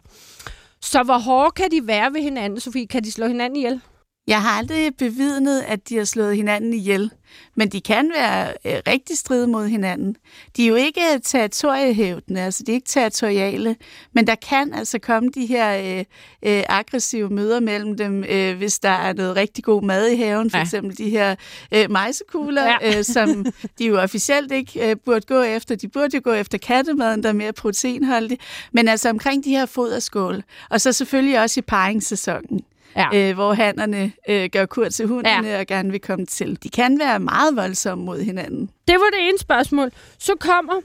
Så 0.83 1.03
hvor 1.03 1.19
hårde 1.19 1.51
kan 1.51 1.71
de 1.71 1.87
være 1.87 2.15
ved 2.15 2.23
hinanden, 2.23 2.61
Sofie? 2.61 2.87
Kan 2.87 3.05
de 3.05 3.13
slå 3.13 3.27
hinanden 3.27 3.57
ihjel? 3.57 3.81
Jeg 4.29 4.43
har 4.43 4.51
aldrig 4.59 4.97
bevidnet, 4.97 5.61
at 5.61 5.89
de 5.89 5.97
har 5.97 6.05
slået 6.05 6.37
hinanden 6.37 6.75
ihjel, 6.75 7.11
men 7.57 7.69
de 7.69 7.81
kan 7.81 8.11
være 8.17 8.49
øh, 8.65 8.73
rigtig 8.89 9.19
stride 9.19 9.47
mod 9.47 9.69
hinanden. 9.69 10.17
De 10.57 10.65
er 10.65 10.69
jo 10.69 10.75
ikke 10.75 11.01
territoriehævdende, 11.25 12.41
altså 12.41 12.63
de 12.67 12.71
er 12.73 12.75
ikke 12.75 12.89
territoriale, 12.89 13.77
men 14.13 14.27
der 14.27 14.35
kan 14.35 14.75
altså 14.75 14.99
komme 14.99 15.29
de 15.35 15.47
her 15.47 15.79
øh, 15.79 16.05
øh, 16.43 16.63
aggressive 16.69 17.29
møder 17.31 17.61
mellem 17.61 17.97
dem, 17.97 18.25
øh, 18.29 18.57
hvis 18.57 18.79
der 18.79 18.89
er 18.91 19.13
noget 19.13 19.37
rigtig 19.37 19.65
god 19.65 19.83
mad 19.83 20.07
i 20.09 20.17
haven, 20.17 20.51
for 20.51 20.59
Ja. 20.59 20.63
eksempel 20.63 20.99
de 20.99 21.11
her 21.11 21.35
øh, 21.75 21.91
majsekugler, 21.91 22.65
ja. 22.83 22.99
øh, 22.99 23.05
som 23.05 23.47
de 23.79 23.87
jo 23.87 24.01
officielt 24.01 24.53
ikke 24.53 24.91
øh, 24.91 24.97
burde 25.05 25.27
gå 25.27 25.43
efter. 25.43 25.75
De 25.77 25.89
burde 25.89 26.17
jo 26.17 26.21
gå 26.25 26.33
efter 26.33 26.59
kattemaden, 26.59 27.23
der 27.23 27.29
er 27.29 27.33
mere 27.33 27.53
proteinholdig, 27.53 28.39
men 28.73 28.89
altså 28.89 29.11
omkring 29.11 29.45
de 29.45 29.51
her 29.51 29.67
foderskål, 29.67 30.43
og 30.71 30.81
så 30.81 30.93
selvfølgelig 30.93 31.41
også 31.41 31.61
i 31.61 31.63
paringssæsonen 31.63 32.61
Ja. 32.97 33.09
øh, 33.31 33.35
hvor 33.35 33.53
hannerne 33.53 34.13
øh, 34.29 34.49
gør 34.53 34.67
kur 34.67 34.89
til 34.89 35.07
hundene 35.07 35.49
ja. 35.49 35.61
og 35.61 35.67
gerne 35.67 35.91
vil 35.91 36.01
komme 36.01 36.27
til. 36.27 36.63
De 36.63 36.69
kan 36.69 36.99
være 36.99 37.21
meget 37.21 37.57
voldsomme 37.57 38.05
mod 38.05 38.21
hinanden. 38.23 38.71
Det 38.89 38.95
var 38.95 39.11
det 39.19 39.29
ene 39.29 39.39
spørgsmål. 39.39 39.91
Så 40.19 40.33
kommer 40.41 40.81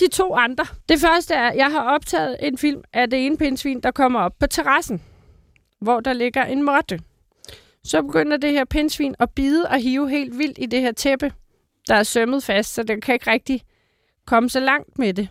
de 0.00 0.08
to 0.08 0.34
andre. 0.34 0.64
Det 0.88 1.00
første 1.00 1.34
er, 1.34 1.48
at 1.48 1.56
jeg 1.56 1.70
har 1.70 1.82
optaget 1.82 2.36
en 2.40 2.58
film 2.58 2.82
af 2.92 3.10
det 3.10 3.26
ene 3.26 3.36
pindsvin, 3.36 3.80
der 3.80 3.90
kommer 3.90 4.20
op 4.20 4.32
på 4.40 4.46
terrassen, 4.46 5.02
hvor 5.80 6.00
der 6.00 6.12
ligger 6.12 6.44
en 6.44 6.62
måtte. 6.62 7.00
Så 7.84 8.02
begynder 8.02 8.36
det 8.36 8.50
her 8.52 8.64
pindsvin 8.64 9.14
at 9.18 9.30
bide 9.30 9.66
og 9.66 9.78
hive 9.80 10.10
helt 10.10 10.38
vildt 10.38 10.58
i 10.60 10.66
det 10.66 10.80
her 10.80 10.92
tæppe, 10.92 11.32
der 11.88 11.94
er 11.94 12.02
sømmet 12.02 12.44
fast, 12.44 12.74
så 12.74 12.82
den 12.82 13.00
kan 13.00 13.14
ikke 13.14 13.30
rigtig 13.30 13.60
komme 14.26 14.50
så 14.50 14.60
langt 14.60 14.98
med 14.98 15.14
det. 15.14 15.28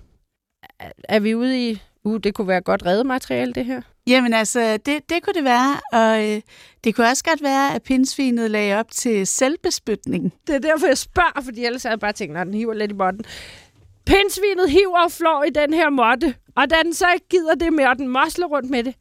Er- 0.80 0.92
Er 1.10 1.20
vi 1.20 1.36
ude 1.36 1.70
i... 1.70 1.82
Uh, 2.04 2.20
det 2.24 2.34
kunne 2.34 2.48
være 2.48 2.62
godt 2.62 2.86
redemateriale, 2.86 3.54
det 3.54 3.66
her. 3.66 3.82
Jamen 4.08 4.34
altså, 4.34 4.78
det, 4.86 5.10
det 5.10 5.24
kunne 5.24 5.34
det 5.34 5.44
være, 5.44 5.80
og 5.92 6.30
øh, 6.30 6.42
det 6.84 6.96
kunne 6.96 7.08
også 7.08 7.24
godt 7.24 7.44
være, 7.44 7.76
at 7.76 7.84
pindsvinet 7.84 8.52
lagde 8.52 8.80
op 8.80 8.92
til 8.92 9.28
selvbespytning. 9.28 10.34
Det 10.48 10.56
er 10.56 10.60
derfor, 10.60 10.88
jeg 10.88 10.98
spørger, 10.98 11.42
fordi 11.44 11.66
ellers 11.66 11.84
havde 11.84 11.92
jeg 11.92 12.00
bare 12.00 12.14
tænkt, 12.14 12.38
at 12.38 12.46
den 12.48 12.54
hiver 12.54 12.74
lidt 12.74 12.92
i 12.92 12.96
måtten. 12.96 13.26
Pindsvinet 14.06 14.70
hiver 14.70 15.04
og 15.06 15.12
flår 15.12 15.44
i 15.44 15.50
den 15.50 15.74
her 15.74 15.90
måtte, 15.90 16.36
og 16.56 16.70
da 16.70 16.76
den 16.84 16.94
så 16.94 17.06
ikke 17.14 17.28
gider 17.30 17.56
det 17.56 17.74
mere, 17.74 17.90
og 17.90 17.98
den 17.98 18.08
mosler 18.08 18.48
rundt 18.48 18.70
med 18.70 18.84
det, 18.84 18.96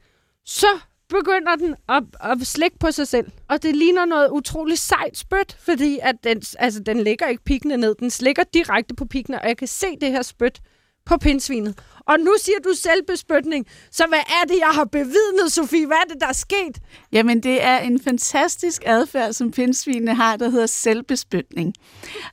så 0.44 0.66
begynder 1.08 1.56
den 1.56 1.74
at, 1.88 2.02
at 2.20 2.46
slikke 2.46 2.78
på 2.78 2.90
sig 2.90 3.08
selv. 3.08 3.26
Og 3.48 3.62
det 3.62 3.76
ligner 3.76 4.04
noget 4.04 4.30
utroligt 4.30 4.80
sejt 4.80 5.16
spyt, 5.18 5.56
fordi 5.60 5.98
at 6.02 6.14
den, 6.24 6.42
altså, 6.58 6.80
den 6.80 7.00
lægger 7.00 7.28
ikke 7.28 7.44
pikkene 7.44 7.76
ned. 7.76 7.94
Den 7.94 8.10
slikker 8.10 8.42
direkte 8.54 8.94
på 8.94 9.04
pikkene, 9.04 9.42
og 9.42 9.48
jeg 9.48 9.56
kan 9.56 9.68
se 9.68 9.86
det 10.00 10.10
her 10.10 10.22
spyt 10.22 10.60
på 11.08 11.16
pindsvinet. 11.16 11.78
Og 12.06 12.20
nu 12.20 12.34
siger 12.40 12.58
du 12.64 12.74
selvbespytning, 12.74 13.66
så 13.90 14.04
hvad 14.08 14.18
er 14.18 14.46
det, 14.48 14.58
jeg 14.58 14.68
har 14.72 14.84
bevidnet, 14.84 15.52
Sofie? 15.52 15.86
Hvad 15.86 15.96
er 15.96 16.12
det, 16.12 16.20
der 16.20 16.26
er 16.26 16.32
sket? 16.32 16.78
Jamen, 17.12 17.42
det 17.42 17.64
er 17.64 17.78
en 17.78 18.00
fantastisk 18.00 18.82
adfærd, 18.86 19.32
som 19.32 19.50
pindsvinene 19.50 20.14
har, 20.14 20.36
der 20.36 20.48
hedder 20.48 20.66
selvbespytning. 20.66 21.74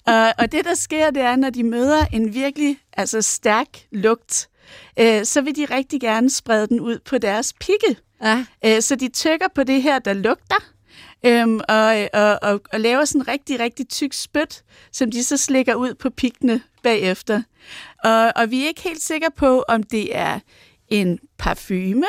og, 0.07 0.33
og 0.37 0.51
det, 0.51 0.65
der 0.65 0.73
sker, 0.73 1.09
det 1.09 1.21
er, 1.21 1.35
når 1.35 1.49
de 1.49 1.63
møder 1.63 2.05
en 2.13 2.33
virkelig 2.33 2.77
altså 2.93 3.21
stærk 3.21 3.67
lugt, 3.91 4.49
øh, 4.99 5.25
så 5.25 5.41
vil 5.41 5.55
de 5.55 5.65
rigtig 5.65 6.01
gerne 6.01 6.29
sprede 6.29 6.67
den 6.67 6.79
ud 6.79 6.99
på 6.99 7.17
deres 7.17 7.53
pigge. 7.53 8.01
Ja. 8.23 8.45
Øh, 8.65 8.81
så 8.81 8.95
de 8.95 9.09
tykker 9.09 9.47
på 9.55 9.63
det 9.63 9.81
her, 9.81 9.99
der 9.99 10.13
lugter, 10.13 10.63
øhm, 11.25 11.61
og, 11.69 12.09
og, 12.13 12.39
og, 12.41 12.61
og 12.73 12.79
laver 12.79 13.05
sådan 13.05 13.21
en 13.21 13.27
rigtig, 13.27 13.59
rigtig 13.59 13.89
tyk 13.89 14.13
spyt, 14.13 14.63
som 14.91 15.11
de 15.11 15.23
så 15.23 15.37
slikker 15.37 15.75
ud 15.75 15.93
på 15.93 16.09
pikkene 16.09 16.61
bagefter. 16.83 17.41
Og, 18.05 18.31
og 18.35 18.51
vi 18.51 18.63
er 18.63 18.67
ikke 18.67 18.81
helt 18.81 19.01
sikre 19.01 19.31
på, 19.35 19.63
om 19.67 19.83
det 19.83 20.15
er 20.17 20.39
en 20.89 21.19
parfume, 21.37 22.07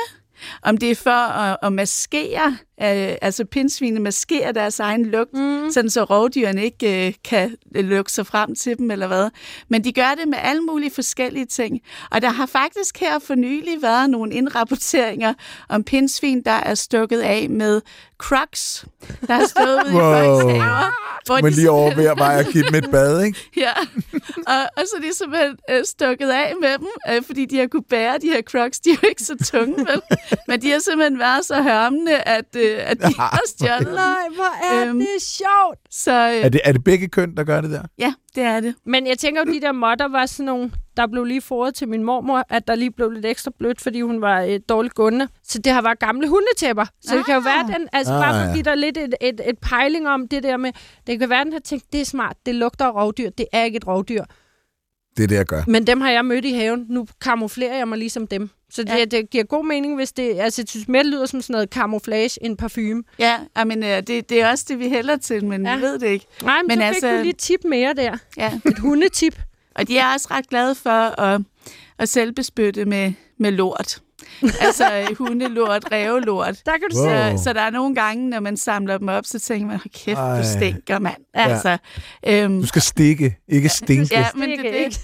om 0.62 0.76
det 0.76 0.90
er 0.90 0.94
for 0.94 1.10
at, 1.10 1.56
at 1.62 1.72
maskere, 1.72 2.58
øh, 2.82 3.16
altså 3.22 3.44
pindsvine 3.44 4.00
maskerer 4.00 4.52
deres 4.52 4.80
egen 4.80 5.06
lugt, 5.06 5.32
mm. 5.34 5.70
sådan 5.70 5.90
så 5.90 6.04
rovdyrene 6.04 6.64
ikke 6.64 7.06
øh, 7.06 7.14
kan 7.24 7.56
lukke 7.74 8.12
sig 8.12 8.26
frem 8.26 8.54
til 8.54 8.78
dem, 8.78 8.90
eller 8.90 9.06
hvad. 9.06 9.30
Men 9.68 9.84
de 9.84 9.92
gør 9.92 10.14
det 10.18 10.28
med 10.28 10.38
alle 10.42 10.62
mulige 10.62 10.90
forskellige 10.90 11.46
ting. 11.46 11.80
Og 12.10 12.22
der 12.22 12.28
har 12.28 12.46
faktisk 12.46 13.00
her 13.00 13.18
for 13.18 13.34
nylig 13.34 13.82
været 13.82 14.10
nogle 14.10 14.32
indrapporteringer 14.32 15.34
om 15.68 15.84
pindsvin, 15.84 16.42
der 16.42 16.50
er 16.50 16.74
stukket 16.74 17.20
af 17.20 17.50
med 17.50 17.80
crocs, 18.18 18.84
der 19.26 19.34
har 19.34 19.46
stået 19.46 19.82
ude 19.84 19.92
i 19.92 19.96
Wow. 19.96 20.40
folks 20.40 20.52
haver. 20.52 21.06
Hvor 21.26 21.40
Men 21.42 21.52
lige 21.52 21.70
over 21.70 21.94
ved 21.94 22.06
at 22.06 22.46
give 22.52 22.64
dem 22.64 22.74
et 22.74 22.90
bad, 22.90 23.24
ikke? 23.24 23.38
Ja, 23.66 23.72
og, 24.46 24.62
og 24.76 24.82
så 24.86 24.96
er 24.96 25.00
de 25.00 25.14
simpelthen 25.14 25.56
øh, 25.70 25.84
stukket 25.84 26.30
af 26.30 26.52
med 26.60 26.78
dem, 26.78 26.88
øh, 27.10 27.22
fordi 27.22 27.44
de 27.44 27.58
har 27.58 27.66
kunne 27.66 27.88
bære 27.90 28.18
de 28.18 28.26
her 28.26 28.42
crocs. 28.42 28.80
De 28.80 28.90
er 28.90 28.96
jo 29.02 29.08
ikke 29.08 29.22
så 29.22 29.36
tunge, 29.52 29.76
vel? 29.78 30.00
Men 30.48 30.62
de 30.62 30.70
har 30.70 30.78
simpelthen 30.78 31.18
været 31.18 31.44
så 31.44 31.62
hørmende, 31.62 32.16
at, 32.16 32.56
øh, 32.56 32.65
at 32.74 32.98
de 33.00 33.14
har 33.20 33.40
stjålet. 33.46 33.94
Nej, 33.94 34.14
hvor 34.34 34.76
er 34.76 34.88
Øhm. 34.88 34.98
det 34.98 35.08
sjovt. 35.22 35.78
Så 35.90 36.12
Er 36.12 36.44
øh, 36.46 36.52
det, 36.52 36.60
er 36.64 36.72
det 36.72 36.84
begge 36.84 37.08
køn, 37.08 37.36
der 37.36 37.44
gør 37.44 37.60
det 37.60 37.70
der? 37.70 37.82
ja, 37.98 38.14
det 38.34 38.42
er 38.42 38.60
det. 38.60 38.74
Men 38.86 39.06
jeg 39.06 39.18
tænker 39.18 39.42
jo, 39.46 39.52
de 39.52 39.60
der 39.60 39.72
modder 39.72 40.08
var 40.08 40.26
sådan 40.26 40.44
nogle, 40.46 40.72
der 40.96 41.06
blev 41.06 41.24
lige 41.24 41.40
foret 41.40 41.74
til 41.74 41.88
min 41.88 42.02
mormor, 42.02 42.44
at 42.48 42.68
der 42.68 42.74
lige 42.74 42.90
blev 42.90 43.10
lidt 43.10 43.26
ekstra 43.26 43.50
blødt, 43.58 43.80
fordi 43.80 44.00
hun 44.00 44.20
var 44.20 44.42
øh, 44.42 44.60
dårligt 44.68 44.94
gående. 44.94 45.28
Så 45.44 45.58
det 45.58 45.72
har 45.72 45.82
været 45.82 45.98
gamle 45.98 46.28
hundetæpper. 46.28 46.84
Så 47.00 47.12
ah. 47.12 47.18
det 47.18 47.26
kan 47.26 47.34
jo 47.34 47.40
være, 47.40 47.78
den, 47.78 47.88
altså 47.92 48.12
Ah, 48.14 48.20
bare 48.22 48.32
for 48.44 48.48
at 48.48 48.54
give 48.54 48.62
dig 48.64 48.76
lidt 48.76 48.98
et, 48.98 49.14
et, 49.20 49.40
et 49.44 49.58
pejling 49.58 50.08
om 50.08 50.28
det 50.28 50.42
der 50.42 50.56
med, 50.56 50.72
det 51.06 51.18
kan 51.18 51.30
være, 51.30 51.44
den 51.44 51.52
har 51.52 51.60
tænkt, 51.60 51.84
det 51.92 52.00
er 52.00 52.04
smart, 52.04 52.36
det 52.46 52.54
lugter 52.54 52.84
af 52.84 52.94
rovdyr, 52.94 53.30
det 53.30 53.46
er 53.52 53.64
ikke 53.64 53.76
et 53.76 53.86
rovdyr. 53.86 54.24
Det 55.16 55.22
er 55.22 55.26
det, 55.26 55.36
jeg 55.36 55.46
gør. 55.46 55.62
Men 55.66 55.86
dem 55.86 56.00
har 56.00 56.10
jeg 56.10 56.24
mødt 56.24 56.44
i 56.44 56.52
haven, 56.52 56.86
nu 56.88 57.06
kamuflerer 57.20 57.76
jeg 57.76 57.88
mig 57.88 57.98
ligesom 57.98 58.26
dem. 58.26 58.50
Så 58.70 58.82
det, 58.82 58.90
Ja. 58.90 59.04
det 59.04 59.30
giver 59.30 59.44
god 59.44 59.64
mening, 59.66 59.94
hvis 59.96 60.12
det, 60.12 60.38
altså 60.40 60.62
jeg 60.62 60.68
synes 60.68 60.88
mere, 60.88 61.02
det 61.02 61.10
lyder 61.12 61.26
som 61.26 61.42
sådan 61.42 61.52
noget 61.54 61.68
camouflage 61.70 62.44
end 62.44 62.56
parfume. 62.56 63.02
Ja, 63.18 63.36
men 63.66 63.82
øh, 63.84 64.02
det, 64.06 64.28
det 64.28 64.32
er 64.42 64.50
også 64.50 64.64
det, 64.68 64.78
vi 64.78 64.88
hælder 64.88 65.16
til, 65.16 65.44
men 65.44 65.66
ja. 65.66 65.76
Vi 65.76 65.82
ved 65.82 65.98
det 65.98 66.06
ikke. 66.06 66.26
Nej, 66.42 66.58
men, 66.62 66.78
Men 66.78 66.78
så 66.78 66.94
fik 66.94 66.94
altså- 67.02 67.10
du 67.16 67.22
lige 67.22 67.30
et 67.30 67.36
tip 67.36 67.60
mere 67.64 67.94
der. 67.94 68.16
Ja. 68.36 68.52
Et 68.70 68.78
hundetip. 68.78 69.40
Og 69.74 69.88
de 69.88 69.98
er 69.98 70.12
også 70.12 70.28
ret 70.30 70.48
glade 70.48 70.74
for 70.74 71.20
at, 71.20 71.40
at 71.98 72.08
selvbespytte 72.08 72.84
med, 72.84 73.12
med 73.38 73.50
lort. 73.52 74.00
altså 74.66 74.84
øh, 75.10 75.16
hundelort, 75.18 75.84
rævelort. 75.92 76.56
Der 76.66 76.72
kan 76.72 76.82
du 76.90 76.96
Wow. 76.98 77.06
wow. 77.06 77.36
Så, 77.36 77.42
så 77.44 77.52
der 77.52 77.60
er 77.60 77.70
nogle 77.70 77.94
gange, 77.94 78.30
når 78.30 78.40
man 78.40 78.56
samler 78.56 78.98
dem 78.98 79.08
op, 79.08 79.24
så 79.26 79.38
tænker 79.40 79.66
man, 79.66 79.76
"Hold 79.76 79.92
kæft, 80.04 80.18
Ej. 80.18 80.38
du 80.38 80.44
stinker, 80.46 80.98
mand. 80.98 81.16
Altså, 81.34 81.78
øhm, 82.26 82.60
Du 82.60 82.66
skal 82.66 82.82
stikke, 82.82 83.36
ikke 83.48 83.68
stinke. 83.68 84.08
ja, 84.14 84.20
Ja. 84.20 84.26
men 84.34 84.48
det, 84.50 84.58
det, 84.58 84.74
ikke? 84.74 84.96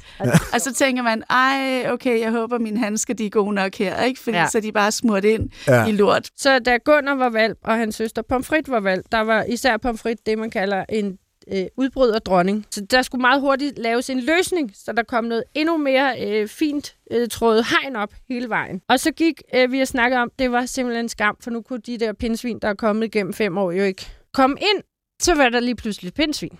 og 0.55 0.61
så 0.61 0.75
tænker 0.75 1.03
man, 1.03 1.23
ej, 1.31 1.87
okay, 1.91 2.21
jeg 2.21 2.31
håber, 2.31 2.59
mine 2.59 2.79
handsker 2.79 3.15
de 3.15 3.27
er 3.27 3.31
gode 3.31 3.55
nok 3.55 3.75
her, 3.75 4.03
ikke? 4.03 4.21
Fordi 4.21 4.37
Ja. 4.37 4.43
ja. 4.43 4.49
så 4.49 4.61
de 4.61 4.73
bare 4.73 4.93
smurt 4.93 5.25
ind 5.25 5.49
Ja. 5.69 5.75
ja. 5.75 5.87
i 5.87 5.93
lort. 5.93 6.29
Så 6.37 6.59
da 6.59 6.77
Gunnar 6.85 7.15
var 7.15 7.29
valgt, 7.31 7.59
og 7.65 7.75
hans 7.77 7.95
søster 7.95 8.23
Pomfrit 8.29 8.71
var 8.71 8.81
valgt, 8.81 9.13
der 9.13 9.21
var 9.21 9.43
især 9.45 9.77
Pomfrit 9.77 10.19
det, 10.27 10.39
man 10.39 10.51
kalder 10.51 10.85
en 10.89 11.17
øh, 11.53 11.67
udbryder 11.77 12.19
dronning. 12.19 12.67
Så 12.71 12.81
der 12.91 13.03
skulle 13.03 13.21
meget 13.21 13.41
hurtigt 13.41 13.79
laves 13.79 14.11
en 14.11 14.21
løsning, 14.21 14.71
så 14.75 14.93
der 14.93 15.03
kom 15.03 15.25
noget 15.25 15.45
endnu 15.55 15.77
mere 15.77 16.27
øh, 16.27 16.49
fint 16.49 16.97
øh, 17.11 17.29
trådet 17.29 17.65
hegn 17.67 17.97
op 17.97 18.15
hele 18.29 18.49
vejen. 18.49 18.83
Og 18.89 19.01
så 19.01 19.13
gik 19.13 19.43
øh, 19.55 19.73
vi 19.73 19.81
og 19.81 19.89
snakkede 19.89 20.21
om, 20.21 20.31
det 20.39 20.53
var 20.53 20.67
simpelthen 20.67 21.05
en 21.05 21.09
skam, 21.09 21.37
for 21.41 21.51
nu 21.51 21.63
kunne 21.63 21.81
de 21.81 21.99
der 21.99 22.13
pindsvin, 22.13 22.59
der 22.59 22.69
er 22.69 22.75
kommet 22.75 23.07
igennem 23.07 23.33
fem 23.33 23.59
år, 23.59 23.73
jo 23.73 23.83
ikke 23.83 24.07
komme 24.33 24.57
ind. 24.61 24.83
Så 25.23 25.35
var 25.35 25.49
der 25.49 25.61
lige 25.61 25.77
pludselig 25.77 26.09
et 26.09 26.15
pindsvin. 26.15 26.59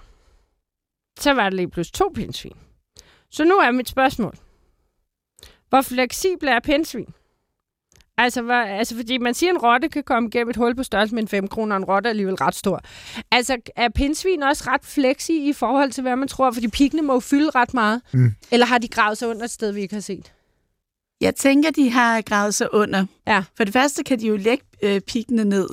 Så 1.19 1.33
var 1.35 1.51
der 1.51 1.57
lige 1.57 1.71
pludselig 1.71 1.95
to 1.95 2.13
pindsvin. 2.15 2.57
Så 3.31 3.45
nu 3.45 3.55
er 3.55 3.71
mit 3.71 3.89
spørgsmål. 3.89 4.35
Hvor 5.69 5.81
fleksible 5.81 6.51
er 6.51 6.61
pindsvin? 6.61 7.15
Altså, 8.23 8.43
hvor, 8.43 8.55
altså, 8.55 8.97
fordi 8.97 9.19
man 9.19 9.35
siger, 9.35 9.51
at 9.51 9.55
en 9.55 9.63
rotte 9.63 9.89
kan 9.89 10.03
komme 10.03 10.31
gennem 10.31 10.51
et 10.51 10.57
hul 10.57 10.75
på 10.75 10.83
størrelse 10.83 11.15
med 11.15 11.23
en 11.23 11.29
5 11.29 11.49
kroner, 11.49 11.77
og 11.77 11.83
en 11.83 11.85
rotte 11.85 12.07
er 12.07 12.11
alligevel 12.11 12.35
ret 12.35 12.55
stor. 12.55 12.81
Altså, 13.31 13.57
er 13.77 13.89
pindsvin 13.89 14.43
også 14.43 14.65
ret 14.67 14.81
flexi 14.85 15.49
i 15.49 15.53
forhold 15.53 15.91
til, 15.93 16.03
hvad 16.03 16.17
man 16.17 16.29
tror? 16.29 16.51
Fordi 16.51 16.69
pikkene 16.69 17.03
må 17.03 17.13
jo 17.13 17.21
fylde 17.21 17.51
ret 17.51 17.75
meget. 17.75 18.03
Mm. 18.13 18.35
Eller 18.51 18.67
har 18.67 18.79
de 18.79 18.89
gravet 18.89 19.19
sig 19.19 19.29
under 19.29 19.45
et 19.45 19.51
sted, 19.51 19.73
vi 19.73 19.81
ikke 19.81 19.95
har 19.95 20.01
set? 20.01 20.33
Jeg 21.21 21.35
tænker, 21.35 21.71
de 21.71 21.91
har 21.91 22.21
gravet 22.21 22.55
sig 22.55 22.75
under. 22.75 23.07
Ja. 23.27 23.43
For 23.57 23.65
det 23.65 23.73
første 23.73 24.05
kan 24.05 24.21
de 24.21 24.27
jo 24.27 24.37
lægge 24.37 24.65
øh, 24.83 25.01
pikkene 25.01 25.45
ned. 25.45 25.69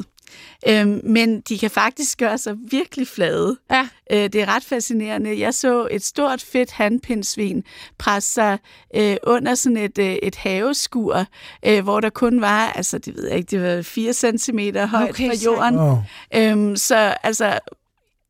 Øhm, 0.67 1.01
men 1.03 1.41
de 1.41 1.57
kan 1.57 1.71
faktisk 1.71 2.17
gøre 2.17 2.37
sig 2.37 2.55
virkelig 2.71 3.07
flade. 3.07 3.57
Ja. 3.71 3.87
Øh, 4.11 4.17
det 4.17 4.35
er 4.35 4.55
ret 4.55 4.63
fascinerende. 4.63 5.39
Jeg 5.39 5.53
så 5.53 5.87
et 5.91 6.03
stort, 6.05 6.41
fedt 6.41 6.71
handpindsvin 6.71 7.63
presse 7.97 8.33
sig 8.33 8.57
øh, 8.95 9.17
under 9.23 9.55
sådan 9.55 9.77
et, 9.77 9.97
øh, 9.97 10.05
et 10.05 10.35
haveskur, 10.35 11.25
øh, 11.65 11.83
hvor 11.83 11.99
der 11.99 12.09
kun 12.09 12.41
var, 12.41 12.71
altså 12.71 12.97
det 12.97 13.15
ved 13.15 13.27
jeg 13.27 13.37
ikke, 13.37 13.51
det 13.51 13.77
var 13.77 13.81
4 13.81 14.13
cm 14.13 14.59
højt 14.77 15.09
Okay, 15.09 15.27
fra 15.27 15.35
jorden. 15.45 15.79
Oh. 15.79 15.97
Øhm, 16.35 16.75
så 16.75 16.95
altså, 17.23 17.59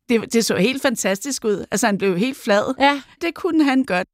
det, 0.08 0.32
det 0.32 0.44
så 0.44 0.56
helt 0.56 0.82
fantastisk 0.82 1.44
ud. 1.44 1.64
Altså 1.70 1.86
han 1.86 1.98
blev 1.98 2.18
helt 2.18 2.36
flad. 2.36 2.74
Ja. 2.80 3.00
Det 3.20 3.34
kunne 3.34 3.64
han 3.64 3.84
godt. 3.84 4.08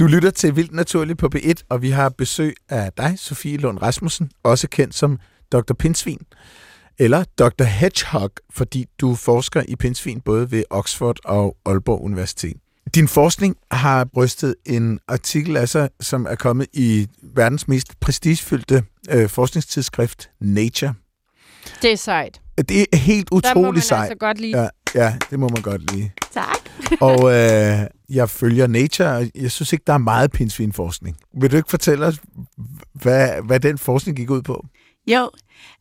Du 0.00 0.06
lytter 0.06 0.30
til 0.30 0.56
Vildt 0.56 0.72
Naturligt 0.72 1.18
på 1.18 1.28
B1, 1.34 1.52
og 1.68 1.82
vi 1.82 1.90
har 1.90 2.08
besøg 2.08 2.54
af 2.68 2.92
dig, 2.92 3.14
Sofie 3.16 3.56
Lund 3.56 3.82
Rasmussen, 3.82 4.30
også 4.42 4.68
kendt 4.68 4.94
som 4.94 5.18
Dr. 5.52 5.74
Pinsvin, 5.74 6.20
eller 6.98 7.24
Dr. 7.38 7.64
Hedgehog, 7.64 8.30
fordi 8.50 8.86
du 9.00 9.14
forsker 9.14 9.62
i 9.68 9.76
pindsvin 9.76 10.20
både 10.20 10.50
ved 10.50 10.64
Oxford 10.70 11.18
og 11.24 11.56
Aalborg 11.66 12.02
Universitet. 12.04 12.56
Din 12.94 13.08
forskning 13.08 13.56
har 13.70 14.04
brystet 14.04 14.54
en 14.66 14.98
artikel 15.08 15.56
af 15.56 15.68
sig, 15.68 15.88
som 16.00 16.26
er 16.30 16.34
kommet 16.34 16.66
i 16.72 17.08
verdens 17.22 17.68
mest 17.68 18.00
prestigefyldte 18.00 18.84
øh, 19.10 19.28
forskningstidsskrift, 19.28 20.30
Nature. 20.40 20.94
Det 21.82 21.92
er 21.92 21.96
sejt. 21.96 22.40
Det 22.68 22.86
er 22.92 22.96
helt 22.96 23.30
Der 23.30 23.36
må 23.36 23.60
man 23.60 23.64
utroligt 23.64 23.84
sejt. 23.84 24.00
altså 24.00 24.18
godt 24.18 24.40
lide. 24.40 24.60
Ja, 24.60 24.68
ja, 24.94 25.16
det 25.30 25.38
må 25.38 25.48
man 25.48 25.62
godt 25.62 25.94
lide. 25.94 26.10
Tak. 26.34 26.58
Og 27.00 27.32
øh, 27.34 27.86
jeg 28.10 28.30
følger 28.30 28.66
Nature, 28.66 29.08
og 29.08 29.26
jeg 29.34 29.50
synes 29.50 29.72
ikke, 29.72 29.84
der 29.86 29.92
er 29.92 29.98
meget 29.98 30.30
pindsvinforskning. 30.30 31.16
Vil 31.40 31.50
du 31.50 31.56
ikke 31.56 31.70
fortælle 31.70 32.06
os, 32.06 32.20
hvad, 32.92 33.42
hvad 33.46 33.60
den 33.60 33.78
forskning 33.78 34.16
gik 34.16 34.30
ud 34.30 34.42
på? 34.42 34.66
Jo, 35.06 35.30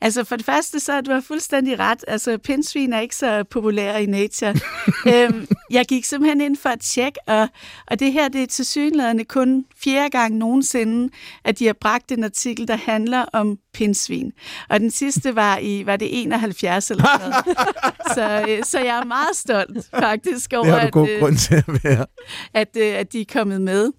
altså 0.02 0.24
for 0.24 0.36
det 0.36 0.46
første, 0.46 0.80
så 0.80 1.02
du 1.02 1.12
har 1.12 1.22
fuldstændig 1.22 1.80
ret. 1.80 2.06
Altså, 2.08 2.38
pindsvin 2.38 2.94
er 2.94 3.00
ikke 3.00 3.16
så 3.16 3.44
populære 3.44 4.04
i 4.04 4.06
nature. 4.06 4.56
øhm, 5.14 5.48
jeg 5.72 5.86
gik 5.86 6.06
simpelthen 6.06 6.42
ind 6.42 6.58
for 6.58 6.70
at 6.70 6.80
tjekke, 6.80 7.20
og, 7.28 7.48
og 7.88 8.00
det 8.00 8.14
her, 8.14 8.28
det 8.28 8.44
er 8.44 8.48
til 8.48 8.66
synligheden 8.66 9.26
kun 9.26 9.66
fjerde 9.84 10.10
gang 10.10 10.36
nogensinde, 10.36 11.10
at 11.44 11.60
de 11.60 11.66
har 11.66 11.74
bragt 11.74 12.12
en 12.12 12.24
artikel, 12.24 12.68
der 12.68 12.76
handler 12.76 13.26
om 13.34 13.58
pindsvin. 13.74 14.32
Og 14.70 14.80
den 14.80 14.92
sidste 14.92 15.36
var 15.36 15.58
i, 15.58 15.86
var 15.86 15.96
det 15.96 16.22
71 16.22 16.92
eller 16.92 17.04
noget. 17.20 17.58
så, 18.16 18.46
øh, 18.50 18.64
så 18.64 18.80
jeg 18.80 19.00
er 19.00 19.06
meget 19.06 19.36
stolt 19.36 19.90
faktisk 20.00 20.54
over, 20.54 20.64
Det 20.64 20.74
har 20.74 20.80
du 20.82 20.88
at, 20.88 20.94
god 20.94 21.10
øh, 21.10 21.20
grund 21.20 21.38
til 21.38 21.56
at 21.56 21.84
være. 21.84 22.06
at, 22.54 22.78
øh, 22.78 22.96
at 22.96 23.14
de 23.14 23.22
er 23.22 23.26
kommet 23.34 23.62
med. 23.62 23.92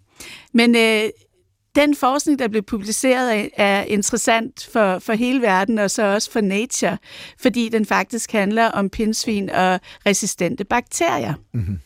Men 0.54 0.76
øh, 0.76 1.02
den 1.76 1.96
forskning, 1.96 2.38
der 2.38 2.48
blev 2.48 2.62
publiceret, 2.62 3.50
er- 3.56 3.83
interessant 3.83 4.68
for, 4.72 4.98
for 4.98 5.12
hele 5.12 5.42
verden, 5.42 5.78
og 5.78 5.90
så 5.90 6.02
også 6.02 6.30
for 6.30 6.40
Nature, 6.40 6.98
fordi 7.38 7.68
den 7.68 7.87
faktisk 7.87 8.33
handler 8.33 8.64
om 8.66 8.90
pindsvin 8.90 9.50
og 9.50 9.80
resistente 10.06 10.64
bakterier. 10.64 11.35
Mm-hmm. 11.54 11.78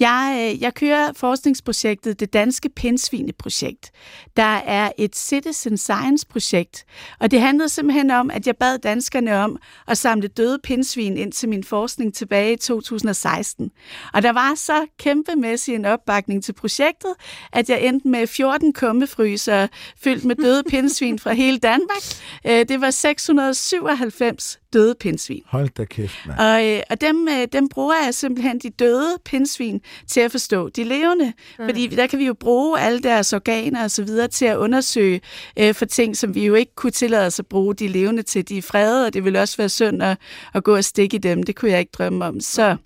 Jeg, 0.00 0.52
øh, 0.54 0.62
jeg 0.62 0.74
kører 0.74 1.12
forskningsprojektet 1.12 2.20
Det 2.20 2.32
Danske 2.32 2.68
Pindsvineprojekt, 2.76 3.90
der 4.36 4.42
er 4.42 4.92
et 4.98 5.16
citizen 5.16 5.78
science-projekt, 5.78 6.84
og 7.20 7.30
det 7.30 7.40
handlede 7.40 7.68
simpelthen 7.68 8.10
om, 8.10 8.30
at 8.30 8.46
jeg 8.46 8.56
bad 8.56 8.78
danskerne 8.78 9.36
om 9.36 9.58
at 9.88 9.98
samle 9.98 10.28
døde 10.28 10.58
pindsvin 10.62 11.16
ind 11.16 11.32
til 11.32 11.48
min 11.48 11.64
forskning 11.64 12.14
tilbage 12.14 12.52
i 12.52 12.56
2016. 12.56 13.70
Og 14.14 14.22
der 14.22 14.32
var 14.32 14.54
så 14.54 14.86
kæmpemæssig 14.98 15.74
en 15.74 15.84
opbakning 15.84 16.44
til 16.44 16.52
projektet, 16.52 17.14
at 17.52 17.70
jeg 17.70 17.82
endte 17.82 18.08
med 18.08 18.26
14 18.26 18.72
kummefryser 18.72 19.66
fyldt 20.04 20.24
med 20.24 20.36
døde 20.36 20.62
pindsvin 20.70 21.18
fra 21.18 21.32
hele 21.32 21.58
Danmark. 21.58 22.02
Øh, 22.46 22.68
Det 22.68 22.80
var 22.80 22.90
697 22.90 24.58
døde 24.72 24.94
pindsvin. 25.00 25.42
Hold 25.46 25.68
da 25.68 25.84
kæft, 25.84 26.14
mand. 26.26 26.38
Og, 26.38 26.66
øh, 26.66 26.82
og 26.90 27.00
dem, 27.00 27.28
øh, 27.30 27.46
dem 27.52 27.68
bruger 27.68 27.94
jeg 28.04 28.14
simpelthen 28.14 28.58
de 28.58 28.70
døde 28.70 29.18
pindsvin 29.24 29.80
til 30.06 30.20
at 30.20 30.30
forstå 30.30 30.68
de 30.68 30.84
levende. 30.84 31.32
Mm. 31.58 31.64
Fordi 31.64 31.86
der 31.86 32.06
kan 32.06 32.18
vi 32.18 32.26
jo 32.26 32.34
bruge 32.34 32.80
alle 32.80 33.00
deres 33.00 33.32
organer 33.32 33.84
og 33.84 33.90
så 33.90 34.02
videre 34.02 34.28
til 34.28 34.44
at 34.44 34.56
undersøge 34.56 35.20
øh, 35.58 35.74
for 35.74 35.84
ting, 35.84 36.16
som 36.16 36.34
vi 36.34 36.46
jo 36.46 36.54
ikke 36.54 36.74
kunne 36.74 36.90
tillade 36.90 37.26
os 37.26 37.38
at 37.38 37.46
bruge 37.46 37.74
de 37.74 37.88
levende 37.88 38.22
til. 38.22 38.48
De 38.48 38.58
er 38.58 38.62
frede, 38.62 39.06
og 39.06 39.14
det 39.14 39.24
ville 39.24 39.40
også 39.40 39.56
være 39.56 39.68
synd 39.68 40.02
at, 40.02 40.18
at 40.54 40.64
gå 40.64 40.76
og 40.76 40.84
stikke 40.84 41.14
i 41.14 41.18
dem. 41.18 41.42
Det 41.42 41.56
kunne 41.56 41.70
jeg 41.70 41.80
ikke 41.80 41.92
drømme 41.92 42.24
om. 42.24 42.40
Så 42.40 42.76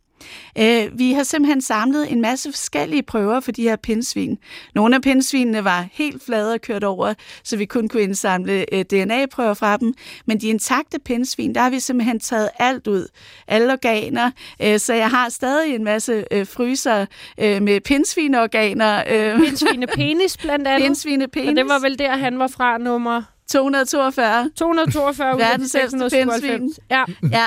øh, 0.58 0.98
vi 0.98 1.12
har 1.12 1.22
simpelthen 1.22 1.62
samlet 1.62 2.12
en 2.12 2.20
masse 2.20 2.50
forskellige 2.52 3.02
prøver 3.02 3.40
for 3.40 3.52
de 3.52 3.62
her 3.62 3.76
pindsvin. 3.76 4.38
Nogle 4.74 4.94
af 4.96 5.02
pindsvinene 5.02 5.64
var 5.64 5.86
helt 5.92 6.22
flade 6.26 6.54
og 6.54 6.60
kørt 6.60 6.84
over, 6.84 7.14
så 7.44 7.56
vi 7.56 7.64
kun 7.64 7.88
kunne 7.88 8.02
indsamle 8.02 8.74
øh, 8.74 8.84
DNA-prøver 8.84 9.54
fra 9.54 9.76
dem. 9.76 9.94
Men 10.26 10.40
de 10.40 10.48
intakte 10.48 10.98
pindsvin, 10.98 11.54
der 11.54 11.60
har 11.60 11.70
vi 11.70 11.80
simpelthen 11.80 12.20
taget 12.20 12.48
alt 12.58 12.86
ud. 12.86 13.06
Alle 13.48 13.72
organer. 13.72 14.30
Øh, 14.62 14.78
så 14.78 14.94
jeg 14.94 15.10
har 15.10 15.28
stadig 15.28 15.74
en 15.74 15.84
masse 15.84 16.24
øh, 16.30 16.46
fryser 16.46 17.06
øh, 17.38 17.62
med 17.62 17.80
pindsvinorganer. 17.80 19.02
Øh, 19.10 19.40
Pindsvine 19.40 19.86
penis, 19.86 20.36
blandt 20.36 20.68
andet. 20.68 20.86
pindsvinepenis. 20.86 21.48
Og 21.50 21.56
det 21.56 21.68
var 21.68 21.78
vel 21.78 21.98
der, 21.98 22.16
han 22.16 22.38
var 22.38 22.46
fra 22.48 22.78
nummer 22.78 23.22
242. 23.50 24.50
242 24.56 25.36
ud 25.36 25.40
af 25.40 25.46
de 25.46 25.50
Verdens 25.50 25.74
ældste 25.74 26.10
697. 26.10 26.78
Ja. 26.90 27.04
Ja, 27.32 27.46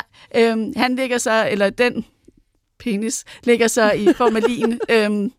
øhm, 0.52 0.74
han 0.78 0.96
ligger 0.96 1.18
så, 1.18 1.48
eller 1.52 1.70
den 1.70 2.06
penis, 2.80 3.24
ligger 3.44 3.68
så 3.68 3.92
i 3.92 4.14
formalin. 4.14 4.80
øhm, 4.90 5.32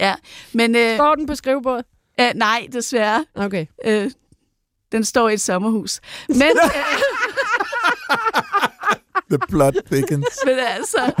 ja, 0.00 0.14
men 0.52 0.76
øh, 0.76 0.98
Går 0.98 1.14
den 1.14 1.26
på 1.26 1.34
skrivebordet? 1.34 1.84
øh, 2.20 2.30
nej, 2.34 2.66
desværre. 2.72 3.24
Okay. 3.34 3.66
Øh, 3.84 4.10
den 4.92 5.04
står 5.04 5.28
i 5.28 5.32
et 5.34 5.40
sommerhus. 5.40 6.00
Men, 6.28 6.42
øh, 6.42 6.70
The 9.30 9.38
blood 9.48 9.72
thickens. 9.92 10.26
men 10.46 10.58
altså, 10.58 11.12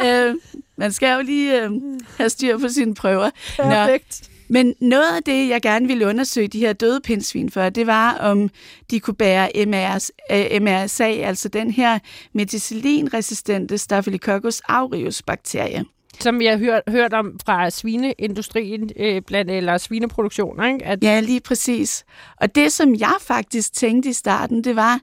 ikke? 0.00 0.28
Øh, 0.28 0.34
man 0.76 0.92
skal 0.92 1.14
jo 1.16 1.22
lige 1.22 1.62
øh, 1.62 1.70
have 2.16 2.30
styr 2.30 2.58
på 2.58 2.68
sine 2.68 2.94
prøver. 2.94 3.30
Nå, 3.58 3.64
Perfekt. 3.64 4.22
Men 4.52 4.74
noget 4.80 5.16
af 5.16 5.22
det, 5.22 5.48
jeg 5.48 5.62
gerne 5.62 5.86
ville 5.86 6.06
undersøge 6.06 6.48
de 6.48 6.58
her 6.58 6.72
døde 6.72 7.00
pindsvin 7.00 7.50
for, 7.50 7.68
det 7.68 7.86
var, 7.86 8.14
om 8.14 8.50
de 8.90 9.00
kunne 9.00 9.14
bære 9.14 9.66
MRS, 9.66 10.10
øh, 10.30 10.62
MRSA, 10.62 11.04
altså 11.04 11.48
den 11.48 11.70
her 11.70 11.98
meticillin-resistente 12.32 13.78
Staphylococcus 13.78 14.60
aureus 14.60 15.22
bakterie. 15.22 15.84
Som 16.20 16.38
vi 16.40 16.46
har 16.46 16.56
hørt, 16.56 16.82
hørt 16.88 17.12
om 17.12 17.38
fra 17.46 17.70
svineindustrien, 17.70 18.90
øh, 18.96 19.22
blandt, 19.22 19.50
eller 19.50 19.78
svineproduktion, 19.78 20.64
ikke? 20.64 20.84
At, 20.86 20.98
Ja, 21.02 21.20
lige 21.20 21.40
præcis. 21.40 22.04
Og 22.40 22.54
det, 22.54 22.72
som 22.72 22.94
jeg 22.94 23.14
faktisk 23.20 23.72
tænkte 23.72 24.08
i 24.08 24.12
starten, 24.12 24.64
det 24.64 24.76
var, 24.76 25.00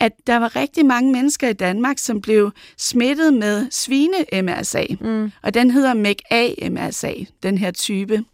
at 0.00 0.12
der 0.26 0.36
var 0.36 0.56
rigtig 0.56 0.86
mange 0.86 1.12
mennesker 1.12 1.48
i 1.48 1.52
Danmark, 1.52 1.98
som 1.98 2.20
blev 2.20 2.50
smittet 2.78 3.34
med 3.34 3.66
svine-MRSA. 3.70 4.94
mm, 5.00 5.32
Og 5.42 5.54
den 5.54 5.70
hedder 5.70 5.94
MEC-A-MRSA, 5.94 7.24
den 7.42 7.58
her 7.58 7.70
type. 7.70 8.24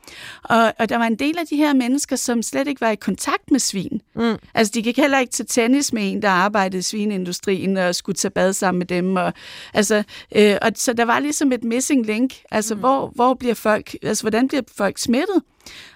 Og, 0.44 0.72
og 0.78 0.88
der 0.88 0.98
var 0.98 1.06
en 1.06 1.14
del 1.16 1.38
af 1.38 1.46
de 1.50 1.56
her 1.56 1.74
mennesker, 1.74 2.16
som 2.16 2.42
slet 2.42 2.68
ikke 2.68 2.80
var 2.80 2.90
i 2.90 2.94
kontakt 2.96 3.50
med 3.50 3.60
svin. 3.60 4.00
mm. 4.14 4.36
Altså, 4.54 4.72
de 4.74 4.82
gik 4.82 4.96
heller 4.96 5.18
ikke 5.18 5.32
til 5.32 5.46
tennis 5.46 5.92
med 5.92 6.12
en, 6.12 6.22
der 6.22 6.28
arbejdede 6.28 6.78
i 6.78 6.82
svineindustrien 6.82 7.76
og 7.76 7.94
skulle 7.94 8.16
tage 8.16 8.30
bad 8.30 8.52
sammen 8.52 8.78
med 8.78 8.86
dem. 8.86 9.16
Og, 9.16 9.32
altså, 9.74 10.02
øh, 10.36 10.56
og, 10.62 10.70
så 10.74 10.92
der 10.92 11.04
var 11.04 11.18
ligesom 11.20 11.52
et 11.52 11.64
missing 11.64 12.06
link 12.06 12.27
link. 12.28 12.42
Altså, 12.50 12.74
mm. 12.74 12.80
hvor, 12.80 13.12
hvor 13.14 13.34
bliver 13.34 13.54
folk, 13.54 13.96
altså, 14.02 14.22
hvordan 14.22 14.48
bliver 14.48 14.62
folk 14.76 14.98
smittet? 14.98 15.42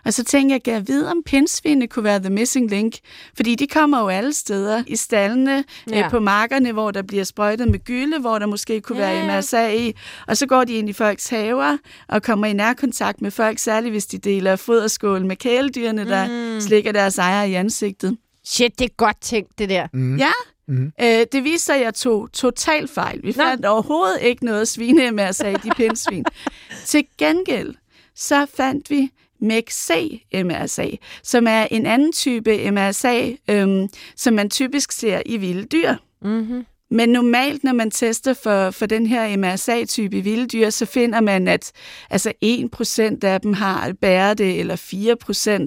Og 0.05 0.13
så 0.13 0.25
tænkte 0.25 0.53
jeg, 0.53 0.63
kan 0.63 0.75
jeg 0.75 0.89
vide, 0.89 1.11
om 1.11 1.23
pindsvinde 1.27 1.87
kunne 1.87 2.05
være 2.05 2.19
the 2.19 2.31
missing 2.31 2.71
link? 2.71 2.95
Fordi 3.37 3.55
de 3.55 3.67
kommer 3.67 4.01
jo 4.01 4.09
alle 4.09 4.33
steder. 4.33 4.83
I 4.87 4.97
stallene, 4.97 5.65
ja. 5.91 6.05
øh, 6.05 6.11
på 6.11 6.21
markerne, 6.21 6.73
hvor 6.73 6.91
der 6.91 7.03
bliver 7.03 7.25
sprøjtet 7.25 7.69
med 7.69 7.85
gylde, 7.85 8.21
hvor 8.21 8.39
der 8.39 8.47
måske 8.47 8.81
kunne 8.81 9.07
ja, 9.07 9.13
være 9.13 9.37
MRSA 9.37 9.69
i. 9.69 9.93
Og 10.27 10.37
så 10.37 10.47
går 10.47 10.65
de 10.65 10.73
ind 10.73 10.89
i 10.89 10.93
folks 10.93 11.29
haver 11.29 11.77
og 12.09 12.23
kommer 12.23 12.47
i 12.47 12.53
nærkontakt 12.53 13.23
med 13.23 13.31
folk, 13.31 13.59
særligt 13.59 13.93
hvis 13.93 14.07
de 14.07 14.19
deler 14.19 14.57
foderskål 14.57 15.27
med 15.27 15.37
kæledyrene, 15.37 16.05
der 16.05 16.55
mm. 16.55 16.61
slikker 16.61 16.93
deres 16.93 17.19
ejer 17.19 17.45
i 17.45 17.55
ansigtet. 17.55 18.17
Shit, 18.45 18.79
det 18.79 18.85
er 18.85 18.95
godt 18.97 19.21
tænkt, 19.21 19.59
det 19.59 19.69
der. 19.69 19.87
Mm. 19.93 20.17
Ja, 20.17 20.33
Mm. 20.73 20.93
Øh, 21.01 21.27
det 21.33 21.45
viste 21.45 21.67
sig, 21.67 21.77
at 21.77 21.83
jeg 21.83 21.95
tog 21.95 22.33
totalt 22.33 22.91
fejl. 22.91 23.21
Vi 23.23 23.33
fandt 23.33 23.63
Nå. 23.63 23.69
overhovedet 23.69 24.23
ikke 24.23 24.45
noget 24.45 24.69
svine 24.69 25.11
med 25.11 25.25
at 25.25 25.35
sige 25.35 25.59
de 25.65 25.71
pindsvin. 25.77 26.25
Til 26.87 27.05
gengæld, 27.19 27.75
så 28.15 28.47
fandt 28.55 28.91
vi 28.91 29.11
MEC-MRSA, 29.43 30.97
som 31.23 31.47
er 31.47 31.67
en 31.71 31.87
anden 31.87 32.13
type 32.13 32.71
MRSA, 32.71 33.31
øhm, 33.49 33.89
som 34.17 34.35
man 34.35 34.51
typisk 34.51 34.93
ser 34.93 35.23
i 35.27 35.37
vilde 35.37 35.65
dyr. 35.65 35.95
Mm-hmm. 36.23 36.67
Men 36.93 37.09
normalt, 37.09 37.65
når 37.65 37.73
man 37.73 37.91
tester 37.91 38.35
for, 38.35 38.71
for 38.71 38.87
den 38.87 39.07
her 39.07 39.37
MRSA-type 39.37 40.21
vilde 40.21 40.47
dyr, 40.47 40.71
så 40.71 40.87
finder 40.87 41.21
man, 41.21 41.49
at 41.49 41.73
altså 42.11 42.33
1% 42.45 43.27
af 43.27 43.41
dem 43.41 43.53
har 43.53 43.93
bæret 44.01 44.39
det, 44.39 44.61
eller 44.61 44.77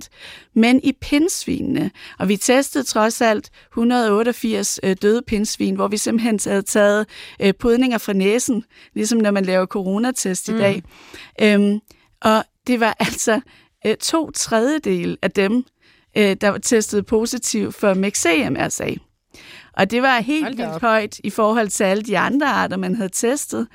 4%. 0.03 0.07
Men 0.53 0.79
i 0.83 0.91
pindsvinene, 1.01 1.91
og 2.19 2.29
vi 2.29 2.37
testede 2.37 2.83
trods 2.83 3.21
alt 3.21 3.49
188 3.71 4.79
øh, 4.83 4.95
døde 5.01 5.21
pindsvin, 5.27 5.75
hvor 5.75 5.87
vi 5.87 5.97
simpelthen 5.97 6.39
havde 6.45 6.61
taget 6.61 7.05
øh, 7.41 7.53
pudninger 7.53 7.97
fra 7.97 8.13
næsen, 8.13 8.63
ligesom 8.93 9.19
når 9.19 9.31
man 9.31 9.45
laver 9.45 9.65
coronatest 9.65 10.49
mm. 10.49 10.55
i 10.55 10.59
dag. 10.59 10.83
Øhm, 11.41 11.79
og 12.21 12.43
det 12.67 12.79
var 12.79 12.95
altså 12.99 13.39
øh, 13.85 13.95
to 13.95 14.31
tredjedel 14.31 15.17
af 15.21 15.31
dem, 15.31 15.65
øh, 16.17 16.35
der 16.41 16.49
var 16.49 16.57
testet 16.57 17.05
positiv 17.05 17.71
for 17.71 17.93
MXA-MRSA. 17.93 19.04
Og 19.77 19.91
det 19.91 20.01
var 20.01 20.19
helt 20.19 20.57
vildt 20.57 20.81
højt 20.81 21.19
i 21.23 21.29
forhold 21.29 21.67
til 21.67 21.83
alle 21.83 22.03
de 22.03 22.17
andre 22.17 22.47
arter, 22.47 22.77
man 22.77 22.95
havde 22.95 23.09
testet. 23.09 23.67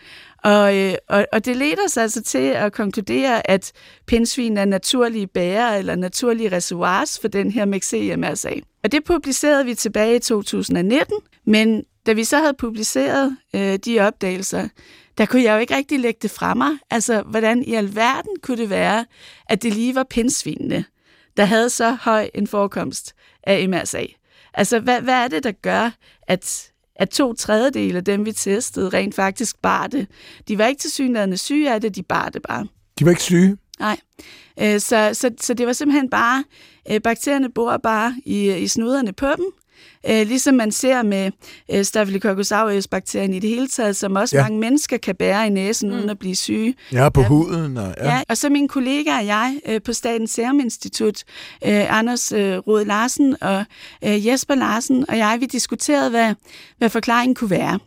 Og, 0.45 0.77
øh, 0.77 0.95
og, 1.09 1.27
og 1.33 1.45
det 1.45 1.57
leder 1.57 1.89
sig 1.89 2.03
altså 2.03 2.23
til 2.23 2.39
at 2.39 2.73
konkludere, 2.73 3.51
at 3.51 3.73
pindsvin 4.07 4.57
er 4.57 4.65
naturlige 4.65 5.27
bærer 5.27 5.77
eller 5.77 5.97
naturlige 5.97 6.53
reservoirs 6.53 7.19
for 7.19 7.29
den 7.29 7.51
her 7.51 7.67
MXE-MRSA. 7.67 8.61
Og 8.85 8.93
det 8.93 9.05
publicerede 9.05 9.65
vi 9.65 9.75
tilbage 9.75 10.17
i 10.17 10.19
2019, 10.19 11.17
men 11.45 11.85
da 12.07 12.13
vi 12.13 12.25
så 12.25 12.39
havde 12.39 12.55
publiceret 12.55 13.37
øh, 13.55 13.77
de 13.77 14.01
opdagelser, 14.01 14.69
der 15.19 15.27
kunne 15.27 15.43
jeg 15.43 15.55
jo 15.55 15.59
ikke 15.59 15.77
rigtig 15.77 16.01
lægge 16.01 16.19
det 16.23 16.31
fra 16.31 16.55
mig. 16.55 16.71
Altså, 16.91 17.23
hvordan 17.23 17.63
i 17.63 17.75
alverden 17.75 18.37
kunne 18.43 18.57
det 18.57 18.71
være, 18.71 19.05
at 19.47 19.63
det 19.63 19.75
lige 19.75 19.95
var 19.95 20.07
pindsvinene, 20.11 20.85
der 21.37 21.45
havde 21.45 21.71
så 21.71 21.97
høj 22.01 22.31
en 22.35 22.47
forekomst 22.47 23.15
af 23.43 23.69
MRSA? 23.69 24.05
Altså, 24.55 24.81
hvad, 24.81 25.01
hvad 25.01 25.15
er 25.15 25.29
det, 25.29 25.45
der 25.45 25.53
gør, 25.53 25.91
at, 26.23 26.73
at 26.97 27.11
to 27.11 27.33
tredjedele 27.33 27.97
af 27.97 28.05
dem, 28.05 28.27
vi 28.27 28.33
testede, 28.33 28.89
rent 28.89 29.15
faktisk 29.15 29.63
bar 29.63 29.87
det? 29.87 30.07
De 30.49 30.59
var 30.59 30.67
ikke 30.67 30.81
til 30.81 30.91
synligheden 30.91 31.37
syge 31.37 31.73
af 31.73 31.81
det, 31.81 31.95
de 31.95 32.03
bar 32.03 32.29
det 32.29 32.43
bare. 32.43 32.67
De 32.99 33.05
var 33.05 33.11
ikke 33.11 33.23
syge? 33.23 33.57
Nej. 33.81 34.01
Øh, 34.61 34.81
så, 34.81 35.11
så, 35.13 35.31
så 35.41 35.55
det 35.55 35.67
var 35.67 35.73
simpelthen 35.73 36.11
bare, 36.11 36.45
øh, 36.91 37.01
bakterierne 37.01 37.53
bor 37.53 37.77
bare 37.77 38.15
i, 38.25 38.57
i 38.57 38.69
snuderne 38.69 39.13
på 39.13 39.27
dem, 39.27 39.47
Øh, 40.09 40.27
ligesom 40.27 40.55
man 40.55 40.73
ser 40.73 41.03
med 41.03 41.31
øh, 41.71 41.85
Staphylococcus 41.85 42.53
aureus-bakterien 42.53 43.35
i 43.35 43.39
det 43.39 43.51
hele 43.51 43.69
taget, 43.69 43.97
som 43.97 44.17
også 44.17 44.37
ja. 44.37 44.43
mange 44.43 44.59
mennesker 44.59 44.97
kan 44.97 45.15
bære 45.15 45.47
i 45.47 45.51
næsen 45.51 45.91
mm. 45.91 45.97
uden 45.97 46.11
at 46.11 46.19
blive 46.19 46.37
syge. 46.37 46.75
Ja, 46.93 47.09
på 47.09 47.21
ja. 47.21 47.27
huden. 47.27 47.77
Og, 47.77 47.95
ja. 47.99 48.15
ja, 48.15 48.23
og 48.29 48.37
så 48.37 48.49
min 48.49 48.69
kollega 48.69 49.19
og 49.19 49.27
jeg 49.27 49.61
øh, 49.67 49.83
på 49.83 49.93
Statens 49.93 50.31
Serum 50.31 50.61
Institut, 50.61 51.25
øh, 51.67 51.99
Anders 51.99 52.33
øh, 52.33 52.59
Rode 52.59 52.85
Larsen 52.85 53.37
og 53.41 53.65
øh, 54.05 54.27
Jesper 54.27 54.55
Larsen 54.55 55.11
og 55.11 55.19
jeg, 55.19 55.37
vi 55.41 55.47
diskuterede, 55.47 56.11
hvad, 56.11 56.35
hvad 56.79 56.91
forklaringen 56.91 57.35
kunne 57.35 57.51
være. 57.51 57.79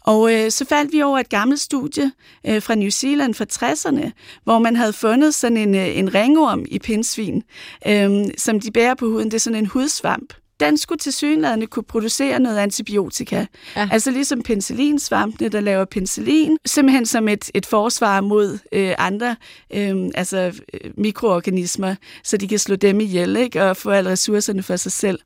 Og 0.00 0.34
øh, 0.34 0.50
så 0.50 0.64
faldt 0.64 0.92
vi 0.92 1.02
over 1.02 1.18
et 1.18 1.28
gammelt 1.28 1.60
studie 1.60 2.12
øh, 2.46 2.62
fra 2.62 2.74
New 2.74 2.90
Zealand 2.90 3.34
fra 3.34 3.44
60'erne, 3.52 4.10
hvor 4.44 4.58
man 4.58 4.76
havde 4.76 4.92
fundet 4.92 5.34
sådan 5.34 5.56
en, 5.56 5.74
øh, 5.74 5.98
en 5.98 6.14
ringorm 6.14 6.64
i 6.68 6.78
pindsvin, 6.78 7.42
øh, 7.86 8.24
som 8.38 8.60
de 8.60 8.70
bærer 8.70 8.94
på 8.94 9.06
huden. 9.06 9.24
Det 9.24 9.34
er 9.34 9.40
sådan 9.40 9.58
en 9.58 9.66
hudsvamp 9.66 10.32
den 10.60 10.76
skulle 10.76 10.98
til 10.98 11.12
synligheden 11.12 11.66
kunne 11.66 11.82
producere 11.82 12.38
noget 12.40 12.58
antibiotika. 12.58 13.46
Ja. 13.76 13.88
Altså 13.92 14.10
ligesom 14.10 14.42
penicillinsvampene, 14.42 15.48
der 15.48 15.60
laver 15.60 15.84
penicillin, 15.84 16.58
simpelthen 16.66 17.06
som 17.06 17.28
et, 17.28 17.50
et 17.54 17.66
forsvar 17.66 18.20
mod 18.20 18.58
øh, 18.72 18.94
andre 18.98 19.36
øh, 19.74 20.10
altså, 20.14 20.60
øh, 20.72 20.90
mikroorganismer, 20.96 21.94
så 22.24 22.36
de 22.36 22.48
kan 22.48 22.58
slå 22.58 22.76
dem 22.76 23.00
ihjel 23.00 23.36
ikke? 23.36 23.64
og 23.64 23.76
få 23.76 23.90
alle 23.90 24.10
ressourcerne 24.10 24.62
for 24.62 24.76
sig 24.76 24.92
selv. 24.92 25.18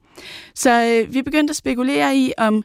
Så 0.54 0.84
øh, 0.84 1.14
vi 1.14 1.22
begyndte 1.22 1.52
at 1.52 1.56
spekulere 1.56 2.16
i, 2.16 2.32
om 2.38 2.64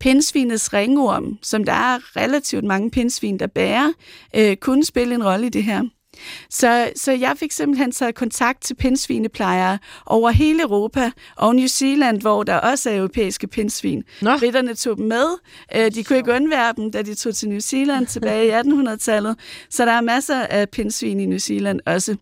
pindsvinets 0.00 0.72
ringorm, 0.72 1.38
som 1.42 1.64
der 1.64 1.72
er 1.72 2.16
relativt 2.16 2.64
mange 2.64 2.90
pindsvin, 2.90 3.38
der 3.38 3.46
bærer, 3.46 3.92
øh, 4.36 4.56
kunne 4.56 4.84
spille 4.84 5.14
en 5.14 5.24
rolle 5.24 5.46
i 5.46 5.50
det 5.50 5.64
her. 5.64 5.82
Så, 6.50 6.90
så 6.96 7.12
jeg 7.12 7.34
fik 7.36 7.52
simpelthen 7.52 7.92
taget 7.92 8.14
kontakt 8.14 8.62
til 8.62 8.74
pindsvineplejere 8.74 9.78
over 10.06 10.30
hele 10.30 10.62
Europa 10.62 11.10
og 11.36 11.56
New 11.56 11.66
Zealand, 11.66 12.20
hvor 12.20 12.42
der 12.42 12.56
også 12.56 12.90
er 12.90 12.96
europæiske 12.96 13.46
pindsvin. 13.46 14.04
Nå. 14.22 14.38
Britterne 14.38 14.74
tog 14.74 14.96
dem 14.96 15.06
med. 15.06 15.26
Øh, 15.76 15.94
de 15.94 16.04
kunne 16.04 16.18
ikke 16.18 16.32
undvære 16.32 16.72
dem, 16.76 16.90
da 16.90 17.02
de 17.02 17.14
tog 17.14 17.34
til 17.34 17.48
New 17.48 17.60
Zealand 17.60 18.06
tilbage 18.06 18.46
i 18.46 18.50
1800-tallet. 18.50 19.36
Så 19.70 19.84
der 19.84 19.92
er 19.92 20.00
masser 20.00 20.40
af 20.40 20.70
pindsvin 20.70 21.20
i 21.20 21.26
New 21.26 21.38
Zealand 21.38 21.80
også. 21.86 22.16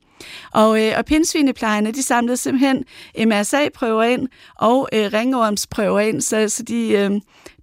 Og, 0.52 0.86
øh, 0.86 0.92
og 0.98 1.04
pindsvineplejerne, 1.04 1.92
de 1.92 2.02
samlede 2.02 2.36
simpelthen 2.36 2.84
MRSA-prøver 3.18 4.02
ind 4.02 4.28
og 4.58 4.88
øh, 4.92 5.12
ringormsprøver 5.12 6.00
ind, 6.00 6.20
så, 6.20 6.48
så 6.48 6.62
de 6.62 6.88
øh, 6.92 7.10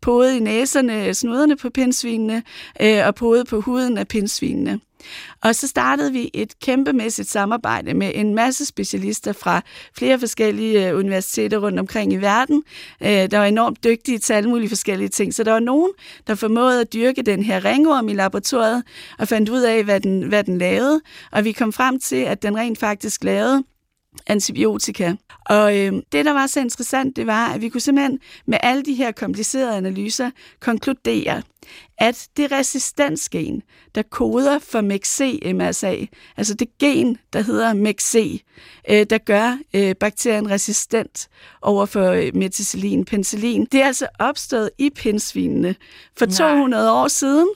podet 0.02 0.36
i 0.36 0.40
næserne, 0.40 1.14
snuderne 1.14 1.58
på 1.58 1.70
pindsvinene 1.70 2.44
øh, 2.82 3.08
og 3.08 3.16
podet 3.16 3.48
på 3.48 3.62
huden 3.62 3.98
af 3.98 4.08
pindsvinene. 4.08 4.80
Og 5.42 5.56
så 5.56 5.68
startede 5.68 6.14
vi 6.14 6.30
et 6.34 6.60
kæmpemæssigt 6.60 7.30
samarbejde 7.30 7.94
med 7.94 8.12
en 8.16 8.36
masse 8.36 8.66
specialister 8.66 9.34
fra 9.34 9.62
flere 9.98 10.20
forskellige 10.20 10.90
øh, 10.90 10.98
universiteter 10.98 11.58
rundt 11.58 11.80
omkring 11.80 12.14
i 12.14 12.16
verden, 12.16 12.64
øh, 13.02 13.10
der 13.10 13.38
var 13.38 13.46
enormt 13.46 13.84
dygtige 13.84 14.20
til 14.20 14.34
alle 14.34 14.50
mulige 14.50 14.70
forskellige 14.70 15.10
ting. 15.10 15.34
Så 15.34 15.44
der 15.44 15.52
var 15.52 15.60
nogen, 15.60 15.92
der 16.28 16.36
formåede 16.36 16.82
at 16.82 16.94
dyrke 16.94 17.22
den 17.22 17.44
her 17.44 17.66
ringorm 17.66 18.10
i 18.10 18.14
laboratoriet 18.14 18.84
og 19.20 19.28
fandt 19.28 19.50
ud 19.50 19.62
af, 19.62 19.84
hvad 19.84 20.00
den, 20.00 20.22
hvad 20.24 20.44
den 20.44 20.58
lavede. 20.58 21.02
Og 21.32 21.46
vi 21.46 21.52
kom 21.52 21.74
frem 21.74 22.00
til, 22.00 22.16
at 22.16 22.44
den 22.44 22.58
rent 22.58 22.80
faktisk 22.80 23.24
lavede 23.24 23.64
antibiotika. 24.28 25.14
Og 25.46 25.78
øh, 25.78 25.94
det, 26.12 26.26
der 26.26 26.34
var 26.34 26.48
så 26.48 26.60
interessant, 26.60 27.16
det 27.16 27.28
var, 27.28 27.54
at 27.54 27.62
vi 27.62 27.70
kunne 27.70 27.82
simpelthen 27.82 28.20
med 28.46 28.58
alle 28.64 28.84
de 28.84 28.94
her 28.94 29.12
komplicerede 29.12 29.78
analyser 29.78 30.32
konkludere, 30.60 31.42
at 31.98 32.28
det 32.38 32.52
resistensgen, 32.52 33.62
der 33.96 34.02
koder 34.02 34.60
for 34.60 34.82
MEC-MRSA, 34.82 36.08
altså 36.38 36.54
det 36.54 36.78
gen, 36.80 37.18
der 37.34 37.42
hedder 37.42 37.74
MEC, 37.74 38.42
øh, 38.90 39.06
der 39.10 39.18
gør 39.18 39.58
øh, 39.74 39.96
bakterien 39.96 40.52
resistent 40.52 41.30
over 41.62 41.86
for 41.86 42.12
øh, 42.12 42.36
meticillin, 42.36 43.06
penicillin, 43.06 43.66
det 43.72 43.82
er 43.82 43.86
altså 43.86 44.08
opstået 44.20 44.70
i 44.78 44.90
pindsvinene 44.90 45.76
for 46.18 46.26
Nej. 46.26 46.36
200 46.36 46.92
år 46.92 47.08
siden 47.08 47.48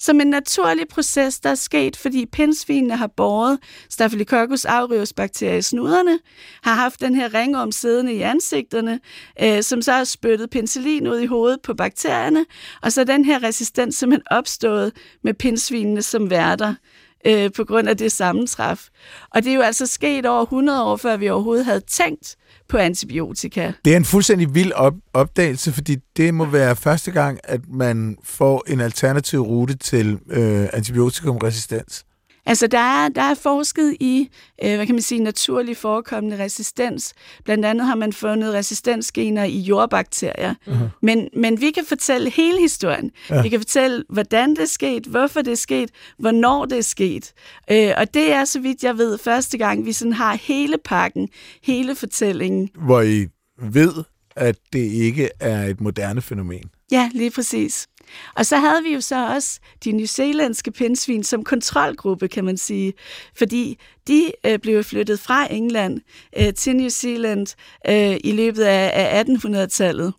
som 0.00 0.20
en 0.20 0.26
naturlig 0.26 0.88
proces, 0.88 1.40
der 1.40 1.50
er 1.50 1.54
sket, 1.54 1.96
fordi 1.96 2.26
pindsvinene 2.26 2.96
har 2.96 3.06
båret 3.06 3.58
Staphylococcus 3.90 4.64
aureus 4.64 5.12
bakterier 5.12 5.56
i 5.56 5.62
snuderne, 5.62 6.18
har 6.62 6.74
haft 6.74 7.00
den 7.00 7.14
her 7.14 7.34
ringorm 7.34 7.72
siddende 7.72 8.14
i 8.14 8.20
ansigterne, 8.20 9.00
øh, 9.42 9.62
som 9.62 9.82
så 9.82 9.92
har 9.92 10.04
spyttet 10.04 10.50
penicillin 10.50 11.08
ud 11.08 11.18
i 11.18 11.26
hovedet 11.26 11.62
på 11.62 11.74
bakterierne, 11.74 12.46
og 12.82 12.92
så 12.92 13.04
den 13.04 13.24
her 13.24 13.42
resistens 13.42 13.96
simpelthen 13.96 14.26
opstået 14.30 14.92
med 15.24 15.34
pindsvinene 15.34 16.02
som 16.02 16.30
værter 16.30 16.74
øh, 17.26 17.52
på 17.56 17.64
grund 17.64 17.88
af 17.88 17.96
det 17.96 18.12
sammentræf. 18.12 18.88
Og 19.34 19.44
det 19.44 19.50
er 19.50 19.54
jo 19.54 19.60
altså 19.60 19.86
sket 19.86 20.26
over 20.26 20.42
100 20.42 20.84
år, 20.84 20.96
før 20.96 21.16
vi 21.16 21.28
overhovedet 21.28 21.64
havde 21.64 21.80
tænkt 21.80 22.36
på 22.70 22.76
antibiotika. 22.76 23.72
Det 23.84 23.92
er 23.92 23.96
en 23.96 24.04
fuldstændig 24.04 24.54
vild 24.54 24.72
op- 24.72 24.94
opdagelse, 25.14 25.72
fordi 25.72 25.96
det 26.16 26.34
må 26.34 26.44
være 26.44 26.76
første 26.76 27.10
gang, 27.10 27.38
at 27.44 27.60
man 27.72 28.16
får 28.24 28.64
en 28.68 28.80
alternativ 28.80 29.40
rute 29.40 29.76
til 29.76 30.18
øh, 30.30 30.68
antibiotikumresistens. 30.72 32.04
Altså, 32.50 32.66
der 32.66 32.78
er, 32.78 33.08
der 33.08 33.22
er 33.22 33.34
forsket 33.34 33.96
i, 34.00 34.28
øh, 34.64 34.74
hvad 34.76 34.86
kan 34.86 34.94
man 34.94 35.02
sige, 35.02 35.20
naturlig 35.20 35.76
forekommende 35.76 36.44
resistens. 36.44 37.14
Blandt 37.44 37.64
andet 37.64 37.86
har 37.86 37.94
man 37.94 38.12
fundet 38.12 38.54
resistensgener 38.54 39.44
i 39.44 39.58
jordbakterier. 39.58 40.54
Uh-huh. 40.66 40.98
Men, 41.02 41.28
men 41.36 41.60
vi 41.60 41.70
kan 41.70 41.84
fortælle 41.88 42.30
hele 42.30 42.60
historien. 42.60 43.10
Ja. 43.30 43.42
Vi 43.42 43.48
kan 43.48 43.60
fortælle, 43.60 44.04
hvordan 44.08 44.50
det 44.50 44.58
er 44.58 44.66
sket, 44.66 45.06
hvorfor 45.06 45.42
det 45.42 45.52
er 45.52 45.56
sket, 45.56 45.90
hvornår 46.18 46.64
det 46.64 46.78
er 46.78 46.82
sket. 46.82 47.32
Øh, 47.70 47.92
og 47.96 48.14
det 48.14 48.32
er, 48.32 48.44
så 48.44 48.60
vidt 48.60 48.84
jeg 48.84 48.98
ved, 48.98 49.18
første 49.18 49.58
gang, 49.58 49.86
vi 49.86 49.92
sådan 49.92 50.12
har 50.12 50.34
hele 50.42 50.76
pakken, 50.84 51.28
hele 51.62 51.94
fortællingen. 51.94 52.68
Hvor 52.74 53.00
I 53.00 53.26
ved, 53.58 53.92
at 54.36 54.56
det 54.72 54.92
ikke 54.92 55.28
er 55.40 55.64
et 55.64 55.80
moderne 55.80 56.22
fænomen. 56.22 56.70
Ja, 56.92 57.10
lige 57.14 57.30
præcis. 57.30 57.86
Og 58.34 58.46
så 58.46 58.56
havde 58.56 58.82
vi 58.82 58.94
jo 58.94 59.00
så 59.00 59.26
også 59.26 59.60
de 59.84 59.92
newzealandske 59.92 60.70
pindsvin 60.70 61.24
som 61.24 61.44
kontrolgruppe, 61.44 62.28
kan 62.28 62.44
man 62.44 62.56
sige, 62.56 62.92
fordi 63.38 63.78
de 64.08 64.32
øh, 64.46 64.58
blev 64.58 64.84
flyttet 64.84 65.20
fra 65.20 65.52
England 65.52 66.00
øh, 66.38 66.54
til 66.54 66.76
New 66.76 66.88
Zealand 66.88 67.46
øh, 67.88 68.16
i 68.24 68.32
løbet 68.32 68.62
af, 68.62 68.90
af 68.94 69.24
1800-tallet. 69.24 70.12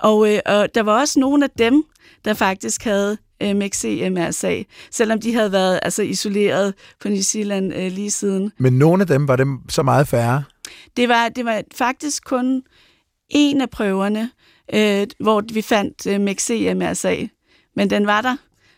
Og, 0.00 0.34
øh, 0.34 0.40
og 0.46 0.74
der 0.74 0.82
var 0.82 1.00
også 1.00 1.20
nogle 1.20 1.44
af 1.44 1.50
dem, 1.50 1.84
der 2.24 2.34
faktisk 2.34 2.84
havde 2.84 3.18
øh, 3.42 3.50
MXC-MRSA, 3.50 4.64
selvom 4.90 5.20
de 5.20 5.34
havde 5.34 5.52
været 5.52 5.80
altså, 5.82 6.02
isoleret 6.02 6.74
på 7.00 7.08
New 7.08 7.22
Zealand 7.22 7.74
øh, 7.74 7.92
lige 7.92 8.10
siden. 8.10 8.52
Men 8.58 8.78
nogle 8.78 9.00
af 9.00 9.06
dem 9.06 9.28
var 9.28 9.36
dem 9.36 9.58
så 9.68 9.82
meget 9.82 10.08
færre. 10.08 10.44
Det 10.96 11.08
var, 11.08 11.28
det 11.28 11.44
var 11.44 11.62
faktisk 11.74 12.24
kun 12.24 12.62
en 13.28 13.60
af 13.60 13.70
prøverne, 13.70 14.30
øh, 14.72 15.06
hvor 15.20 15.42
vi 15.52 15.62
fandt 15.62 16.06
øh, 16.06 16.16
MXC-MRSA, 16.16 17.28
men 17.76 17.90
den 17.90 18.06
var 18.06 18.20
der. 18.20 18.36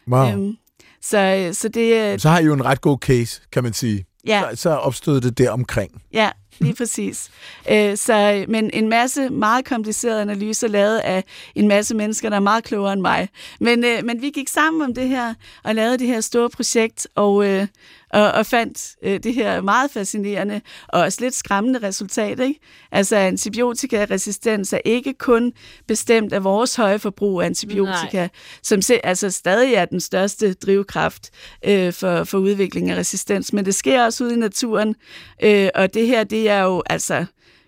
Wow. 0.08 0.28
Øhm, 0.32 0.56
så, 1.02 1.50
så 1.52 1.68
det... 1.68 2.12
øh, 2.12 2.18
Så 2.18 2.28
har 2.28 2.38
I 2.38 2.44
jo 2.44 2.52
en 2.54 2.64
ret 2.64 2.80
god 2.80 2.98
case, 2.98 3.40
kan 3.52 3.62
man 3.62 3.72
sige. 3.72 4.04
Ja. 4.26 4.42
Så, 4.50 4.56
så 4.56 4.70
opstod 4.70 5.20
det 5.20 5.38
der 5.38 5.50
omkring. 5.50 6.02
Ja, 6.12 6.30
lige 6.58 6.74
præcis. 6.74 7.30
Øh, 7.72 7.96
så, 7.96 8.44
men 8.48 8.70
en 8.72 8.88
masse 8.88 9.28
meget 9.28 9.64
komplicerede 9.64 10.22
analyser 10.22 10.68
lavet 10.68 10.98
af 10.98 11.24
en 11.54 11.68
masse 11.68 11.94
mennesker, 11.94 12.28
der 12.28 12.36
er 12.36 12.40
meget 12.40 12.64
klogere 12.64 12.92
end 12.92 13.00
mig. 13.00 13.28
Men, 13.60 13.84
øh, 13.84 14.04
men 14.04 14.22
vi 14.22 14.30
gik 14.30 14.48
sammen 14.48 14.82
om 14.82 14.94
det 14.94 15.08
her 15.08 15.34
og 15.64 15.74
lavede 15.74 15.98
det 15.98 16.06
her 16.06 16.20
store 16.20 16.50
projekt 16.50 17.06
og, 17.14 17.46
øh, 17.46 17.66
og, 18.12 18.32
og 18.32 18.46
fandt 18.46 18.96
øh, 19.02 19.20
det 19.22 19.34
her 19.34 19.60
meget 19.60 19.90
fascinerende 19.90 20.60
og 20.88 21.00
også 21.00 21.18
lidt 21.20 21.34
skræmmende 21.34 21.78
resultat. 21.82 22.40
Ikke? 22.40 22.60
Altså 22.92 23.16
antibiotikaresistens 23.16 24.72
er 24.72 24.80
ikke 24.84 25.14
kun 25.14 25.52
bestemt 25.88 26.32
af 26.32 26.44
vores 26.44 26.76
høje 26.76 26.98
forbrug 26.98 27.40
af 27.40 27.46
antibiotika, 27.46 28.18
Nej. 28.18 28.28
som 28.62 28.82
se, 28.82 29.06
altså 29.06 29.30
stadig 29.30 29.74
er 29.74 29.84
den 29.84 30.00
største 30.00 30.52
drivkraft 30.52 31.30
øh, 31.64 31.92
for, 31.92 32.24
for 32.24 32.38
udvikling 32.38 32.90
af 32.90 32.96
resistens, 32.96 33.52
men 33.52 33.64
det 33.64 33.74
sker 33.74 34.04
også 34.04 34.24
ude 34.24 34.34
i 34.34 34.38
naturen, 34.38 34.94
øh, 35.42 35.68
og 35.74 35.94
det 35.94 36.06
her, 36.06 36.24
det 36.24 36.48
er 36.48 36.62
jo 36.62 36.82
altså 36.86 37.24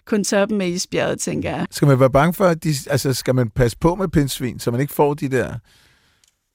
kun 0.07 0.24
toppen 0.24 0.61
af 0.61 0.66
isbjerget, 0.66 1.20
tænker 1.20 1.51
jeg. 1.51 1.66
Skal 1.70 1.88
man 1.88 2.01
være 2.01 2.11
bange 2.11 2.34
for, 2.34 2.45
at 2.45 2.64
de, 2.64 2.74
altså 2.90 3.14
skal 3.14 3.34
man 3.34 3.51
passe 3.51 3.78
på 3.78 3.95
med 3.95 4.09
pindsvin, 4.09 4.61
så 4.61 4.70
man 4.70 4.80
ikke 4.80 4.95
får 4.95 5.14
de 5.14 5.28
der 5.28 5.55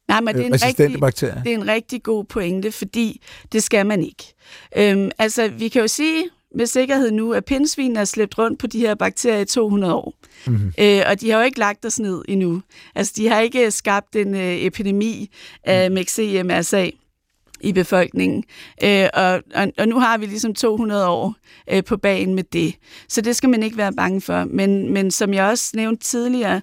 Nej, 0.09 0.21
men 0.21 0.35
det 0.35 0.41
er, 0.41 0.45
en 0.45 0.53
rigtig, 0.53 0.99
bakterier? 0.99 1.43
det 1.43 1.51
er 1.51 1.57
en 1.57 1.67
rigtig 1.67 2.03
god 2.03 2.23
pointe, 2.23 2.71
fordi 2.71 3.21
det 3.51 3.63
skal 3.63 3.85
man 3.85 4.03
ikke. 4.03 4.33
Øhm, 4.77 5.11
altså, 5.17 5.47
vi 5.47 5.67
kan 5.67 5.81
jo 5.81 5.87
sige 5.87 6.23
med 6.55 6.65
sikkerhed 6.65 7.11
nu, 7.11 7.33
at 7.33 7.45
pindsvin 7.45 7.95
er 7.95 8.05
slæbt 8.05 8.37
rundt 8.37 8.59
på 8.59 8.67
de 8.67 8.79
her 8.79 8.95
bakterier 8.95 9.39
i 9.39 9.45
200 9.45 9.93
år. 9.93 10.13
Mm-hmm. 10.47 10.73
Øh, 10.79 11.01
og 11.09 11.21
de 11.21 11.31
har 11.31 11.39
jo 11.39 11.45
ikke 11.45 11.59
lagt 11.59 11.85
os 11.85 11.99
ned 11.99 12.21
endnu. 12.27 12.61
Altså, 12.95 13.13
de 13.15 13.27
har 13.27 13.39
ikke 13.39 13.71
skabt 13.71 14.15
en 14.15 14.35
øh, 14.35 14.41
epidemi 14.41 15.29
af 15.63 15.89
MXC-MRSA 15.89 16.91
i 17.61 17.73
befolkningen. 17.73 18.43
Øh, 18.83 19.07
og, 19.13 19.41
og, 19.55 19.67
og 19.77 19.87
nu 19.87 19.99
har 19.99 20.17
vi 20.17 20.25
ligesom 20.25 20.53
200 20.53 21.07
år 21.07 21.35
øh, 21.71 21.83
på 21.83 21.97
banen 21.97 22.35
med 22.35 22.43
det. 22.43 22.75
Så 23.09 23.21
det 23.21 23.35
skal 23.35 23.49
man 23.49 23.63
ikke 23.63 23.77
være 23.77 23.93
bange 23.93 24.21
for. 24.21 24.43
Men, 24.43 24.93
men 24.93 25.11
som 25.11 25.33
jeg 25.33 25.45
også 25.45 25.71
nævnte 25.75 26.03
tidligere, 26.03 26.61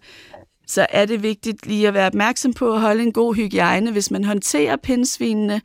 så 0.66 0.86
er 0.90 1.04
det 1.04 1.22
vigtigt 1.22 1.66
lige 1.66 1.88
at 1.88 1.94
være 1.94 2.06
opmærksom 2.06 2.52
på 2.54 2.74
at 2.74 2.80
holde 2.80 3.02
en 3.02 3.12
god 3.12 3.34
hygiejne, 3.34 3.90
hvis 3.90 4.10
man 4.10 4.24
håndterer 4.24 4.76
pindsvinene, 4.76 5.60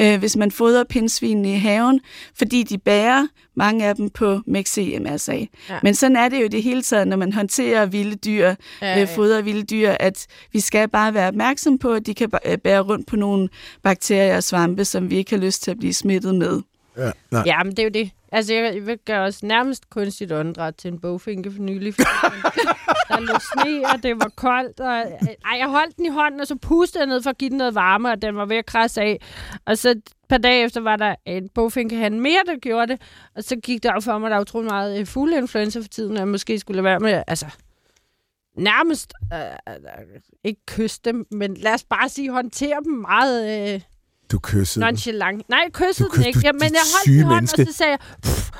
øh, 0.00 0.18
hvis 0.18 0.36
man 0.36 0.50
fodrer 0.50 0.84
pindsvinene 0.84 1.52
i 1.52 1.56
haven, 1.56 2.00
fordi 2.34 2.62
de 2.62 2.78
bærer 2.78 3.26
mange 3.54 3.86
af 3.86 3.96
dem 3.96 4.10
på 4.10 4.40
MXC-MRSA. 4.48 5.46
Ja. 5.70 5.78
Men 5.82 5.94
sådan 5.94 6.16
er 6.16 6.28
det 6.28 6.42
jo 6.42 6.46
det 6.46 6.62
hele 6.62 6.82
taget, 6.82 7.08
når 7.08 7.16
man 7.16 7.32
håndterer 7.32 7.86
vilde 7.86 8.16
dyr, 8.16 8.46
Ja, 8.46 8.54
ja, 8.82 8.94
ja. 8.96 9.02
øh, 9.02 9.08
fodrer 9.08 9.42
vilde 9.42 9.62
dyr, 9.62 9.90
at 10.00 10.26
vi 10.52 10.60
skal 10.60 10.88
bare 10.88 11.14
være 11.14 11.28
opmærksom 11.28 11.78
på, 11.78 11.92
at 11.92 12.06
de 12.06 12.14
kan 12.14 12.30
øh, 12.46 12.58
bære 12.58 12.80
rundt 12.80 13.06
på 13.06 13.16
nogle 13.16 13.48
bakterier 13.82 14.36
og 14.36 14.42
svampe, 14.42 14.84
som 14.84 15.10
vi 15.10 15.16
ikke 15.16 15.30
har 15.30 15.38
lyst 15.38 15.62
til 15.62 15.70
at 15.70 15.78
blive 15.78 15.94
smittet 15.94 16.34
med. 16.34 16.60
Ja, 16.96 17.10
nej. 17.30 17.42
Ja, 17.46 17.62
men 17.62 17.70
det 17.70 17.78
er 17.78 17.84
jo 17.84 17.90
det. 17.90 18.10
Altså, 18.32 18.54
jeg, 18.54 18.86
vil 18.86 18.98
gøre 18.98 19.20
os 19.20 19.42
nærmest 19.42 19.90
kunstigt 19.90 20.32
åndedræt 20.32 20.74
til 20.74 20.92
en 20.92 21.00
bogfinke 21.00 21.52
for 21.52 21.62
nylig. 21.62 21.94
der 23.08 23.20
lå 23.20 23.38
sne, 23.38 23.88
og 23.94 24.02
det 24.02 24.16
var 24.16 24.30
koldt. 24.36 24.80
Og, 24.80 24.96
ej, 25.44 25.58
jeg 25.58 25.68
holdt 25.68 25.96
den 25.96 26.06
i 26.06 26.08
hånden, 26.08 26.40
og 26.40 26.46
så 26.46 26.56
pustede 26.56 27.02
jeg 27.02 27.08
ned 27.08 27.22
for 27.22 27.30
at 27.30 27.38
give 27.38 27.50
den 27.50 27.58
noget 27.58 27.74
varme, 27.74 28.10
og 28.10 28.22
den 28.22 28.36
var 28.36 28.44
ved 28.44 28.56
at 28.56 28.66
krasse 28.66 29.00
af. 29.00 29.20
Og 29.64 29.78
så 29.78 29.90
et 29.90 30.02
par 30.28 30.38
dage 30.38 30.64
efter 30.64 30.80
var 30.80 30.96
der 30.96 31.14
en 31.26 31.48
bogfinkehan 31.48 32.20
mere, 32.20 32.40
der 32.46 32.58
gjorde 32.58 32.92
det. 32.92 33.00
Og 33.36 33.44
så 33.44 33.56
gik 33.56 33.82
der 33.82 33.92
op 33.92 34.02
for 34.02 34.18
mig, 34.18 34.30
der 34.30 34.36
er 34.36 34.40
utrolig 34.40 34.70
meget 34.70 35.00
øh, 35.00 35.06
fugleinfluenza 35.06 35.78
for 35.78 35.88
tiden, 35.88 36.12
og 36.12 36.18
jeg 36.18 36.28
måske 36.28 36.58
skulle 36.58 36.76
lade 36.76 36.84
være 36.84 37.00
med, 37.00 37.22
altså 37.26 37.46
nærmest, 38.56 39.12
øh, 39.32 39.74
øh, 39.74 40.20
ikke 40.44 40.60
kysse 40.66 41.00
dem, 41.04 41.26
men 41.30 41.54
lad 41.54 41.74
os 41.74 41.84
bare 41.84 42.08
sige, 42.08 42.30
håndtere 42.30 42.78
dem 42.84 42.92
meget 42.92 43.74
øh, 43.74 43.80
Du 44.32 44.38
kyssede 44.38 44.84
den. 44.84 44.92
nonchalant. 44.92 45.48
Nej, 45.48 45.58
jeg 45.64 45.72
kyssede 45.72 46.08
Du 46.08 46.16
den 46.16 46.26
ikke, 46.26 46.36
du- 46.40 46.42
ja, 46.44 46.52
men 46.52 46.62
jeg 46.62 46.68
holdt 46.70 47.02
syge 47.04 47.20
den 47.20 47.28
menneske. 47.28 47.62
og 47.62 47.66
så 47.68 47.72
sagde 47.72 47.90
jeg, 47.92 47.98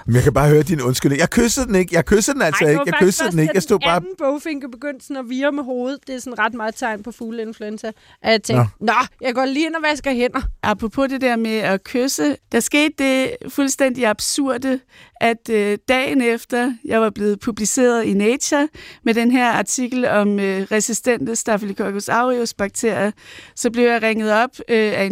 Men 0.07 0.15
jeg 0.15 0.23
kan 0.23 0.33
bare 0.35 0.49
høre 0.49 0.63
din 0.63 0.81
undskyldning. 0.81 1.21
Jeg 1.21 1.31
kyssede 1.31 1.67
den 1.67 1.75
ikke. 1.75 1.95
Jeg 1.95 2.05
kyssede 2.05 2.35
den 2.35 2.43
altså 2.43 2.65
Ej, 2.65 2.71
ikke. 2.71 2.83
Jeg 2.87 2.95
kyssede 3.01 3.31
den 3.31 3.39
ikke. 3.39 3.51
Jeg 3.55 3.63
stod 3.63 3.79
den 3.79 3.87
bare... 3.87 3.97
anden 3.97 4.11
bogfinke 4.19 4.69
begyndte 4.71 5.07
sådan 5.07 5.17
at 5.17 5.29
vire 5.29 5.53
med 5.53 5.65
hovedet. 5.65 5.99
Det 6.07 6.15
er 6.15 6.19
sådan 6.19 6.39
ret 6.39 6.55
meget 6.55 6.75
tegn 6.75 7.03
på 7.03 7.13
fugleinfluenza. 7.13 7.87
At 8.23 8.33
jeg 8.33 8.43
tænkte, 8.43 8.65
Nå. 8.81 8.87
Nå, 8.87 8.93
jeg 9.21 9.35
går 9.35 9.45
lige 9.45 9.67
ind 9.67 9.75
og 9.75 9.83
vasker 9.91 10.13
hænder. 10.13 10.41
Apropos 10.63 11.09
det 11.09 11.21
der 11.21 11.37
med 11.37 11.57
at 11.57 11.85
kysse, 11.85 12.37
der 12.53 12.61
skete 12.61 12.95
det 12.99 13.31
fuldstændig 13.49 14.07
absurde, 14.07 14.81
at 15.21 15.49
øh, 15.51 15.79
dagen 15.89 16.21
efter 16.21 16.73
jeg 16.85 17.01
var 17.01 17.11
blevet 17.11 17.41
publiceret 17.41 18.05
i 18.05 18.13
Nature 18.15 18.69
med 19.05 19.15
den 19.15 19.31
her 19.31 19.47
artikel 19.51 20.05
om 20.09 20.41
øh, 20.41 20.63
resistente 20.73 21.37
Staphylococcus 21.37 22.09
aureus 22.09 22.55
bakterier, 22.55 23.11
så 23.57 23.71
blev 23.71 23.85
jeg 23.85 24.03
ringet 24.03 24.33
op 24.33 24.51
øh, 24.69 24.93
af 24.99 25.05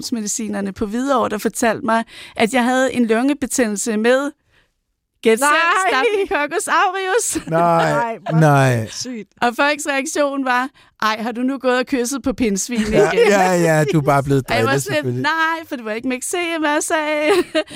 infektionsmedicinerne 0.00 0.72
på 0.72 0.86
Hvidovre, 0.86 1.28
der 1.28 1.38
fortalte 1.38 1.86
mig, 1.86 2.04
at 2.36 2.54
jeg 2.54 2.64
havde 2.64 2.92
en 2.92 3.06
lungebetændelse 3.06 3.96
med 3.96 4.30
Gæt 5.22 5.38
selv, 5.38 5.48
Nej! 5.48 6.04
Staphylococcus 6.04 6.68
aureus. 6.68 7.46
Nej, 7.46 8.18
nej. 8.48 8.88
Sygt. 8.90 9.28
Og 9.40 9.48
folks 9.56 9.86
reaktion 9.86 10.44
var, 10.44 10.68
ej, 11.02 11.16
har 11.22 11.32
du 11.32 11.40
nu 11.40 11.58
gået 11.58 11.78
og 11.78 11.86
kysset 11.86 12.22
på 12.22 12.32
pindsvin 12.32 12.80
igen? 12.80 12.92
Ja, 12.94 13.10
ja, 13.14 13.52
ja, 13.52 13.84
du 13.92 13.98
er 13.98 14.02
bare 14.02 14.22
blevet 14.22 14.44
Og 14.50 14.56
jeg 14.56 14.64
var 14.64 14.70
drillet, 14.70 14.82
sådan, 14.82 15.12
nej, 15.12 15.66
for 15.68 15.76
det 15.76 15.84
var 15.84 15.92
ikke 15.92 16.08
MXC-MRSA. 16.08 17.02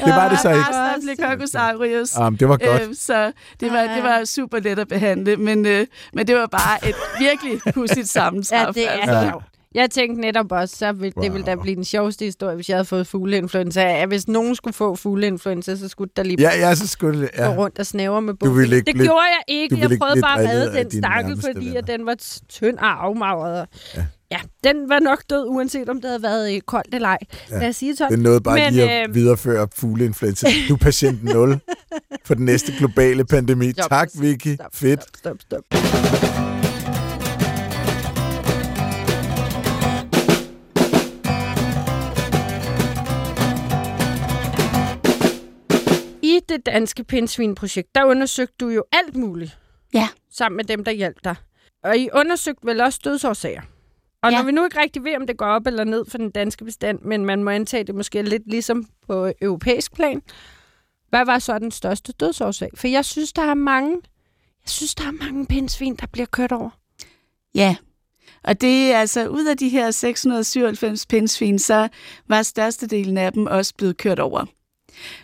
Det 0.04 0.14
var 0.16 0.28
det 0.28 0.38
så 0.38 0.50
ikke. 0.50 0.64
Staphylococcus 0.64 1.54
aureus. 1.54 2.16
Um, 2.18 2.36
det 2.36 2.48
var 2.48 2.56
godt. 2.56 2.82
Øh, 2.88 2.94
så 2.94 3.32
det 3.60 3.72
var, 3.72 3.82
det 3.82 4.02
var 4.02 4.24
super 4.24 4.58
let 4.58 4.78
at 4.78 4.88
behandle, 4.88 5.36
men, 5.36 5.66
øh, 5.66 5.86
men 6.12 6.26
det 6.26 6.36
var 6.36 6.46
bare 6.46 6.88
et 6.88 6.96
virkelig 7.18 7.74
pudsigt 7.74 8.08
sammenskrab. 8.08 8.66
Ja, 8.76 8.80
det 8.80 8.88
er 8.88 8.90
altså. 8.90 9.14
ja. 9.14 9.30
sjovt. 9.30 9.44
Jeg 9.74 9.90
tænkte 9.90 10.20
netop 10.20 10.52
også, 10.52 10.76
så 10.76 10.92
ville, 10.92 11.12
det 11.22 11.32
ville 11.32 11.46
da 11.46 11.54
Wow. 11.54 11.62
blive 11.62 11.76
den 11.76 11.84
sjoveste 11.84 12.24
historie, 12.24 12.54
hvis 12.54 12.68
jeg 12.68 12.76
havde 12.76 12.84
fået 12.84 13.06
fugleinfluenza. 13.06 13.80
At 14.02 14.08
hvis 14.08 14.28
nogen 14.28 14.54
skulle 14.54 14.74
få 14.74 14.96
fugleinfluenza, 14.96 15.76
så 15.76 15.88
skulle 15.88 16.10
der 16.16 16.22
lige 16.22 16.36
Ja, 16.40 16.68
ja, 16.68 16.74
så 16.74 16.88
skulle 16.88 17.20
det... 17.20 17.30
gå 17.36 17.42
Ja. 17.42 17.54
rundt 17.56 17.78
og 17.78 17.86
snævre 17.86 18.22
med 18.22 18.34
ikke 18.34 18.76
Det 18.76 18.84
blive- 18.94 19.06
gjorde 19.06 19.20
jeg 19.22 19.42
ikke. 19.48 19.78
Jeg 19.78 19.98
prøvede 19.98 20.20
bare 20.20 20.42
at 20.42 20.48
redde 20.48 20.78
den 20.78 20.90
stakkel, 20.90 21.40
fordi 21.40 21.66
venner. 21.66 21.78
at 21.78 21.86
den 21.86 22.06
var 22.06 22.16
tynd 22.48 22.78
og 22.78 23.04
afmagret. 23.04 23.66
Ja. 23.96 24.04
ja, 24.30 24.40
den 24.64 24.88
var 24.88 24.98
nok 24.98 25.22
død, 25.30 25.46
uanset 25.48 25.88
om 25.88 26.00
det 26.00 26.10
havde 26.10 26.22
været 26.22 26.54
øh, 26.54 26.60
koldt 26.60 26.94
eller 26.94 27.08
ej. 27.08 27.18
Ja. 27.50 27.58
Lad 27.58 27.68
os 27.68 27.76
sige 27.76 27.90
det 27.90 27.98
sådan. 27.98 28.12
Den 28.12 28.22
nåede 28.22 28.40
bare 28.40 28.54
Men, 28.58 28.72
lige 28.72 28.90
at 28.90 29.08
øh, 29.08 29.14
videreføre 29.14 29.68
fugleinfluenza. 29.76 30.48
Du 30.68 30.74
er 30.74 30.78
patient 30.78 31.24
0 31.24 31.58
for 32.24 32.34
den 32.34 32.44
næste 32.44 32.72
globale 32.78 33.24
pandemi. 33.24 33.72
Stop, 33.72 33.88
Tak, 33.90 34.08
Vicky. 34.20 34.54
Stop, 34.54 34.66
Fedt. 34.74 35.00
Stop, 35.18 35.36
stop, 35.40 35.62
stop. 35.72 36.63
Det 46.48 46.66
danske 46.66 47.04
pindsvinprojekt, 47.04 47.94
der 47.94 48.04
undersøgte 48.04 48.54
du 48.60 48.68
jo 48.68 48.84
alt 48.92 49.16
muligt. 49.16 49.58
Ja. 49.94 50.08
Sammen 50.32 50.56
med 50.56 50.64
dem, 50.64 50.84
der 50.84 50.92
hjalp 50.92 51.16
dig. 51.24 51.34
Og 51.84 51.96
I 51.96 52.08
undersøgte 52.14 52.66
vel 52.66 52.80
også 52.80 53.00
dødsårsager. 53.04 53.62
Og 54.22 54.30
Ja. 54.30 54.36
når 54.36 54.44
vi 54.44 54.52
nu 54.52 54.64
ikke 54.64 54.80
rigtig 54.80 55.04
ved, 55.04 55.16
om 55.16 55.26
det 55.26 55.36
går 55.36 55.46
op 55.46 55.66
eller 55.66 55.84
ned 55.84 56.04
for 56.08 56.18
den 56.18 56.30
danske 56.30 56.64
bestand, 56.64 56.98
men 57.02 57.24
man 57.24 57.44
må 57.44 57.50
antage 57.50 57.84
det 57.84 57.94
måske 57.94 58.22
lidt 58.22 58.42
ligesom 58.46 58.86
på 59.06 59.32
europæisk 59.42 59.94
plan, 59.94 60.22
hvad 61.08 61.24
var 61.24 61.38
så 61.38 61.58
den 61.58 61.70
største 61.70 62.12
dødsårsag? 62.12 62.70
For 62.74 62.88
jeg 62.88 63.04
synes, 63.04 63.32
der 63.32 63.42
er 63.42 63.54
mange, 63.54 63.90
jeg 64.64 64.70
synes, 64.70 64.94
der 64.94 65.04
er 65.04 65.10
mange 65.10 65.46
pindsvin, 65.46 65.96
der 65.96 66.06
bliver 66.06 66.26
kørt 66.26 66.52
over. 66.52 66.70
Ja, 67.54 67.76
og 68.44 68.60
det 68.60 68.92
er 68.92 68.98
altså 69.00 69.28
ud 69.28 69.46
af 69.46 69.56
de 69.56 69.68
her 69.68 69.90
697 69.90 71.06
pindsvin, 71.06 71.58
så 71.58 71.88
var 72.28 72.42
størstedelen 72.42 73.18
af 73.18 73.32
dem 73.32 73.46
også 73.46 73.74
blevet 73.78 73.96
kørt 73.96 74.18
over. 74.18 74.46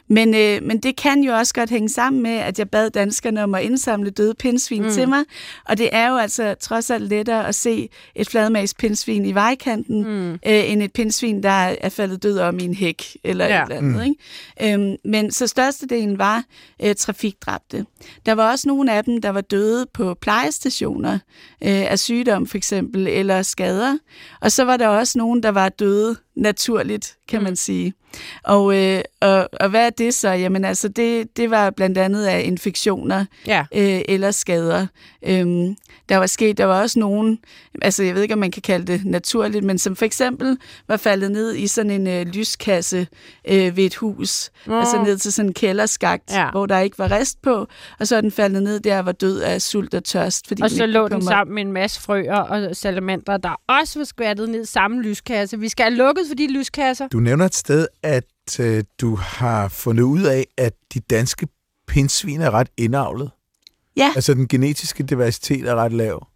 Men, 0.09 0.35
øh, 0.35 0.63
men 0.63 0.79
det 0.79 0.97
kan 0.97 1.25
jo 1.25 1.33
også 1.33 1.55
godt 1.55 1.71
hænge 1.71 1.89
sammen 1.89 2.23
med, 2.23 2.31
at 2.31 2.59
jeg 2.59 2.71
bad 2.71 2.91
danskerne 2.91 3.43
om 3.43 3.55
at 3.55 3.63
indsamle 3.63 4.11
døde 4.11 4.35
pindsvin 4.35 4.83
mm. 4.83 4.91
til 4.91 5.09
mig. 5.09 5.25
Og 5.69 5.79
det 5.79 5.89
er 5.93 6.09
jo 6.09 6.17
altså 6.17 6.55
trods 6.61 6.91
alt 6.91 7.09
lettere 7.09 7.49
at 7.49 7.55
se 7.55 7.89
et 8.15 8.29
fladmags 8.29 8.75
pindsvin 8.75 9.25
i 9.25 9.33
vejkanten, 9.33 10.05
mm. 10.05 10.33
øh, 10.33 10.39
end 10.45 10.83
et 10.83 10.93
pindsvin, 10.93 11.43
der 11.43 11.51
er 11.81 11.89
faldet 11.89 12.23
død 12.23 12.39
om 12.39 12.59
i 12.59 12.65
en 12.65 12.75
hæk 12.75 13.17
eller 13.25 13.47
ja. 13.47 13.63
et 13.63 13.63
eller 13.63 13.77
andet. 13.77 13.97
Mm. 13.97 14.63
Ikke? 14.63 14.75
Øhm, 14.75 14.97
men 15.05 15.31
så 15.31 15.47
størstedelen 15.47 16.19
var 16.19 16.45
øh, 16.83 16.95
trafikdræbte. 16.95 17.87
Der 18.27 18.33
var 18.33 18.51
også 18.51 18.69
nogle 18.69 18.93
af 18.93 19.05
dem, 19.05 19.21
der 19.21 19.31
var 19.31 19.41
døde 19.41 19.87
på 19.95 20.15
plejestationer 20.15 21.13
øh, 21.65 21.91
af 21.91 21.99
sygdom 21.99 22.47
for 22.47 22.57
eksempel, 22.57 23.07
eller 23.07 23.43
skader. 23.43 23.99
Og 24.41 24.53
så 24.53 24.65
var 24.65 24.77
der 24.77 24.89
også 24.89 25.19
nogen, 25.19 25.43
der 25.43 25.51
var 25.51 25.69
døde 25.69 26.17
naturligt, 26.37 27.17
kan 27.31 27.39
mm. 27.39 27.45
man 27.45 27.57
sige. 27.57 27.93
Og, 28.45 28.77
øh, 28.77 29.01
og, 29.21 29.49
og 29.61 29.69
hvad 29.69 29.87
er 29.87 29.91
det 29.91 30.15
så? 30.15 30.31
Jamen 30.31 30.65
altså, 30.65 30.89
det, 30.89 31.37
det 31.37 31.51
var 31.51 31.71
blandt 31.71 31.99
andet 31.99 32.27
af 32.27 32.43
infektioner 32.45 33.25
ja. 33.47 33.65
øh, 33.75 34.01
eller 34.09 34.31
skader. 34.31 34.87
Øhm, 35.23 35.77
der 36.09 36.17
var 36.17 36.27
sket, 36.27 36.59
der 36.59 36.65
var 36.65 36.83
også 36.83 36.99
nogen, 36.99 37.39
altså 37.83 38.03
jeg 38.03 38.15
ved 38.15 38.23
ikke, 38.23 38.35
om 38.35 38.41
man 38.41 38.51
kan 38.51 38.63
kalde 38.63 38.93
det 38.93 39.05
naturligt, 39.05 39.65
men 39.65 39.79
som 39.79 39.97
for 39.97 40.05
eksempel 40.05 40.59
var 40.89 40.97
faldet 40.97 41.33
ned 41.33 41.55
i 41.55 41.67
sådan 41.67 41.91
en 41.91 42.07
øh, 42.07 42.27
lyskasse 42.27 43.07
øh, 43.49 43.77
ved 43.77 43.85
et 43.85 43.95
hus. 43.95 44.51
Oh. 44.69 44.79
Altså 44.79 45.03
ned 45.03 45.19
til 45.19 45.33
sådan 45.33 45.49
en 45.49 45.55
kælderskagt, 45.55 46.33
ja. 46.33 46.51
hvor 46.51 46.67
der 46.67 46.79
ikke 46.79 46.99
var 46.99 47.11
rest 47.13 47.43
på, 47.43 47.67
og 47.99 48.07
så 48.07 48.17
er 48.17 48.21
den 48.21 48.31
faldet 48.31 48.63
ned 48.63 48.81
der, 48.81 48.99
var 48.99 49.13
død 49.13 49.41
af 49.41 49.63
sult 49.63 49.95
og 49.95 50.05
tørst. 50.05 50.49
Fordi 50.49 50.63
og 50.63 50.71
så 50.71 50.87
lå 50.87 51.09
den 51.09 51.23
sammen 51.23 51.55
med 51.55 51.63
en 51.63 51.73
masse 51.73 52.01
frøer 52.01 52.39
og 52.39 52.77
salamandre, 52.77 53.39
der 53.39 53.61
også 53.67 53.99
var 53.99 54.05
skvattet 54.05 54.49
ned 54.49 54.63
i 54.63 54.67
samme 54.67 55.03
lyskasse. 55.03 55.59
Vi 55.59 55.69
skal 55.69 55.85
have 55.85 55.95
lukket 55.95 56.25
for 56.29 56.35
de 56.35 56.53
lyskasser. 56.53 57.09
Du 57.09 57.20
nævner 57.21 57.45
et 57.45 57.55
sted, 57.55 57.87
at 58.03 58.61
øh, 58.61 58.85
du 59.01 59.15
har 59.15 59.69
fundet 59.69 60.03
ud 60.03 60.23
af, 60.23 60.47
at 60.57 60.73
de 60.95 61.01
danske 61.01 61.49
pindsvin 61.87 62.41
er 62.41 62.51
ret 62.51 62.69
indavlet. 62.77 63.31
Ja. 63.97 64.13
Altså 64.17 64.35
den 64.35 64.49
genetiske 64.49 65.03
diversitet 65.03 65.69
er 65.69 65.75
ret 65.75 65.93
lav. 65.93 66.27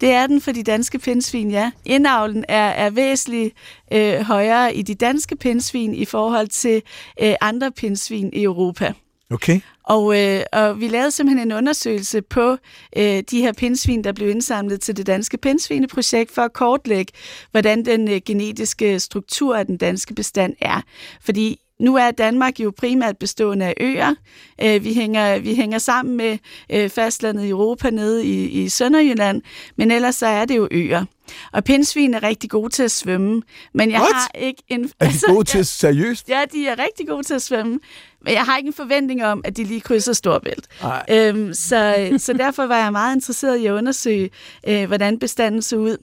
Det 0.00 0.10
er 0.10 0.26
den 0.26 0.40
for 0.40 0.52
de 0.52 0.62
danske 0.62 0.98
pindsvin, 0.98 1.50
ja. 1.50 1.70
Indavlen 1.84 2.44
er, 2.48 2.68
er 2.68 2.90
væsentligt 2.90 3.54
øh, 3.92 4.20
højere 4.20 4.74
i 4.74 4.82
de 4.82 4.94
danske 4.94 5.36
pindsvin 5.36 5.94
i 5.94 6.04
forhold 6.04 6.48
til 6.48 6.82
øh, 7.22 7.34
andre 7.40 7.72
pindsvin 7.72 8.30
i 8.32 8.42
Europa. 8.42 8.92
Okay. 9.30 9.60
Og, 9.84 10.20
øh, 10.20 10.42
og 10.52 10.80
vi 10.80 10.88
lavede 10.88 11.10
simpelthen 11.10 11.48
en 11.48 11.56
undersøgelse 11.56 12.22
på 12.22 12.56
øh, 12.96 13.22
de 13.30 13.40
her 13.40 13.52
pindsvin, 13.52 14.04
der 14.04 14.12
blev 14.12 14.30
indsamlet 14.30 14.80
til 14.80 14.96
det 14.96 15.06
danske 15.06 15.36
pindsvineprojekt 15.36 16.30
for 16.30 16.42
at 16.42 16.52
kortlægge, 16.52 17.12
hvordan 17.50 17.84
den 17.84 18.08
øh, 18.08 18.20
genetiske 18.26 19.00
struktur 19.00 19.56
af 19.56 19.66
den 19.66 19.76
danske 19.76 20.14
bestand 20.14 20.54
er. 20.60 20.80
Fordi 21.20 21.58
nu 21.80 21.96
er 21.96 22.10
Danmark 22.10 22.60
jo 22.60 22.72
primært 22.76 23.18
bestående 23.18 23.66
af 23.66 23.74
øer. 23.80 24.14
Øh, 24.62 24.84
vi, 24.84 24.94
hænger, 24.94 25.38
vi 25.38 25.54
hænger 25.54 25.78
sammen 25.78 26.16
med 26.16 26.38
øh, 26.70 26.90
fastlandet 26.90 27.44
i 27.44 27.48
Europa 27.48 27.90
nede 27.90 28.26
i, 28.26 28.62
i 28.62 28.68
Sønderjylland, 28.68 29.42
men 29.76 29.90
ellers 29.90 30.14
så 30.14 30.26
er 30.26 30.44
det 30.44 30.56
jo 30.56 30.68
øer. 30.70 31.04
Og 31.52 31.64
pindsvin 31.64 32.14
er 32.14 32.22
rigtig 32.22 32.50
gode 32.50 32.72
til 32.72 32.82
at 32.82 32.90
svømme, 32.90 33.42
men 33.74 33.90
jeg 33.90 34.00
What? 34.00 34.14
har 34.14 34.30
ikke 34.34 34.62
en... 34.68 34.90
Er 35.00 35.08
de 35.08 35.14
gode 35.32 35.44
til 35.44 35.66
seriøst? 35.66 36.28
Ja, 36.28 36.44
de 36.52 36.66
er 36.66 36.78
rigtig 36.78 37.08
gode 37.08 37.22
til 37.22 37.34
at 37.34 37.42
svømme, 37.42 37.80
men 38.24 38.34
jeg 38.34 38.42
har 38.42 38.56
ikke 38.56 38.66
en 38.66 38.72
forventning 38.72 39.24
om, 39.24 39.40
at 39.44 39.56
de 39.56 39.64
lige 39.64 39.80
krydser 39.80 40.12
Storbælt. 40.12 40.68
Øhm, 41.10 41.54
så, 41.54 42.10
så 42.18 42.32
derfor 42.32 42.66
var 42.66 42.82
jeg 42.82 42.92
meget 42.92 43.16
interesseret 43.16 43.58
i 43.58 43.66
at 43.66 43.72
undersøge, 43.72 44.30
øh, 44.68 44.86
hvordan 44.86 45.18
bestanden 45.18 45.62
så 45.62 45.76
ud. 45.76 45.96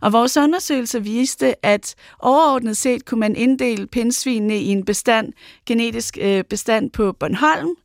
Og 0.00 0.12
vores 0.12 0.36
undersøgelse 0.36 1.02
viste, 1.02 1.66
at 1.66 1.94
overordnet 2.18 2.76
set 2.76 3.04
kunne 3.04 3.20
man 3.20 3.36
inddele 3.36 3.86
pindsvinene 3.86 4.58
i 4.58 4.66
en 4.66 4.84
bestand, 4.84 5.32
genetisk 5.66 6.18
øh, 6.20 6.44
bestand 6.44 6.90
på 6.90 7.12
Bornholm 7.12 7.76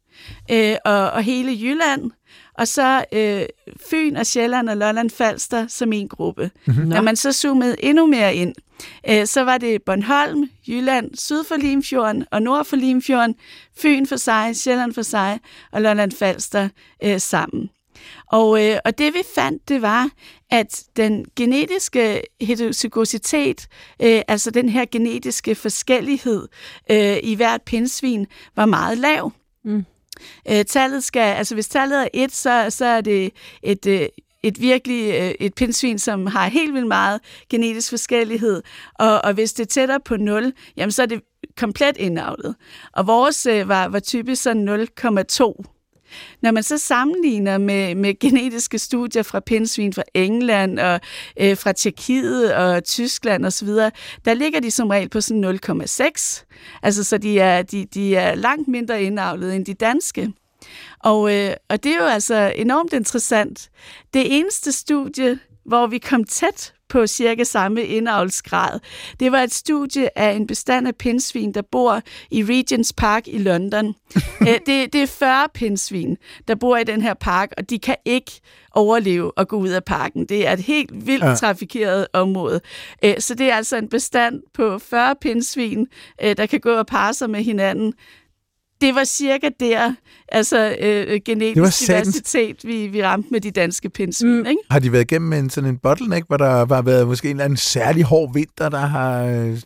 øh, 0.52 0.76
og, 0.86 1.12
og 1.12 1.24
hele 1.24 1.52
Jylland, 1.52 2.12
og 2.58 2.68
så 2.68 3.06
øh, 3.14 3.46
Fyn 3.90 4.16
og 4.16 4.26
Sjælland 4.26 4.70
og 4.70 4.78
Lolland 4.78 5.10
Falster 5.10 5.68
som 5.68 5.94
en 5.94 6.08
gruppe. 6.08 6.52
Mm-hmm. 6.66 6.88
Når 6.88 7.02
man 7.02 7.16
så 7.16 7.32
zoomede 7.32 7.76
endnu 7.84 8.06
mere 8.06 8.36
ind, 8.36 8.56
øh, 9.10 9.26
så 9.26 9.44
var 9.44 9.58
det 9.58 9.84
Bornholm, 9.84 10.50
Jylland, 10.68 11.16
syd 11.16 11.44
for 11.44 11.56
Limfjorden 11.56 12.26
og 12.32 12.42
nord 12.42 12.66
for 12.66 12.76
Limfjorden, 12.76 13.36
Fyn 13.78 14.06
for 14.06 14.16
sig, 14.16 14.56
Sjælland 14.56 14.94
for 14.94 15.02
sig 15.02 15.40
og 15.72 15.82
Lolland 15.82 16.12
Falster 16.12 16.70
øh, 17.04 17.20
sammen. 17.20 17.70
Og, 18.28 18.66
øh, 18.66 18.78
og 18.86 18.98
det 18.98 19.14
vi 19.14 19.20
fandt, 19.36 19.70
det 19.70 19.82
var, 19.82 20.10
at 20.50 20.84
den 20.98 21.26
genetiske 21.36 22.22
heterozygositet, 22.42 23.68
øh, 24.02 24.22
altså 24.28 24.52
den 24.52 24.70
her 24.70 24.86
genetiske 24.92 25.56
forskellighed 25.56 26.48
øh, 26.92 27.18
i 27.24 27.36
hvert 27.36 27.62
pindsvin, 27.62 28.28
var 28.56 28.66
meget 28.66 28.98
lav. 28.98 29.32
Mm. 29.64 29.86
Øh, 30.50 30.66
tallet 30.66 31.04
skal, 31.04 31.36
altså 31.36 31.54
hvis 31.54 31.68
tallet 31.68 32.02
er 32.02 32.08
et, 32.14 32.32
så, 32.32 32.66
så 32.70 32.86
er 32.86 33.02
det 33.02 33.32
et, 33.64 33.86
øh, 33.86 34.08
et 34.44 34.62
virkelig 34.62 35.14
øh, 35.14 35.34
et 35.40 35.54
pindsvin, 35.54 36.00
som 36.00 36.26
har 36.26 36.48
helt 36.48 36.74
vildt 36.74 36.88
meget 36.88 37.22
genetisk 37.50 37.90
forskellighed, 37.90 38.64
og, 38.94 39.22
og 39.24 39.34
hvis 39.34 39.54
det 39.54 39.64
er 39.64 39.68
tættere 39.68 40.00
på 40.00 40.18
0, 40.18 40.54
jamen 40.78 40.92
så 40.92 41.02
er 41.02 41.06
det 41.06 41.22
komplet 41.58 41.98
indavlet. 41.98 42.56
Og 42.94 43.08
vores 43.08 43.46
øh, 43.46 43.68
var, 43.68 43.88
var 43.88 44.00
typisk 44.00 44.44
sådan 44.44 44.88
0,2 45.00 45.71
når 46.42 46.52
man 46.52 46.64
så 46.64 46.78
sammenligner 46.78 47.58
med, 47.58 47.96
med 47.96 48.20
genetiske 48.20 48.80
studier 48.80 49.24
fra 49.24 49.40
pindsvin 49.40 49.94
fra 49.94 50.04
England 50.14 50.80
og 50.80 51.00
øh, 51.40 51.58
fra 51.58 51.72
Tjekkiet 51.72 52.54
og 52.56 52.84
Tyskland 52.84 53.46
osv., 53.46 53.70
der 54.26 54.34
ligger 54.34 54.60
de 54.60 54.72
som 54.72 54.88
regel 54.88 55.10
på 55.10 55.22
sådan 55.22 55.44
0,6. 55.44 56.46
Altså, 56.84 57.04
så 57.04 57.18
de 57.18 57.40
er, 57.40 57.62
de, 57.62 57.86
de 57.86 58.16
er 58.16 58.36
langt 58.36 58.68
mindre 58.68 59.04
indavlet 59.04 59.56
end 59.56 59.66
de 59.66 59.74
danske. 59.74 60.34
Og, 61.00 61.36
øh, 61.36 61.54
og 61.70 61.84
det 61.84 61.92
er 61.92 61.98
jo 61.98 62.06
altså 62.06 62.54
enormt 62.56 62.94
interessant. 62.94 63.70
Det 64.14 64.38
eneste 64.38 64.72
studie, 64.72 65.40
hvor 65.66 65.88
vi 65.88 65.98
kom 65.98 66.24
tæt 66.24 66.74
på 66.92 67.08
cirka 67.08 67.44
samme 67.44 67.84
indavlsgrad. 67.84 68.80
Det 69.20 69.32
var 69.32 69.40
et 69.40 69.54
studie 69.54 70.18
af 70.18 70.32
en 70.32 70.48
bestand 70.48 70.88
af 70.88 70.96
pindsvin, 70.96 71.52
der 71.52 71.62
bor 71.72 72.02
i 72.32 72.44
Regents 72.44 72.94
Park 72.94 73.28
i 73.28 73.38
London. 73.38 73.96
Det, 74.66 74.94
det 74.94 75.02
er 75.02 75.08
40 75.08 75.48
pindsvin, 75.54 76.18
der 76.48 76.56
bor 76.56 76.78
i 76.78 76.84
den 76.84 77.02
her 77.02 77.14
park, 77.14 77.52
og 77.58 77.70
de 77.70 77.80
kan 77.80 77.96
ikke 78.06 78.32
overleve 78.72 79.38
og 79.38 79.48
gå 79.48 79.58
ud 79.58 79.70
af 79.70 79.84
parken. 79.84 80.26
Det 80.26 80.48
er 80.48 80.54
et 80.54 80.60
helt 80.60 81.08
vildt 81.08 81.24
ja. 81.24 81.36
trafikeret 81.36 82.08
område. 82.14 82.62
Så 83.20 83.36
det 83.38 83.52
er 83.52 83.56
altså 83.56 83.78
en 83.78 83.90
bestand 83.90 84.42
på 84.54 84.80
40 84.80 85.16
pindsvin, 85.22 85.88
øh, 86.24 86.38
der 86.38 86.46
kan 86.46 86.60
gå 86.60 86.72
og 86.72 86.88
parre 86.88 87.14
sig 87.14 87.30
med 87.30 87.44
hinanden 87.44 87.94
det 88.82 88.96
var 88.96 89.04
cirka 89.04 89.50
der, 89.60 89.94
altså 90.28 90.76
øh, 90.80 91.20
genetisk 91.26 91.88
diversitet, 91.88 92.58
vi, 92.64 92.88
vi 92.88 93.04
ramte 93.04 93.30
med 93.32 93.42
de 93.42 93.52
danske 93.52 93.90
pindsvin. 93.90 94.40
Mm. 94.40 94.46
Ikke? 94.46 94.62
Har 94.72 94.80
de 94.80 94.92
været 94.92 95.12
igennem 95.12 95.34
en 95.34 95.50
sådan 95.50 95.70
en 95.70 95.78
bottleneck, 95.78 96.28
hvor 96.28 96.38
der 96.38 96.66
har 96.76 96.82
været 96.82 97.08
måske 97.08 97.30
en 97.30 97.36
eller 97.36 97.46
anden 97.46 97.58
særlig 97.58 98.04
hård 98.04 98.34
vinter, 98.34 98.70
der 98.70 98.86
har 98.86 99.26
øh, 99.26 99.58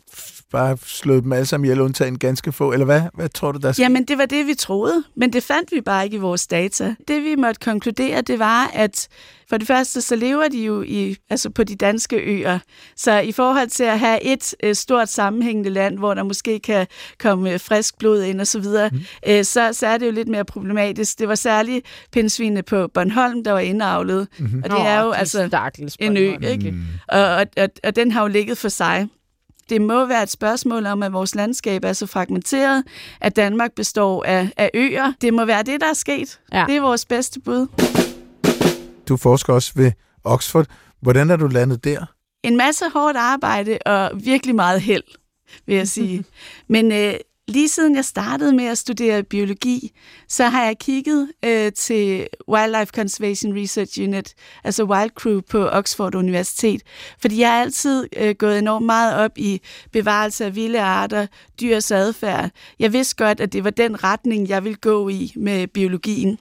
bare 0.56 0.76
slået 0.86 1.24
dem 1.24 1.32
alle 1.32 1.46
sammen 1.46 1.64
ihjel, 1.64 1.80
undtagen 1.80 2.18
ganske 2.18 2.52
få, 2.52 2.72
eller 2.72 2.86
hvad? 2.86 3.02
Hvad 3.14 3.28
tror 3.28 3.52
du, 3.52 3.58
der 3.58 3.72
skal? 3.72 3.82
Jamen, 3.82 4.04
det 4.04 4.18
var 4.18 4.26
det, 4.26 4.46
vi 4.46 4.54
troede, 4.54 5.04
men 5.16 5.32
det 5.32 5.42
fandt 5.42 5.72
vi 5.72 5.80
bare 5.80 6.04
ikke 6.04 6.16
i 6.16 6.20
vores 6.20 6.46
data. 6.46 6.94
Det, 7.08 7.24
vi 7.24 7.34
måtte 7.34 7.60
konkludere, 7.64 8.20
det 8.20 8.38
var, 8.38 8.70
at 8.74 9.08
for 9.48 9.56
det 9.56 9.66
første, 9.66 10.00
så 10.00 10.16
lever 10.16 10.48
de 10.48 10.58
jo 10.58 10.82
i, 10.82 11.16
altså 11.30 11.50
på 11.50 11.64
de 11.64 11.76
danske 11.76 12.16
øer. 12.16 12.58
Så 12.96 13.18
i 13.18 13.32
forhold 13.32 13.68
til 13.68 13.84
at 13.84 13.98
have 13.98 14.22
et 14.22 14.54
øh, 14.62 14.74
stort 14.74 15.08
sammenhængende 15.08 15.70
land, 15.70 15.98
hvor 15.98 16.14
der 16.14 16.22
måske 16.22 16.58
kan 16.58 16.86
komme 17.18 17.52
øh, 17.52 17.60
frisk 17.60 17.98
blod 17.98 18.22
ind 18.22 18.40
osv., 18.40 18.62
så, 18.62 18.88
mm. 18.92 19.00
øh, 19.28 19.44
så, 19.44 19.72
så 19.72 19.86
er 19.86 19.98
det 19.98 20.06
jo 20.06 20.12
lidt 20.12 20.28
mere 20.28 20.44
problematisk. 20.44 21.18
Det 21.18 21.28
var 21.28 21.34
særligt 21.34 21.86
pindsvinene 22.12 22.62
på 22.62 22.88
Bornholm, 22.94 23.44
der 23.44 23.52
var 23.52 23.60
indavlet. 23.60 24.28
Mm-hmm. 24.38 24.62
Og 24.64 24.70
det 24.70 24.80
er 24.80 25.02
jo 25.02 25.10
altså 25.10 25.70
en 25.98 26.16
ø, 26.16 26.36
ikke? 26.48 26.70
Mm. 26.70 26.82
Og, 27.08 27.20
og, 27.20 27.46
og, 27.56 27.68
og 27.84 27.96
den 27.96 28.10
har 28.12 28.22
jo 28.22 28.28
ligget 28.28 28.58
for 28.58 28.68
sig 28.68 29.08
det 29.68 29.82
må 29.82 30.06
være 30.06 30.22
et 30.22 30.30
spørgsmål 30.30 30.86
om, 30.86 31.02
at 31.02 31.12
vores 31.12 31.34
landskab 31.34 31.84
er 31.84 31.92
så 31.92 32.06
fragmenteret, 32.06 32.84
at 33.20 33.36
Danmark 33.36 33.72
består 33.72 34.24
af, 34.24 34.48
af 34.56 34.70
øer. 34.74 35.12
Det 35.20 35.34
må 35.34 35.44
være 35.44 35.62
det, 35.62 35.80
der 35.80 35.86
er 35.86 35.94
sket. 35.94 36.40
Ja. 36.52 36.64
Det 36.68 36.76
er 36.76 36.80
vores 36.80 37.04
bedste 37.04 37.40
bud. 37.40 37.66
Du 39.08 39.16
forsker 39.16 39.52
også 39.52 39.72
ved 39.74 39.92
Oxford. 40.24 40.66
Hvordan 41.02 41.30
er 41.30 41.36
du 41.36 41.46
landet 41.46 41.84
der? 41.84 42.06
En 42.42 42.56
masse 42.56 42.84
hårdt 42.92 43.16
arbejde 43.16 43.78
og 43.86 44.10
virkelig 44.14 44.54
meget 44.54 44.80
held, 44.80 45.04
vil 45.66 45.76
jeg 45.76 45.88
sige. 45.88 46.24
Men 46.68 46.92
øh, 46.92 47.14
Lige 47.48 47.68
siden 47.68 47.96
jeg 47.96 48.04
startede 48.04 48.52
med 48.52 48.64
at 48.64 48.78
studere 48.78 49.22
biologi, 49.22 49.90
så 50.28 50.44
har 50.44 50.64
jeg 50.64 50.78
kigget 50.78 51.32
øh, 51.44 51.72
til 51.72 52.26
Wildlife 52.48 52.92
Conservation 52.94 53.58
Research 53.58 54.02
Unit, 54.02 54.34
altså 54.64 54.84
Wild 54.84 55.10
Crew 55.10 55.40
på 55.40 55.68
Oxford 55.68 56.14
Universitet, 56.14 56.82
fordi 57.18 57.40
jeg 57.40 57.48
har 57.48 57.60
altid 57.60 58.08
øh, 58.16 58.34
gået 58.38 58.58
enormt 58.58 58.86
meget 58.86 59.14
op 59.16 59.38
i 59.38 59.60
bevarelse 59.92 60.44
af 60.44 60.54
vilde 60.54 60.80
arter, 60.80 61.26
dyrs 61.60 61.90
adfærd. 61.90 62.50
Jeg 62.78 62.92
vidste 62.92 63.16
godt, 63.24 63.40
at 63.40 63.52
det 63.52 63.64
var 63.64 63.70
den 63.70 64.04
retning, 64.04 64.48
jeg 64.48 64.64
ville 64.64 64.76
gå 64.76 65.08
i 65.08 65.32
med 65.36 65.66
biologien. 65.66 66.38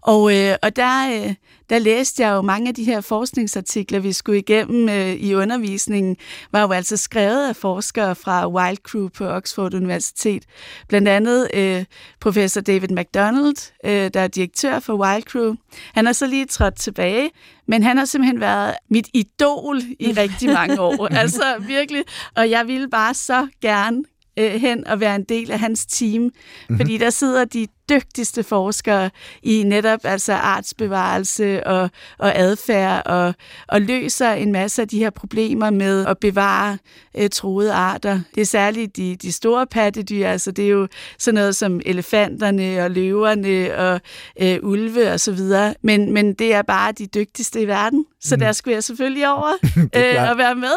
Og, 0.00 0.36
øh, 0.36 0.56
og 0.62 0.76
der, 0.76 1.24
øh, 1.24 1.34
der 1.70 1.78
læste 1.78 2.22
jeg 2.22 2.30
jo 2.30 2.42
mange 2.42 2.68
af 2.68 2.74
de 2.74 2.84
her 2.84 3.00
forskningsartikler, 3.00 3.98
vi 3.98 4.12
skulle 4.12 4.38
igennem 4.38 4.88
øh, 4.88 5.12
i 5.12 5.34
undervisningen, 5.34 6.16
var 6.52 6.62
jo 6.62 6.72
altså 6.72 6.96
skrevet 6.96 7.48
af 7.48 7.56
forskere 7.56 8.14
fra 8.14 8.48
Wild 8.48 8.76
Crew 8.76 9.08
på 9.08 9.24
Oxford 9.28 9.74
Universitet. 9.74 10.44
Blandt 10.88 11.08
andet 11.08 11.48
øh, 11.54 11.84
professor 12.20 12.60
David 12.60 12.88
McDonald, 12.88 13.72
øh, 13.84 14.10
der 14.14 14.20
er 14.20 14.28
direktør 14.28 14.78
for 14.78 14.94
Wild 14.94 15.22
Crew. 15.22 15.54
Han 15.94 16.06
er 16.06 16.12
så 16.12 16.26
lige 16.26 16.46
trådt 16.46 16.74
tilbage, 16.74 17.30
men 17.68 17.82
han 17.82 17.98
har 17.98 18.04
simpelthen 18.04 18.40
været 18.40 18.74
mit 18.88 19.08
idol 19.14 19.80
i 19.98 20.12
rigtig 20.22 20.48
mange 20.48 20.80
år. 20.80 21.06
altså 21.06 21.54
virkelig. 21.60 22.04
Og 22.36 22.50
jeg 22.50 22.66
ville 22.66 22.88
bare 22.88 23.14
så 23.14 23.48
gerne 23.62 24.04
øh, 24.38 24.52
hen 24.52 24.86
og 24.86 25.00
være 25.00 25.14
en 25.14 25.24
del 25.24 25.50
af 25.50 25.58
hans 25.58 25.86
team, 25.86 26.22
mm-hmm. 26.22 26.76
fordi 26.76 26.98
der 26.98 27.10
sidder 27.10 27.44
de 27.44 27.66
dygtigste 27.90 28.42
forskere 28.42 29.10
i 29.42 29.62
netop 29.62 30.00
altså 30.04 30.32
artsbevarelse 30.32 31.66
og, 31.66 31.90
og 32.18 32.38
adfærd 32.38 33.06
og, 33.06 33.34
og 33.68 33.80
løser 33.80 34.32
en 34.32 34.52
masse 34.52 34.82
af 34.82 34.88
de 34.88 34.98
her 34.98 35.10
problemer 35.10 35.70
med 35.70 36.06
at 36.06 36.18
bevare 36.18 36.78
øh, 37.16 37.30
troede 37.30 37.72
arter. 37.72 38.20
Det 38.34 38.40
er 38.40 38.44
særligt 38.44 38.96
de, 38.96 39.16
de 39.16 39.32
store 39.32 39.66
pattedyr, 39.66 40.26
altså 40.26 40.50
det 40.50 40.64
er 40.64 40.68
jo 40.68 40.88
sådan 41.18 41.34
noget 41.34 41.56
som 41.56 41.80
elefanterne 41.86 42.84
og 42.84 42.90
løverne 42.90 43.76
og 43.76 44.00
øh, 44.40 44.58
ulve 44.62 45.12
og 45.12 45.20
så 45.20 45.32
videre, 45.32 45.74
men, 45.82 46.12
men 46.12 46.34
det 46.34 46.54
er 46.54 46.62
bare 46.62 46.92
de 46.92 47.06
dygtigste 47.06 47.62
i 47.62 47.66
verden, 47.66 48.06
så 48.20 48.36
mm. 48.36 48.40
der 48.40 48.52
skulle 48.52 48.74
jeg 48.74 48.84
selvfølgelig 48.84 49.28
over 49.28 49.52
øh, 49.96 50.30
at 50.30 50.38
være 50.38 50.54
med, 50.54 50.76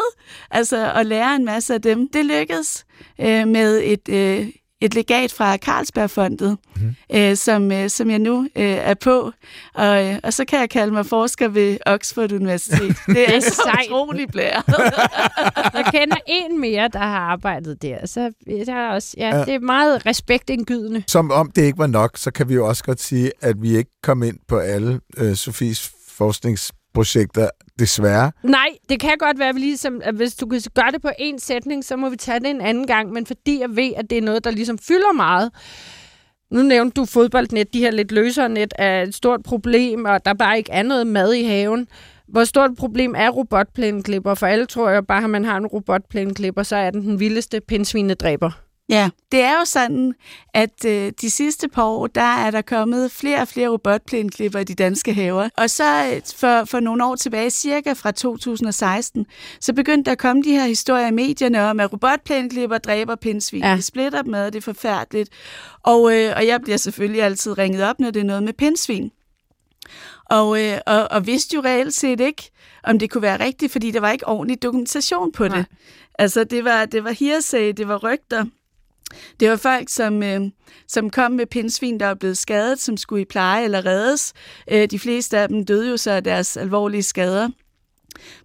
altså 0.50 0.92
at 0.92 1.06
lære 1.06 1.36
en 1.36 1.44
masse 1.44 1.74
af 1.74 1.82
dem. 1.82 2.08
Det 2.08 2.24
lykkedes 2.24 2.84
øh, 3.20 3.48
med 3.48 3.80
et 3.84 4.08
øh, 4.08 4.48
et 4.80 4.94
legat 4.94 5.32
fra 5.32 5.56
Carlsbergfondet, 5.56 6.58
mm. 6.76 6.94
øh, 7.14 7.36
som, 7.36 7.72
øh, 7.72 7.90
som 7.90 8.10
jeg 8.10 8.18
nu 8.18 8.48
øh, 8.56 8.64
er 8.64 8.94
på. 8.94 9.32
Og, 9.74 10.06
øh, 10.06 10.18
og 10.22 10.32
så 10.32 10.44
kan 10.44 10.60
jeg 10.60 10.70
kalde 10.70 10.92
mig 10.92 11.06
forsker 11.06 11.48
ved 11.48 11.78
Oxford 11.86 12.32
Universitet. 12.32 12.80
Det 13.06 13.22
er, 13.22 13.26
det 13.26 13.36
er 13.36 13.40
så 13.40 13.84
utroligt 13.88 14.32
blære. 14.32 14.62
jeg 15.74 15.84
kender 15.92 16.16
en 16.26 16.60
mere, 16.60 16.88
der 16.88 16.98
har 16.98 17.18
arbejdet 17.18 17.82
der. 17.82 18.06
Så 18.06 18.32
der 18.66 18.74
er 18.74 18.90
også, 18.90 19.14
ja, 19.16 19.36
ja. 19.36 19.44
det 19.44 19.54
er 19.54 19.58
meget 19.58 20.06
respektindgydende. 20.06 21.04
Som 21.06 21.30
om 21.30 21.50
det 21.50 21.62
ikke 21.62 21.78
var 21.78 21.86
nok, 21.86 22.10
så 22.16 22.30
kan 22.30 22.48
vi 22.48 22.54
jo 22.54 22.68
også 22.68 22.84
godt 22.84 23.00
sige, 23.00 23.32
at 23.40 23.62
vi 23.62 23.76
ikke 23.76 23.90
kom 24.02 24.22
ind 24.22 24.38
på 24.48 24.58
alle 24.58 25.00
øh, 25.16 25.34
Sofies 25.34 25.90
forsknings 26.08 26.72
projekter, 26.94 27.48
desværre. 27.78 28.32
Nej, 28.42 28.68
det 28.88 29.00
kan 29.00 29.18
godt 29.18 29.38
være, 29.38 29.48
at, 29.48 29.54
vi 29.54 29.60
ligesom, 29.60 30.00
at 30.04 30.14
hvis 30.14 30.34
du 30.34 30.46
kan 30.46 30.60
gøre 30.74 30.90
det 30.90 31.02
på 31.02 31.10
en 31.18 31.38
sætning, 31.38 31.84
så 31.84 31.96
må 31.96 32.08
vi 32.08 32.16
tage 32.16 32.40
det 32.40 32.50
en 32.50 32.60
anden 32.60 32.86
gang, 32.86 33.12
men 33.12 33.26
fordi 33.26 33.60
jeg 33.60 33.76
ved, 33.76 33.92
at 33.96 34.10
det 34.10 34.18
er 34.18 34.22
noget, 34.22 34.44
der 34.44 34.50
ligesom 34.50 34.78
fylder 34.78 35.12
meget, 35.12 35.50
nu 36.50 36.62
nævnte 36.62 36.94
du 36.94 37.04
fodboldnet, 37.04 37.74
de 37.74 37.78
her 37.78 37.90
lidt 37.90 38.12
løsere 38.12 38.48
net 38.48 38.74
er 38.78 39.02
et 39.02 39.14
stort 39.14 39.42
problem, 39.42 40.04
og 40.04 40.24
der 40.24 40.34
bare 40.34 40.58
ikke 40.58 40.72
er 40.72 40.82
noget 40.82 41.06
mad 41.06 41.32
i 41.32 41.44
haven. 41.44 41.88
Hvor 42.28 42.44
stort 42.44 42.70
et 42.70 42.76
problem 42.76 43.14
er 43.16 43.30
robotplæneklipper? 43.30 44.34
For 44.34 44.46
alle 44.46 44.66
tror 44.66 44.90
jeg 44.90 45.06
bare, 45.06 45.24
at 45.24 45.30
man 45.30 45.44
har 45.44 45.56
en 45.56 45.66
robotplæneklipper, 45.66 46.62
så 46.62 46.76
er 46.76 46.90
den 46.90 47.02
den 47.02 47.20
vildeste 47.20 47.60
pindsvinedræber. 47.60 48.63
Ja, 48.88 49.10
det 49.32 49.40
er 49.40 49.58
jo 49.58 49.64
sådan, 49.64 50.14
at 50.54 50.84
øh, 50.86 51.12
de 51.20 51.30
sidste 51.30 51.68
par 51.68 51.84
år, 51.84 52.06
der 52.06 52.20
er 52.20 52.50
der 52.50 52.62
kommet 52.62 53.10
flere 53.10 53.40
og 53.40 53.48
flere 53.48 53.68
robotplæneklipper 53.68 54.58
i 54.58 54.64
de 54.64 54.74
danske 54.74 55.14
haver. 55.14 55.48
Og 55.56 55.70
så 55.70 56.10
øh, 56.14 56.22
for, 56.36 56.64
for 56.64 56.80
nogle 56.80 57.04
år 57.04 57.16
tilbage, 57.16 57.50
cirka 57.50 57.92
fra 57.92 58.10
2016, 58.10 59.26
så 59.60 59.72
begyndte 59.72 60.06
der 60.06 60.12
at 60.12 60.18
komme 60.18 60.42
de 60.42 60.50
her 60.50 60.66
historier 60.66 61.06
i 61.06 61.10
medierne 61.10 61.62
om, 61.62 61.80
at 61.80 61.92
robotplæneklipper 61.92 62.78
dræber 62.78 63.14
pindsvin. 63.14 63.62
Ja. 63.62 63.76
De 63.76 63.82
splitter 63.82 64.22
dem 64.22 64.34
ad, 64.34 64.50
det 64.50 64.58
er 64.58 64.62
forfærdeligt. 64.62 65.30
Og, 65.82 66.16
øh, 66.16 66.32
og 66.36 66.46
jeg 66.46 66.60
bliver 66.60 66.76
selvfølgelig 66.76 67.22
altid 67.22 67.58
ringet 67.58 67.84
op, 67.84 68.00
når 68.00 68.10
det 68.10 68.20
er 68.20 68.24
noget 68.24 68.42
med 68.42 68.52
pindsvin. 68.52 69.10
Og, 70.24 70.64
øh, 70.64 70.78
og, 70.86 71.08
og 71.10 71.26
vidste 71.26 71.54
jo 71.54 71.60
reelt 71.60 71.94
set 71.94 72.20
ikke, 72.20 72.50
om 72.82 72.98
det 72.98 73.10
kunne 73.10 73.22
være 73.22 73.44
rigtigt, 73.44 73.72
fordi 73.72 73.90
der 73.90 74.00
var 74.00 74.10
ikke 74.10 74.28
ordentlig 74.28 74.62
dokumentation 74.62 75.32
på 75.32 75.44
det. 75.44 75.52
Nej. 75.52 75.64
Altså, 76.18 76.44
det 76.44 76.64
var, 76.64 76.84
det 76.84 77.04
var 77.04 77.10
hearsay, 77.10 77.72
det 77.76 77.88
var 77.88 77.96
rygter. 77.96 78.44
Det 79.40 79.50
var 79.50 79.56
folk, 79.56 79.88
som, 79.88 80.22
øh, 80.22 80.40
som 80.88 81.10
kom 81.10 81.32
med 81.32 81.46
pindsvin, 81.46 82.00
der 82.00 82.06
var 82.06 82.14
blevet 82.14 82.38
skadet, 82.38 82.80
som 82.80 82.96
skulle 82.96 83.22
i 83.22 83.24
pleje 83.24 83.64
eller 83.64 83.86
reddes. 83.86 84.32
Øh, 84.70 84.90
de 84.90 84.98
fleste 84.98 85.38
af 85.38 85.48
dem 85.48 85.64
døde 85.64 85.90
jo 85.90 85.96
så 85.96 86.10
af 86.10 86.24
deres 86.24 86.56
alvorlige 86.56 87.02
skader. 87.02 87.48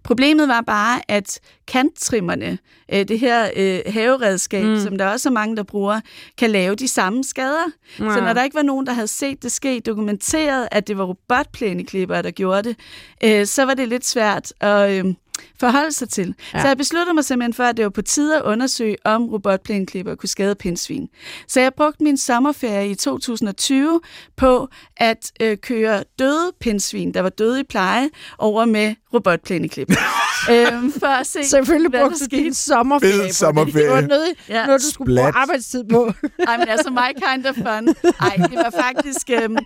Problemet 0.02 0.48
var 0.48 0.60
bare, 0.60 1.00
at 1.08 1.40
kanttrimmerne, 1.66 2.58
øh, 2.92 3.08
det 3.08 3.18
her 3.18 3.50
øh, 3.56 3.80
haveredskab, 3.86 4.64
mm. 4.64 4.80
som 4.80 4.98
der 4.98 5.06
også 5.06 5.28
er 5.28 5.32
mange, 5.32 5.56
der 5.56 5.62
bruger, 5.62 6.00
kan 6.38 6.50
lave 6.50 6.74
de 6.74 6.88
samme 6.88 7.24
skader. 7.24 7.70
Ja. 7.98 8.14
Så 8.14 8.20
når 8.20 8.32
der 8.32 8.42
ikke 8.42 8.56
var 8.56 8.62
nogen, 8.62 8.86
der 8.86 8.92
havde 8.92 9.06
set 9.06 9.42
det 9.42 9.52
ske, 9.52 9.80
dokumenteret, 9.80 10.68
at 10.70 10.88
det 10.88 10.98
var 10.98 11.04
robotplæneklipper, 11.04 12.22
der 12.22 12.30
gjorde 12.30 12.62
det, 12.68 12.76
øh, 13.24 13.46
så 13.46 13.64
var 13.64 13.74
det 13.74 13.88
lidt 13.88 14.06
svært 14.06 14.52
at, 14.60 14.90
øh, 14.90 15.14
forholde 15.60 15.92
sig 15.92 16.08
til. 16.08 16.34
Ja. 16.54 16.60
Så 16.60 16.68
jeg 16.68 16.76
besluttede 16.76 17.14
mig 17.14 17.24
simpelthen 17.24 17.54
for, 17.54 17.64
at 17.64 17.76
det 17.76 17.82
var 17.84 17.90
på 17.90 18.02
tide 18.02 18.36
at 18.36 18.42
undersøge, 18.42 18.96
om 19.04 19.28
robotplæneklipper 19.28 20.14
kunne 20.14 20.28
skade 20.28 20.54
pindsvin. 20.54 21.08
Så 21.48 21.60
jeg 21.60 21.74
brugte 21.74 22.02
min 22.02 22.16
sommerferie 22.16 22.90
i 22.90 22.94
2020 22.94 24.00
på 24.36 24.68
at 24.96 25.32
øh, 25.40 25.56
køre 25.56 26.04
døde 26.18 26.52
pindsvin, 26.60 27.14
der 27.14 27.20
var 27.20 27.28
døde 27.28 27.60
i 27.60 27.64
pleje, 27.64 28.10
over 28.38 28.64
med 28.64 28.94
robotplæneklipper. 29.14 29.94
øhm, 30.50 30.92
for 30.92 31.06
at 31.06 31.26
se, 31.26 31.44
Selvfølgelig 31.44 31.92
brugte 31.92 32.18
du 32.18 32.36
din 32.36 32.54
sommerferie 32.54 33.12
Fed 33.12 33.32
sommerferie. 33.32 33.86
Det 33.86 33.94
var 33.94 34.00
noget, 34.00 34.28
ja. 34.48 34.66
noget 34.66 34.80
du 34.80 34.90
skulle 34.90 35.16
bruge 35.16 35.32
arbejdstid 35.34 35.84
på. 35.84 36.12
Ej, 36.48 36.56
men 36.56 36.68
altså, 36.68 36.90
my 36.90 37.20
kind 37.28 37.46
of 37.46 37.54
fun. 37.54 37.94
Ej, 38.20 38.36
det 38.36 38.56
var 38.56 38.72
faktisk, 38.82 39.30
øhm, 39.30 39.56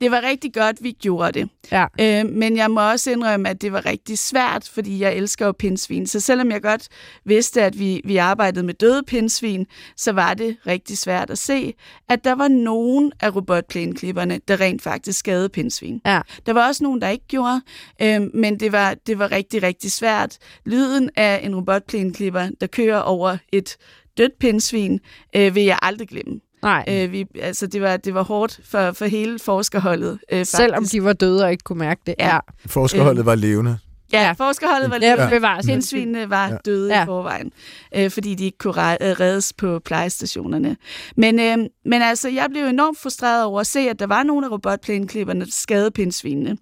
det 0.00 0.10
var 0.10 0.22
rigtig 0.22 0.54
godt, 0.54 0.76
vi 0.80 0.92
gjorde 0.92 1.40
det. 1.40 1.48
Ja. 1.72 1.86
Øhm, 2.00 2.30
men 2.30 2.56
jeg 2.56 2.70
må 2.70 2.90
også 2.90 3.10
indrømme, 3.10 3.48
at 3.48 3.62
det 3.62 3.72
var 3.72 3.86
rigtig 3.86 4.18
svært, 4.18 4.70
fordi 4.74 5.00
jeg 5.00 5.14
elsker 5.14 5.46
jo 5.46 5.52
pindsvin. 5.52 6.06
Så 6.06 6.20
selvom 6.20 6.50
jeg 6.50 6.62
godt 6.62 6.88
vidste, 7.24 7.62
at 7.62 7.78
vi, 7.78 8.00
vi 8.04 8.16
arbejdede 8.16 8.66
med 8.66 8.74
døde 8.74 9.02
pindsvin, 9.06 9.66
så 9.96 10.12
var 10.12 10.34
det 10.34 10.56
rigtig 10.66 10.98
svært 10.98 11.30
at 11.30 11.38
se, 11.38 11.74
at 12.08 12.24
der 12.24 12.32
var 12.32 12.48
nogen 12.48 13.12
af 13.20 13.36
robotplæneklipperne, 13.36 14.40
der 14.48 14.60
rent 14.60 14.82
faktisk 14.82 15.18
skadede 15.18 15.48
pindsvin. 15.48 16.00
Ja. 16.06 16.20
Der 16.46 16.52
var 16.52 16.66
også 16.66 16.84
nogen, 16.84 17.00
der 17.00 17.08
ikke 17.08 17.26
gjorde, 17.28 17.60
øhm, 18.02 18.30
men 18.34 18.60
det 18.60 18.72
var, 18.72 18.89
det 19.06 19.18
var 19.18 19.32
rigtig, 19.32 19.62
rigtig 19.62 19.92
svært. 19.92 20.38
Lyden 20.66 21.10
af 21.16 21.40
en 21.42 21.56
robotplæneklipper, 21.56 22.48
der 22.60 22.66
kører 22.66 22.98
over 22.98 23.36
et 23.52 23.76
dødt 24.18 24.38
pindsvin, 24.40 25.00
øh, 25.36 25.54
vil 25.54 25.62
jeg 25.62 25.78
aldrig 25.82 26.08
glemme. 26.08 26.40
Nej. 26.62 26.84
Øh, 26.88 27.12
vi, 27.12 27.26
altså, 27.40 27.66
det, 27.66 27.80
var, 27.80 27.96
det 27.96 28.14
var 28.14 28.22
hårdt 28.22 28.60
for, 28.64 28.92
for 28.92 29.04
hele 29.04 29.38
forskerholdet. 29.38 30.18
Øh, 30.32 30.46
Selvom 30.46 30.84
de 30.84 31.04
var 31.04 31.12
døde 31.12 31.44
og 31.44 31.50
ikke 31.50 31.64
kunne 31.64 31.78
mærke 31.78 32.00
det. 32.06 32.14
Ja. 32.18 32.38
Forskerholdet 32.66 33.20
øh, 33.20 33.26
var 33.26 33.34
levende. 33.34 33.78
Ja, 34.12 34.32
forskerholdet 34.32 34.90
var 34.90 34.98
ja. 35.02 35.28
bevares. 35.28 35.66
Pindsvinene 35.66 36.30
var 36.30 36.48
ja. 36.48 36.56
døde 36.64 36.94
ja. 36.94 37.02
i 37.02 37.06
forvejen, 37.06 37.52
øh, 37.94 38.10
fordi 38.10 38.34
de 38.34 38.44
ikke 38.44 38.58
kunne 38.58 39.02
øh, 39.02 39.20
reddes 39.20 39.52
på 39.52 39.78
plejestationerne. 39.78 40.76
Men, 41.16 41.40
øh, 41.40 41.58
men 41.84 42.02
altså, 42.02 42.28
jeg 42.28 42.46
blev 42.50 42.64
enormt 42.64 42.98
frustreret 42.98 43.44
over 43.44 43.60
at 43.60 43.66
se, 43.66 43.80
at 43.80 43.98
der 43.98 44.06
var 44.06 44.22
nogle 44.22 44.46
af 44.46 44.50
robotplæneklipperne, 44.50 45.44
der 45.44 45.50
skadede 45.50 45.90
pindsvinene. 45.90 46.56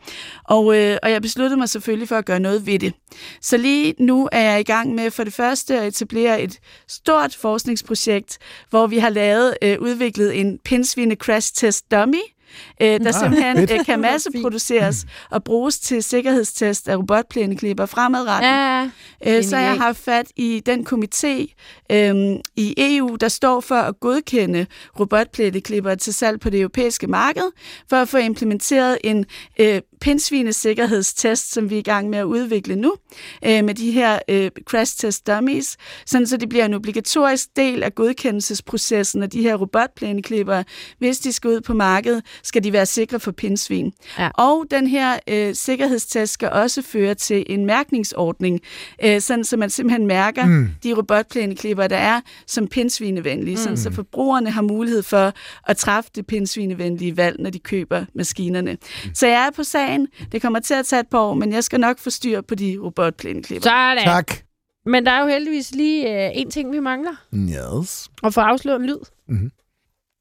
Og, 0.44 0.76
øh, 0.76 0.96
og 1.02 1.10
jeg 1.10 1.22
besluttede 1.22 1.56
mig 1.56 1.68
selvfølgelig 1.68 2.08
for 2.08 2.16
at 2.16 2.24
gøre 2.24 2.40
noget 2.40 2.66
ved 2.66 2.78
det. 2.78 2.92
Så 3.40 3.56
lige 3.56 3.94
nu 3.98 4.28
er 4.32 4.40
jeg 4.40 4.60
i 4.60 4.62
gang 4.62 4.94
med 4.94 5.10
for 5.10 5.24
det 5.24 5.32
første 5.32 5.80
at 5.80 5.86
etablere 5.86 6.42
et 6.42 6.58
stort 6.88 7.34
forskningsprojekt, 7.34 8.38
hvor 8.70 8.86
vi 8.86 8.98
har 8.98 9.10
lavet 9.10 9.56
øh, 9.62 9.76
udviklet 9.80 10.40
en 10.40 10.58
pindsvine 10.64 11.14
crash 11.14 11.54
test 11.54 11.90
dummy, 11.90 12.22
øh, 12.82 13.00
der 13.00 13.08
ah, 13.08 13.14
simpelthen 13.14 13.58
øh, 13.58 13.84
kan 13.84 14.00
masseproduceres 14.00 15.06
og 15.30 15.44
bruges 15.44 15.78
til 15.78 16.02
sikkerhedstest 16.02 16.88
af 16.88 16.96
robotplæneklipper 16.96 17.86
fremadrettet. 17.86 18.48
Ja, 18.48 18.90
øh, 19.26 19.44
så 19.44 19.56
jeg 19.56 19.76
har 19.76 19.92
fat 19.92 20.26
i 20.36 20.62
den 20.66 20.86
komité 20.86 21.54
øh, 21.92 22.40
i 22.56 22.74
EU, 22.76 23.16
der 23.16 23.28
står 23.28 23.60
for 23.60 23.74
at 23.74 24.00
godkende 24.00 24.66
robotplæneklipper 25.00 25.94
til 25.94 26.14
salg 26.14 26.40
på 26.40 26.50
det 26.50 26.60
europæiske 26.60 27.06
marked, 27.06 27.50
for 27.90 27.96
at 27.96 28.08
få 28.08 28.16
implementeret 28.16 28.98
en 29.04 29.24
øh, 29.58 29.80
pindsvinesikkerhedstest, 30.00 31.52
som 31.52 31.70
vi 31.70 31.74
er 31.74 31.78
i 31.78 31.82
gang 31.82 32.10
med 32.10 32.18
at 32.18 32.24
udvikle 32.24 32.76
nu, 32.76 32.94
øh, 33.44 33.64
med 33.64 33.74
de 33.74 33.90
her 33.90 34.18
øh, 34.28 34.50
crash 34.64 34.98
test 34.98 35.26
dummies, 35.26 35.76
sådan 36.06 36.26
så 36.26 36.36
det 36.36 36.48
bliver 36.48 36.64
en 36.64 36.74
obligatorisk 36.74 37.48
del 37.56 37.82
af 37.82 37.94
godkendelsesprocessen 37.94 39.22
af 39.22 39.30
de 39.30 39.42
her 39.42 39.54
robotplæneklipper. 39.54 40.62
Hvis 40.98 41.18
de 41.18 41.32
skal 41.32 41.50
ud 41.50 41.60
på 41.60 41.74
markedet, 41.74 42.24
skal 42.42 42.64
de 42.64 42.72
være 42.72 42.86
sikre 42.86 43.20
for 43.20 43.32
pindsvin. 43.32 43.92
Ja. 44.18 44.28
Og 44.34 44.64
den 44.70 44.86
her 44.86 45.18
øh, 45.28 45.54
sikkerhedstest 45.54 46.32
skal 46.32 46.50
også 46.50 46.82
føre 46.82 47.14
til 47.14 47.44
en 47.46 47.66
mærkningsordning, 47.66 48.60
øh, 49.04 49.20
sådan 49.20 49.44
så 49.44 49.56
man 49.56 49.70
simpelthen 49.70 50.06
mærker 50.06 50.46
mm. 50.46 50.68
de 50.82 50.92
robotplæneklipper, 50.92 51.86
der 51.86 51.96
er 51.96 52.20
som 52.46 52.66
pindsvinevenlige, 52.66 53.56
mm. 53.56 53.62
sådan 53.62 53.76
så 53.78 53.92
forbrugerne 53.92 54.50
har 54.50 54.62
mulighed 54.62 55.02
for 55.02 55.32
at 55.66 55.76
træffe 55.76 56.10
det 56.14 56.26
pindsvinevenlige 56.26 57.16
valg, 57.16 57.40
når 57.40 57.50
de 57.50 57.58
køber 57.58 58.04
maskinerne. 58.14 58.72
Mm. 58.72 59.14
Så 59.14 59.26
jeg 59.26 59.46
er 59.46 59.50
på 59.50 59.64
sag 59.64 59.87
dagen. 59.88 60.08
Det 60.32 60.42
kommer 60.42 60.60
til 60.60 60.74
at 60.74 60.86
tage 60.86 61.00
et 61.00 61.08
par 61.10 61.18
år, 61.18 61.34
men 61.34 61.52
jeg 61.52 61.64
skal 61.64 61.80
nok 61.80 61.98
få 61.98 62.10
styr 62.10 62.40
på 62.40 62.54
de 62.54 62.78
robotplæneklipper. 62.82 63.62
Sådan. 63.62 64.04
Tak. 64.04 64.32
Men 64.86 65.06
der 65.06 65.12
er 65.12 65.20
jo 65.20 65.26
heldigvis 65.26 65.74
lige 65.74 66.26
øh, 66.26 66.30
en 66.34 66.50
ting, 66.50 66.72
vi 66.72 66.80
mangler. 66.80 67.12
Yes. 67.34 68.08
Og 68.22 68.34
få 68.34 68.40
afsløret 68.40 68.80
en 68.80 68.86
lyd. 68.86 68.98
Mm-hmm. 69.28 69.50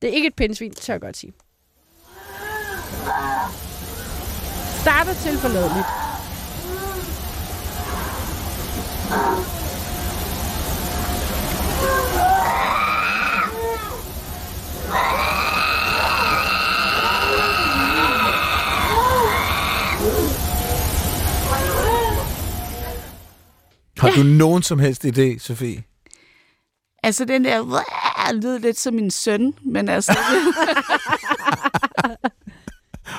Det 0.02 0.10
er 0.10 0.14
ikke 0.14 0.28
et 0.28 0.36
pindsvin, 0.36 0.72
tør 0.72 0.94
jeg 0.94 1.02
godt 1.02 1.18
sige. 1.18 1.34
Starter 4.82 5.14
til 5.14 5.38
forladeligt. 5.38 5.86
Har 23.98 24.12
du 24.12 24.24
nogen 24.24 24.64
som 24.64 24.80
helst 24.80 25.06
idé, 25.06 25.40
Sofie? 25.40 25.84
Altså, 27.04 27.26
den 27.26 27.46
der 27.46 27.84
lyder 28.34 28.60
lidt 28.60 28.80
som 28.80 28.94
min 28.94 29.12
søn, 29.12 29.54
men 29.66 29.90
altså, 29.90 30.18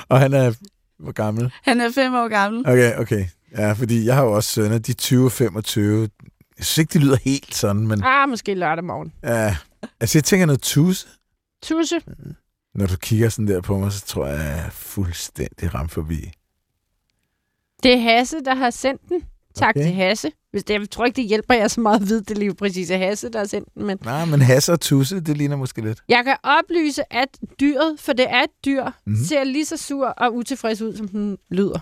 Og 0.09 0.19
han 0.19 0.33
er... 0.33 0.53
Hvor 0.99 1.11
gammel? 1.11 1.53
han 1.63 1.81
er 1.81 1.91
fem 1.91 2.13
år 2.13 2.27
gammel. 2.27 2.67
Okay, 2.67 2.97
okay. 2.97 3.25
Ja, 3.57 3.71
fordi 3.71 4.05
jeg 4.05 4.15
har 4.15 4.23
jo 4.23 4.31
også 4.31 4.51
sønner, 4.51 4.77
de 4.77 4.91
er 4.91 4.95
20 4.95 5.25
og 5.25 5.31
25. 5.31 6.09
Jeg 6.57 6.65
synes 6.65 6.77
ikke, 6.77 6.93
de 6.93 6.99
lyder 6.99 7.17
helt 7.23 7.55
sådan, 7.55 7.87
men... 7.87 8.03
Ah, 8.03 8.29
måske 8.29 8.53
lørdag 8.53 8.83
morgen. 8.83 9.13
Ja, 9.23 9.55
altså, 9.99 10.17
jeg 10.17 10.23
tænker 10.23 10.45
noget 10.45 10.61
tusse. 10.61 11.07
Tusse. 11.63 12.01
Når 12.75 12.85
du 12.87 12.97
kigger 12.97 13.29
sådan 13.29 13.47
der 13.47 13.61
på 13.61 13.77
mig, 13.77 13.91
så 13.91 14.05
tror 14.05 14.25
jeg, 14.27 14.39
jeg 14.39 14.59
er 14.65 14.69
fuldstændig 14.69 15.73
ramt 15.73 15.91
forbi. 15.91 16.31
Det 17.83 17.93
er 17.93 18.01
Hasse, 18.01 18.37
der 18.45 18.55
har 18.55 18.69
sendt 18.69 19.01
den. 19.09 19.21
Tak 19.59 19.75
Okay. 19.75 19.85
til 19.85 19.93
Hasse. 19.95 20.31
Hvis 20.51 20.63
det, 20.63 20.73
jeg 20.73 20.89
tror 20.91 21.05
ikke, 21.05 21.15
det 21.15 21.25
hjælper 21.25 21.53
jer 21.53 21.67
så 21.67 21.81
meget 21.81 22.01
at 22.01 22.07
vide, 22.09 22.23
det 22.23 22.37
lige 22.37 22.53
præcis 22.55 22.89
er 22.91 22.97
Hasse, 22.97 23.29
der 23.29 23.39
har 23.39 23.45
sendt 23.45 23.69
den. 23.75 23.85
Men 23.85 23.97
Nej, 24.05 24.25
men 24.25 24.41
Hasse 24.41 24.71
og 24.73 24.79
Tusse, 24.81 25.19
det 25.19 25.37
ligner 25.37 25.55
måske 25.55 25.81
lidt. 25.81 25.99
jeg 26.09 26.23
kan 26.25 26.35
oplyse, 26.43 27.13
at 27.13 27.27
dyret, 27.59 27.95
for 27.99 28.13
det 28.13 28.25
er 28.29 28.43
et 28.43 28.49
dyr, 28.65 28.83
Mhm. 28.83 28.91
mm-hmm. 29.05 29.25
ser 29.25 29.43
lige 29.43 29.65
så 29.65 29.77
sur 29.77 30.07
og 30.07 30.35
utilfreds 30.35 30.81
ud, 30.81 30.95
som 30.97 31.07
den 31.07 31.37
lyder. 31.51 31.79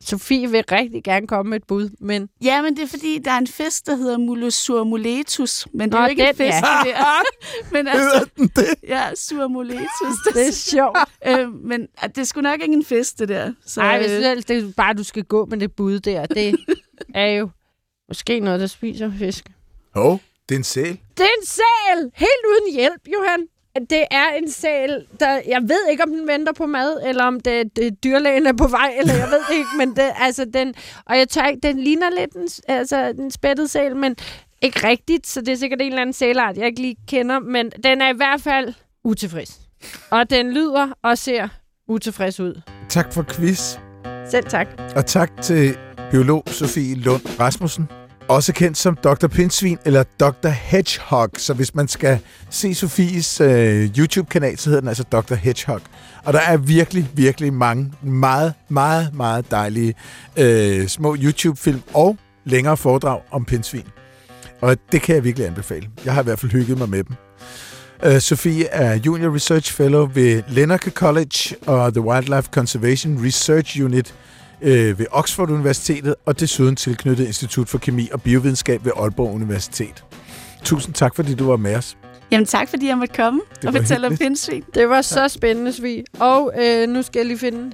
Sofie 0.00 0.50
vil 0.50 0.64
rigtig 0.72 1.04
gerne 1.04 1.26
komme 1.26 1.50
med 1.50 1.56
et 1.56 1.64
bud, 1.66 1.90
men 2.00 2.28
Ja, 2.42 2.62
men 2.62 2.76
det 2.76 2.82
er 2.82 2.86
fordi, 2.86 3.18
der 3.18 3.30
er 3.30 3.38
en 3.38 3.46
fisk, 3.46 3.86
der 3.86 3.96
hedder 3.96 4.18
Mulosurmuletus, 4.18 5.66
men 5.72 5.88
det 5.90 5.96
er 5.96 5.98
Nå, 6.00 6.04
jo 6.04 6.10
ikke 6.10 6.22
en 6.22 6.28
den, 6.28 6.36
fisk, 6.36 6.52
ja. 6.62 6.80
det 6.84 6.94
er. 6.96 7.22
Men 7.72 7.86
Hedder 7.88 8.10
altså, 8.10 8.30
den 8.36 8.50
det? 8.56 8.74
ja, 8.88 9.14
surmuletus. 9.14 10.16
det 10.34 10.48
er 10.48 10.52
sjovt. 10.52 10.98
øh, 11.28 11.64
men 11.64 11.86
det 12.02 12.18
er 12.18 12.24
sgu 12.24 12.40
nok 12.40 12.60
ikke 12.62 12.74
en 12.74 12.84
fisk, 12.84 13.18
det 13.18 13.28
der. 13.28 13.52
Så, 13.66 13.80
Nej, 13.80 13.98
øh, 14.04 14.36
det 14.36 14.50
er 14.50 14.72
bare, 14.76 14.94
du 14.94 15.04
skal 15.04 15.24
gå 15.24 15.44
med 15.46 15.58
det 15.58 15.72
bud 15.72 16.00
der. 16.00 16.26
Det 16.26 16.56
er 17.14 17.26
jo 17.26 17.48
måske 18.08 18.40
noget, 18.40 18.60
der 18.60 18.66
spiser 18.66 19.12
fisk. 19.18 19.44
Hov, 19.94 20.20
det 20.48 20.54
er 20.54 20.58
en 20.58 20.64
sæl. 20.64 20.98
Det 21.16 21.24
er 21.24 21.40
en 21.40 21.46
sæl! 21.46 22.10
Helt 22.14 22.30
uden 22.50 22.74
hjælp, 22.74 23.00
Johan. 23.12 23.46
Det 23.90 24.04
er 24.10 24.26
en 24.38 24.50
sæl, 24.50 25.06
der... 25.20 25.40
Jeg 25.48 25.62
ved 25.62 25.90
ikke, 25.90 26.02
om 26.02 26.10
den 26.10 26.28
venter 26.28 26.52
på 26.52 26.66
mad, 26.66 27.00
eller 27.06 27.24
om 27.24 27.40
det, 27.40 27.76
det 27.76 28.04
dyrlægen 28.04 28.46
er 28.46 28.52
på 28.52 28.66
vej, 28.68 28.94
eller 28.98 29.14
jeg 29.14 29.28
ved 29.30 29.56
ikke, 29.56 29.68
men 29.78 29.96
det, 29.96 30.12
altså 30.20 30.44
den... 30.54 30.74
Og 31.06 31.18
jeg 31.18 31.28
tør 31.28 31.46
ikke, 31.46 31.60
den 31.68 31.78
ligner 31.78 32.10
lidt 32.18 32.34
en, 32.34 32.48
altså, 32.68 33.14
en 33.18 33.30
spættet 33.30 33.70
sæl, 33.70 33.96
men 33.96 34.16
ikke 34.62 34.88
rigtigt, 34.88 35.26
så 35.26 35.40
det 35.40 35.48
er 35.48 35.56
sikkert 35.56 35.80
en 35.80 35.86
eller 35.86 36.02
anden 36.02 36.12
sælart, 36.12 36.56
jeg 36.56 36.66
ikke 36.66 36.80
lige 36.80 36.96
kender, 37.08 37.38
men 37.38 37.70
den 37.84 38.00
er 38.00 38.12
i 38.12 38.16
hvert 38.16 38.40
fald 38.40 38.74
utilfreds. 39.04 39.60
Og 40.10 40.30
den 40.30 40.52
lyder 40.52 40.88
og 41.02 41.18
ser 41.18 41.48
utilfreds 41.88 42.40
ud. 42.40 42.60
Tak 42.88 43.12
for 43.12 43.22
quiz. 43.22 43.78
Selv 44.30 44.44
tak. 44.44 44.66
Og 44.96 45.06
tak 45.06 45.42
til 45.42 45.78
biolog 46.10 46.42
Sofie 46.46 46.94
Lund 46.94 47.40
Rasmussen. 47.40 47.88
Også 48.28 48.52
kendt 48.52 48.78
som 48.78 48.96
Dr. 49.04 49.26
Pinsvin 49.26 49.78
eller 49.84 50.02
Dr. 50.20 50.48
Hedgehog. 50.48 51.30
Så 51.36 51.54
hvis 51.54 51.74
man 51.74 51.88
skal 51.88 52.18
se 52.50 52.74
Sofies 52.74 53.40
øh, 53.40 53.88
YouTube-kanal, 53.98 54.58
så 54.58 54.70
hedder 54.70 54.80
den 54.80 54.88
altså 54.88 55.02
Dr. 55.02 55.34
Hedgehog. 55.34 55.80
Og 56.24 56.32
der 56.32 56.40
er 56.40 56.56
virkelig, 56.56 57.10
virkelig 57.14 57.52
mange 57.52 57.92
meget, 58.02 58.54
meget, 58.68 59.14
meget 59.14 59.50
dejlige 59.50 59.94
øh, 60.36 60.86
små 60.86 61.16
YouTube-film 61.16 61.82
og 61.94 62.16
længere 62.44 62.76
foredrag 62.76 63.20
om 63.30 63.44
pindsvin. 63.44 63.86
Og 64.60 64.76
det 64.92 65.02
kan 65.02 65.14
jeg 65.14 65.24
virkelig 65.24 65.46
anbefale. 65.46 65.88
Jeg 66.04 66.14
har 66.14 66.20
i 66.20 66.24
hvert 66.24 66.38
fald 66.38 66.52
hygget 66.52 66.78
mig 66.78 66.88
med 66.88 67.04
dem. 67.04 67.16
Uh, 68.06 68.18
Sofie 68.18 68.66
er 68.66 68.94
Junior 68.94 69.34
Research 69.34 69.72
Fellow 69.72 70.10
ved 70.14 70.42
Lennox 70.48 70.80
College 70.90 71.56
og 71.66 71.92
The 71.92 72.00
Wildlife 72.00 72.48
Conservation 72.52 73.24
Research 73.24 73.84
Unit 73.84 74.14
øh, 74.62 74.98
ved 74.98 75.06
Oxford 75.10 75.50
Universitetet, 75.50 76.14
og 76.26 76.40
desuden 76.40 76.76
tilknyttet 76.76 77.26
Institut 77.26 77.68
for 77.68 77.78
Kemi 77.78 78.08
og 78.12 78.22
Biovidenskab 78.22 78.84
ved 78.84 78.92
Aalborg 78.96 79.34
Universitet. 79.34 80.04
Tusind 80.64 80.94
tak, 80.94 81.14
fordi 81.16 81.34
du 81.34 81.46
var 81.46 81.56
med 81.56 81.76
os. 81.76 81.96
Jamen 82.30 82.46
tak, 82.46 82.68
fordi 82.68 82.86
jeg 82.86 82.98
måtte 82.98 83.14
komme 83.14 83.40
Det 83.62 83.64
og 83.64 83.74
fortælle 83.74 84.06
om 84.06 84.16
pindsvin. 84.16 84.64
Det 84.74 84.88
var 84.88 85.02
så 85.02 85.28
spændende, 85.28 85.72
Svig. 85.72 86.04
Og 86.18 86.52
øh, 86.62 86.88
nu 86.88 87.02
skal 87.02 87.18
jeg 87.18 87.26
lige 87.26 87.38
finde... 87.38 87.72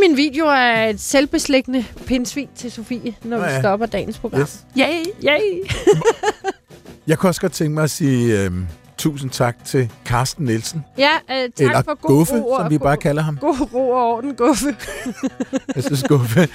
Min 0.00 0.16
video 0.16 0.46
er 0.46 0.84
et 0.84 1.00
selvbeslæggende 1.00 1.84
pindsvin 2.06 2.48
til 2.56 2.72
Sofie, 2.72 3.14
når 3.24 3.36
Nå 3.36 3.42
vi 3.44 3.50
ja. 3.50 3.60
stopper 3.60 3.86
dagens 3.86 4.18
program. 4.18 4.40
Yes. 4.40 4.64
Yay! 4.78 5.04
Yay! 5.24 5.70
Jeg 7.06 7.18
kunne 7.18 7.30
også 7.30 7.40
godt 7.40 7.52
tænke 7.52 7.74
mig 7.74 7.84
at 7.84 7.90
sige 7.90 8.44
øh, 8.44 8.50
tusind 8.98 9.30
tak 9.30 9.64
til 9.64 9.92
Carsten 10.04 10.44
Nielsen, 10.44 10.84
Ja, 10.98 11.10
øh, 11.30 11.36
tak 11.36 11.50
eller 11.58 11.82
for 11.82 11.94
god 11.94 12.08
Guffe, 12.08 12.34
ro 12.40 12.56
som 12.58 12.70
vi 12.70 12.78
bare 12.78 12.96
kalder 12.96 13.22
ham. 13.22 13.38
God 13.40 13.74
ro 13.74 13.90
og 13.90 14.12
orden, 14.14 14.34
Guffe. 14.34 14.76
Jeg 15.76 15.84
synes, 15.84 16.04
Guffe. 16.08 16.48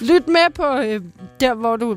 Lyt 0.00 0.28
med 0.28 0.52
på 0.54 0.64
øh, 0.66 1.00
der, 1.40 1.54
hvor 1.54 1.76
du... 1.76 1.96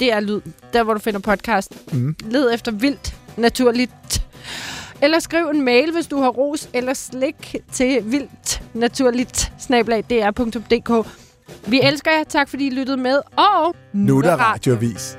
Det 0.00 0.12
er 0.12 0.20
lyd. 0.20 0.40
Der, 0.72 0.82
hvor 0.82 0.94
du 0.94 1.00
finder 1.00 1.20
podcast. 1.20 1.92
Mm. 1.92 2.16
Led 2.30 2.54
efter 2.54 2.72
vildt, 2.72 3.16
naturligt. 3.36 4.26
Eller 5.02 5.18
skriv 5.18 5.46
en 5.46 5.62
mail, 5.64 5.92
hvis 5.92 6.06
du 6.06 6.20
har 6.20 6.28
ros 6.28 6.68
eller 6.72 6.94
slik 6.94 7.56
til 7.72 8.00
vildt 8.04 8.62
naturligt 8.74 9.52
snablag.dr.dk. 9.58 11.06
Vi 11.66 11.80
elsker 11.82 12.10
jer. 12.10 12.24
Tak 12.24 12.48
fordi 12.48 12.66
I 12.66 12.70
lyttede 12.70 12.96
med. 12.96 13.20
Og 13.36 13.74
Nu 13.92 14.18
er 14.18 14.22
der 14.22 14.36
radioavis. 14.36 15.18